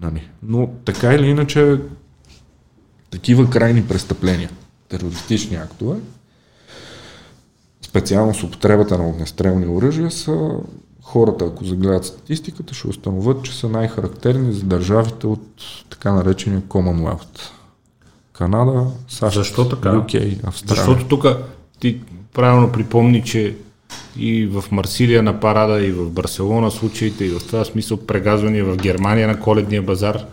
[0.00, 0.28] Нали?
[0.42, 1.80] Но така или иначе,
[3.10, 4.50] такива крайни престъпления,
[4.88, 5.96] терористични актове,
[7.82, 10.50] специално с употребата на огнестрелни оръжия са
[11.02, 15.46] хората, ако загледат статистиката, ще установят, че са най-характерни за държавите от
[15.90, 17.40] така наречения Commonwealth.
[18.32, 19.88] Канада, САЩ, Защо така?
[19.88, 20.84] UK, Австралия.
[20.84, 21.26] Защото тук
[21.80, 22.00] ти
[22.34, 23.56] правилно припомни, че
[24.16, 28.76] и в Марсилия на парада, и в Барселона случаите, и в това смисъл прегазвания в
[28.76, 30.26] Германия на коледния базар,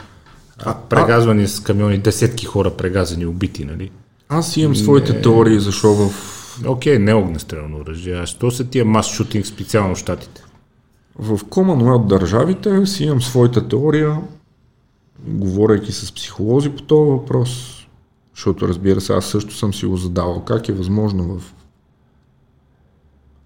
[0.66, 1.48] а, прегазвани а...
[1.48, 3.92] с камиони, десетки хора прегазани, убити, нали?
[4.30, 5.22] Аз имам своите не...
[5.22, 6.14] теории, защо в
[6.68, 8.16] Окей, okay, не огнестрелно оръжие.
[8.16, 10.44] А що са тия мас шутинг специално в Штатите?
[11.20, 14.22] В Commonwealth държавите си имам своята теория,
[15.28, 17.76] говорейки с психолози по този въпрос,
[18.36, 20.46] защото разбира се, аз също съм си го задавал.
[20.46, 21.54] Как е възможно в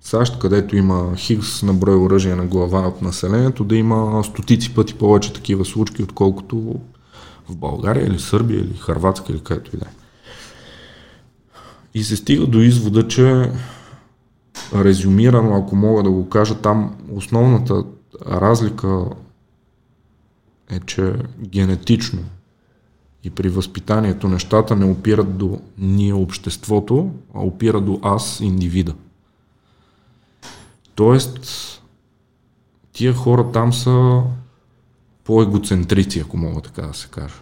[0.01, 4.93] САЩ, където има хикс на брой оръжия на глава от населението, да има стотици пъти
[4.93, 6.79] повече такива случки, отколкото
[7.49, 9.93] в България или Сърбия или Харватска или където и да е.
[11.93, 13.51] И се стига до извода, че
[14.75, 17.83] резюмирано, ако мога да го кажа, там основната
[18.27, 19.05] разлика
[20.69, 22.19] е, че генетично
[23.23, 28.93] и при възпитанието нещата не опират до ние обществото, а опира до аз индивида.
[30.95, 31.39] Тоест,
[32.91, 34.21] тия хора там са
[35.23, 37.33] по-егоцентрици, ако мога така да се каже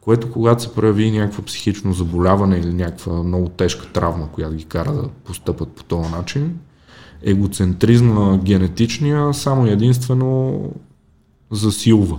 [0.00, 4.92] което когато се прояви някакво психично заболяване или някаква много тежка травма, която ги кара
[4.92, 6.58] да постъпат по този начин,
[7.22, 10.60] егоцентризма генетичния само единствено
[11.50, 12.18] засилва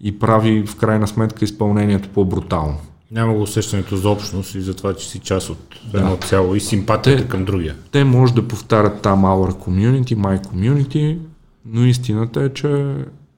[0.00, 2.76] и прави в крайна сметка изпълнението по-брутално.
[3.10, 6.16] Няма го усещането за общност и за това, че си част от едно да.
[6.16, 7.76] цяло и симпатията те, към другия.
[7.90, 11.18] Те може да повтарят там our community, my community,
[11.66, 12.94] но истината е, че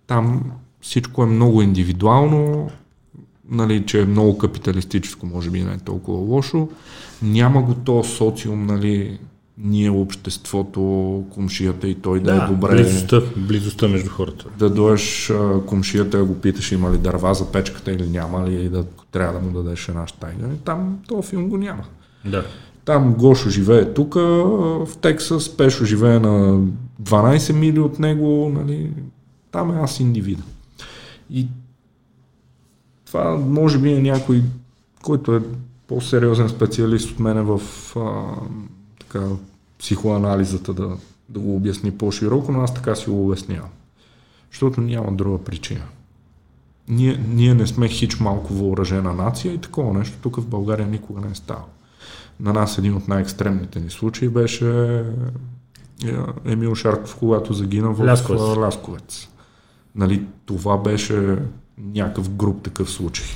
[0.07, 0.43] там
[0.81, 2.71] всичко е много индивидуално,
[3.51, 6.69] нали, че е много капиталистическо, може би не е толкова лошо.
[7.23, 9.19] Няма го то социум, нали,
[9.59, 12.77] ние обществото, комшията и той да, да е добре.
[12.77, 14.45] Близостта, близостта между хората.
[14.59, 15.33] Да дойдеш
[15.67, 19.47] комшията го питаш има ли дърва за печката или няма ли и да трябва да
[19.47, 20.47] му дадеш една штайга.
[20.65, 21.85] Там този филм го няма.
[22.25, 22.45] Да.
[22.85, 26.61] Там Гошо живее тук, в Тексас, Пешо живее на
[27.03, 28.91] 12 мили от него, нали,
[29.53, 30.43] там е аз индивида.
[31.31, 31.47] И
[33.17, 34.43] това може би е някой,
[35.03, 35.43] който е
[35.87, 37.61] по-сериозен специалист от мене в
[37.97, 38.25] а,
[39.01, 39.27] така,
[39.79, 40.97] психоанализата да,
[41.29, 43.69] да го обясни по-широко, но аз така си го обяснявам.
[44.51, 45.85] Защото няма друга причина.
[46.89, 51.21] Ние, ние не сме хич малко въоръжена нация и такова нещо тук в България никога
[51.21, 51.69] не е ставало.
[52.41, 54.99] На нас един от най-екстремните ни случаи беше
[56.05, 56.15] е,
[56.45, 58.57] Емил Шарков, когато загина в Лясковец.
[58.57, 59.29] Лясковец.
[59.95, 61.39] Нали, това беше
[61.79, 63.27] някакъв груп такъв случай.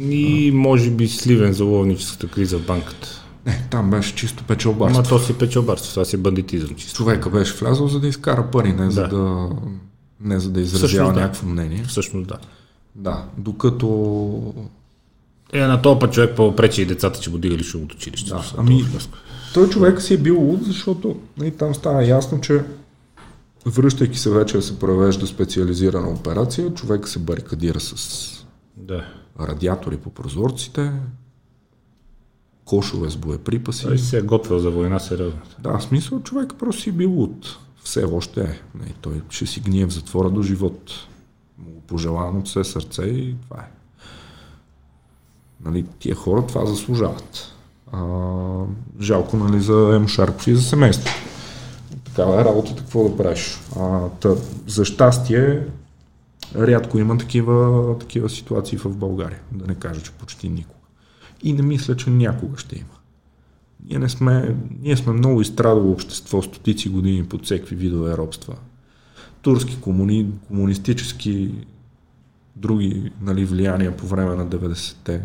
[0.00, 3.22] И може би сливен за ловническата криза в банката.
[3.46, 4.98] Не, там беше чисто печелбарство.
[5.00, 6.96] Ама то си печелбарство, това си бандитизъм чисто.
[6.96, 9.48] Човека беше влязъл за да изкара пари, не за да,
[10.20, 11.20] не за да изразява Всъщност да.
[11.20, 11.84] някакво мнение.
[11.88, 12.38] Всъщност да.
[12.94, 14.54] Да, докато
[15.52, 18.30] Е, на този път човек по-пречи и децата, че го дигали шум от училище.
[18.30, 18.84] Да, ами,
[19.54, 22.62] той човек си е бил луд, защото нали, там стана ясно, че
[23.66, 29.04] връщайки се вече да се провежда специализирана операция, човек се барикадира с Да.
[29.40, 30.92] радиатори по прозорците,
[32.64, 33.82] кошове с боеприпаси.
[33.84, 35.40] Той се е готвил за война сериозно.
[35.58, 37.56] Да, в смисъл човек просто си бил луд.
[37.84, 38.60] Все още е.
[38.78, 40.90] Не, той ще си гние в затвора до живот.
[41.58, 43.70] Му го пожелавам от все сърце и това е.
[45.64, 47.52] Нали, тия хора това заслужават.
[47.92, 48.00] А,
[49.00, 51.10] жалко нали, за Ем Шарков и за семейството.
[52.16, 53.60] Такава е работата, какво да правиш.
[53.80, 54.34] А, та,
[54.66, 55.66] за щастие,
[56.56, 59.38] рядко има такива, такива ситуации в България.
[59.52, 60.86] Да не кажа, че почти никога.
[61.42, 62.94] И не мисля, че някога ще има.
[63.88, 68.54] Ние, не сме, ние сме много изстрадало общество стотици години под всеки видове робства.
[69.42, 71.54] Турски, комуни, комунистически,
[72.56, 75.22] други нали, влияния по време на 90-те.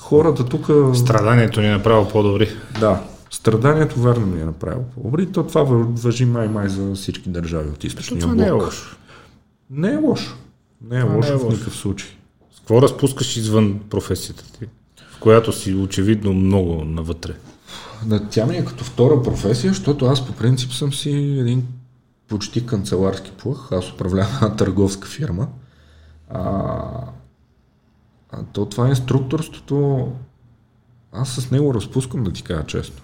[0.00, 0.70] Хората тук...
[0.96, 2.48] Страданието ни е направило по-добри.
[2.80, 3.02] Да,
[3.34, 5.32] страданието верно ни е направило по-добри.
[5.32, 8.36] То това въжи май-май за всички държави от източния блок.
[8.36, 8.96] не е лошо.
[9.70, 10.36] Не е лошо.
[10.80, 12.10] Не е Това не лошо е в никакъв случай.
[12.52, 14.66] С какво разпускаш извън професията ти,
[15.10, 17.34] в която си очевидно много навътре?
[18.06, 21.66] Да, тя ми е като втора професия, защото аз по принцип съм си един
[22.28, 23.72] почти канцеларски плъх.
[23.72, 25.48] Аз управлявам една търговска фирма.
[26.30, 26.42] А,
[28.30, 30.08] а то това инструкторството,
[31.12, 33.03] аз с него разпускам, да ти кажа честно.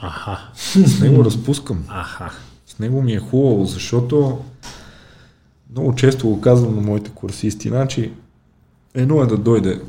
[0.00, 0.38] Аха.
[0.54, 1.84] С него разпускам.
[1.88, 2.32] Аха.
[2.66, 4.40] С него ми е хубаво, защото
[5.70, 7.68] много често го казвам на моите курсисти.
[7.68, 8.12] Значи,
[8.94, 9.80] едно е да дойде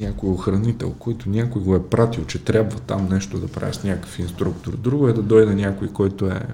[0.00, 4.18] някой охранител, който някой го е пратил, че трябва там нещо да прави с някакъв
[4.18, 4.76] инструктор.
[4.76, 6.46] Друго е да дойде някой, който е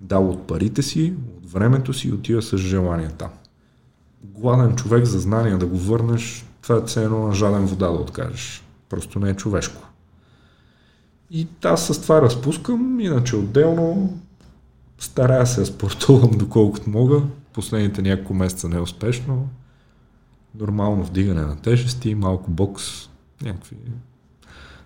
[0.00, 3.30] дал от парите си, от времето си и отива с желание там.
[4.24, 8.64] Гладен човек за знания да го върнеш, това е едно на жаден вода да откажеш.
[8.88, 9.87] Просто не е човешко.
[11.30, 14.18] И аз с това разпускам, иначе отделно
[14.98, 17.22] старая се да спортувам доколкото мога.
[17.52, 19.48] Последните няколко месеца неуспешно.
[20.54, 23.08] Нормално вдигане на тежести, малко бокс,
[23.42, 23.76] някакви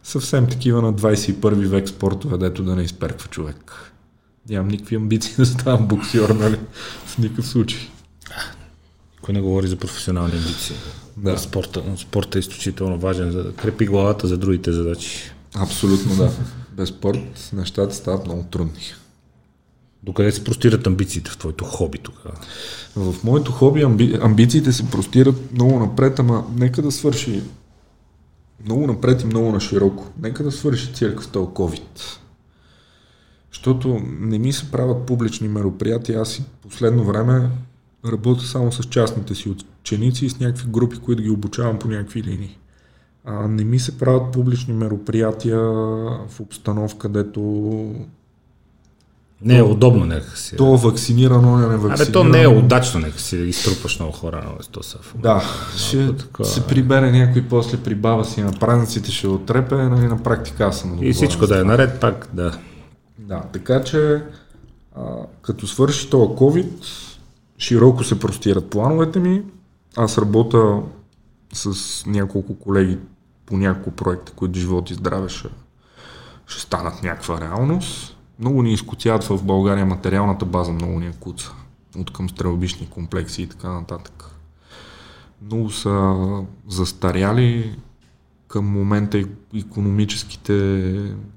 [0.02, 3.92] съвсем такива на 21 век спортове, дето да не изперква човек.
[4.48, 6.58] Нямам никакви амбиции да ставам боксер, нали?
[7.06, 7.80] В никакъв случай.
[9.22, 10.76] Кой не говори за професионални амбиции?
[11.16, 11.38] Да.
[11.38, 15.32] Спорта, спорта е изключително важен, за да крепи главата за другите задачи.
[15.54, 16.32] Абсолютно да.
[16.72, 18.82] Без спорт нещата стават много трудни.
[20.02, 22.36] Докъде се простират амбициите в твоето хоби тогава?
[22.96, 24.18] В моето хоби амби...
[24.22, 27.42] амбициите се простират много напред, ама нека да свърши
[28.64, 30.06] много напред и много на широко.
[30.22, 32.18] Нека да свърши цирка с този COVID.
[33.52, 36.20] Защото не ми се правят публични мероприятия.
[36.20, 37.50] Аз и последно време
[38.06, 42.22] работя само с частните си ученици и с някакви групи, които ги обучавам по някакви
[42.22, 42.58] линии.
[43.24, 45.60] А, не ми се правят публични мероприятия
[46.28, 47.40] в обстановка, където
[49.42, 50.56] Не е удобно нека си.
[50.56, 51.94] то вакцинирано, не вакцинирано.
[51.94, 54.98] Абе, то не е удачно, нека си да ги струпаш много хора на место са.
[55.14, 55.42] Да,
[55.76, 56.62] ще такова се е.
[56.62, 60.98] прибере някой после при баба си на празниците, ще отрепе, нали, на практика аз съм
[61.02, 62.58] И всичко да е наред пак, да.
[63.18, 64.22] Да, така че
[64.96, 65.02] а,
[65.42, 66.70] като свърши това COVID,
[67.58, 69.42] широко се простират плановете ми.
[69.96, 70.80] Аз работя
[71.52, 72.98] с няколко колеги
[73.46, 75.48] по няколко проекта, които живот и здраве ще,
[76.46, 78.16] ще станат някаква реалност.
[78.38, 81.52] Много ни изкоцяват в България материалната база, много ни е куца.
[81.98, 84.24] От към стрелбишни комплекси и така нататък.
[85.42, 86.16] много са
[86.68, 87.78] застаряли.
[88.48, 89.24] Към момента
[89.54, 90.54] економическите,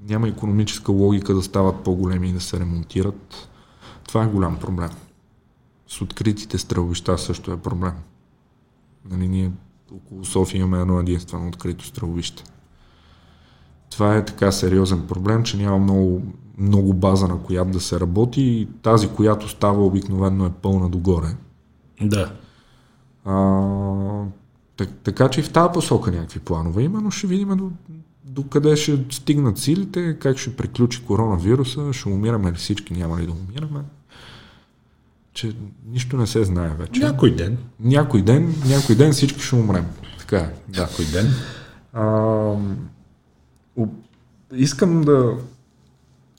[0.09, 3.49] няма економическа логика да стават по-големи и да се ремонтират.
[4.07, 4.89] Това е голям проблем.
[5.87, 7.93] С откритите стрелвища също е проблем.
[9.09, 9.51] Нали, ние
[9.91, 12.43] около София имаме едно единствено открито стрелвище.
[13.89, 16.21] Това е така сериозен проблем, че няма много,
[16.57, 21.27] много база на която да се работи и тази, която става обикновено е пълна догоре.
[22.01, 22.31] Да.
[23.25, 24.23] А,
[24.77, 27.71] так, така че и в тази посока някакви планове има, но ще видим до,
[28.23, 33.25] до къде ще стигнат силите, как ще приключи коронавируса, ще умираме ли всички, няма ли
[33.25, 33.83] да умираме.
[35.35, 35.55] Че
[35.87, 36.99] нищо не се знае вече.
[36.99, 37.57] Някой ден.
[37.79, 39.85] Някой ден, някой ден всички ще умрем.
[40.19, 40.53] Така е.
[40.67, 40.81] Да.
[40.81, 41.33] Някой ден.
[41.93, 42.55] А,
[44.53, 45.37] искам да,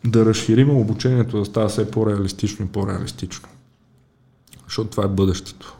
[0.04, 3.48] да разширим обучението, да става все по-реалистично и по-реалистично.
[4.64, 5.78] Защото това е бъдещето.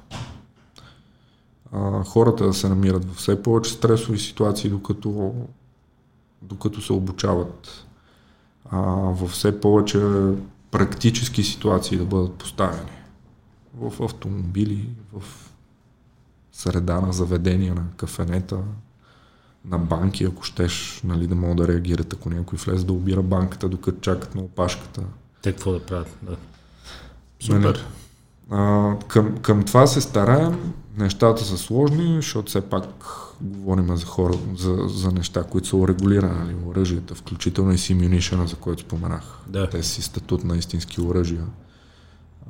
[1.73, 5.35] А, хората да се намират в все повече стресови ситуации, докато,
[6.43, 7.87] докато се обучават.
[8.71, 10.01] А, в все повече
[10.71, 12.91] практически ситуации да бъдат поставени.
[13.77, 15.23] В автомобили, в
[16.53, 18.59] среда на заведения, на кафенета,
[19.65, 23.69] на банки, ако щеш, нали, да могат да реагират, ако някой влезе да обира банката,
[23.69, 25.03] докато чакат на опашката.
[25.43, 26.17] Те какво да правят?
[26.23, 26.37] Да.
[27.41, 27.61] Супер.
[27.61, 27.79] Нали,
[28.51, 30.73] а, към, към това се стараем.
[30.99, 32.85] Нещата са сложни, защото все пак
[33.41, 38.57] говорим за хора, за, за неща, които са урегулирани, нали, оръжията, включително и симюнишена, за
[38.57, 39.39] който споменах.
[39.47, 39.71] Да.
[39.71, 41.45] Те си статут на истински оръжия.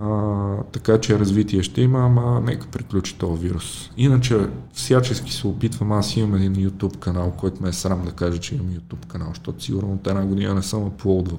[0.01, 3.90] А, така че развитие ще има, ама нека приключи този вирус.
[3.97, 8.39] Иначе всячески се опитвам, аз имам един YouTube канал, който ме е срам да кажа,
[8.39, 11.39] че имам YouTube канал, защото сигурно от една година не съм аплодвал.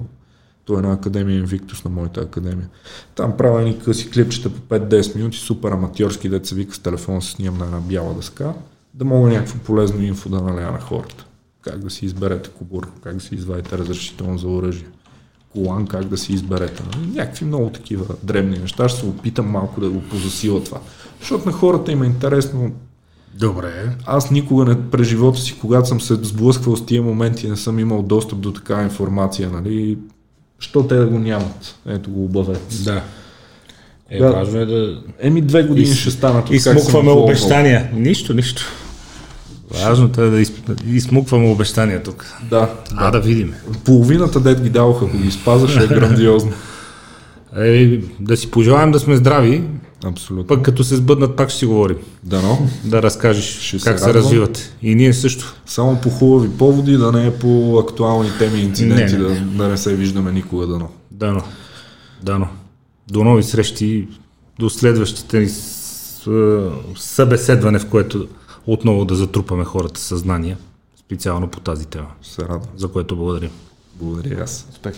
[0.64, 2.68] Той е на Академия Invictus на моята академия.
[3.14, 7.30] Там правя едни къси клипчета по 5-10 минути, супер аматьорски, деца вика с телефона, се
[7.30, 8.54] снимам на една бяла дъска,
[8.94, 11.26] да мога някакво полезно инфо да наляя на хората.
[11.62, 14.88] Как да си изберете кобур, как да си извадите разрешително за оръжие
[15.52, 16.82] колан, как да си изберете.
[16.86, 17.06] Нали?
[17.14, 18.88] Някакви много такива дребни неща.
[18.88, 20.78] Ще се опитам малко да го позасила това.
[21.20, 22.72] Защото на хората има интересно.
[23.34, 23.96] Добре.
[24.06, 27.78] Аз никога не през живота си, когато съм се сблъсквал с тия моменти, не съм
[27.78, 29.50] имал достъп до такава информация.
[29.50, 29.98] Нали?
[30.58, 31.76] Що те да го нямат?
[31.86, 32.76] Ето го обавете.
[32.84, 33.02] Да.
[34.10, 34.30] Е, Да.
[34.32, 35.02] важно е да...
[35.20, 36.50] Еми две години И- ще станат.
[36.50, 37.90] И смукваме обещания.
[37.94, 38.62] Нищо, нищо.
[39.70, 40.52] Важното е да из...
[40.86, 42.26] измукваме обещания тук.
[42.50, 42.70] Да.
[42.96, 43.54] А да видим.
[43.84, 46.52] Половината дет ги даваха, ако ги спазваш, е грандиозно.
[47.56, 49.64] Е, да си пожелаем да сме здрави,
[50.04, 50.46] Абсолютно.
[50.46, 51.96] пък като се сбъднат пак ще си говорим.
[52.22, 52.68] Дано.
[52.84, 54.22] Да разкажеш Ще се как се, радвам.
[54.22, 54.72] развиват.
[54.82, 55.54] И ние също.
[55.66, 59.34] Само по хубави поводи, да не е по актуални теми и инциденти, Не, не.
[59.34, 60.88] Да, да не се виждаме никога дано.
[61.10, 61.42] Дано.
[62.22, 62.48] Дано.
[63.10, 64.08] До нови срещи,
[64.58, 65.48] до следващите ни
[66.96, 68.28] събеседване, в което
[68.72, 70.58] отново да затрупаме хората съзнания,
[70.96, 72.68] специално по тази тема, се радвам.
[72.76, 73.50] за което благодарим.
[73.94, 74.66] Благодаря и аз.
[74.70, 74.94] Успех.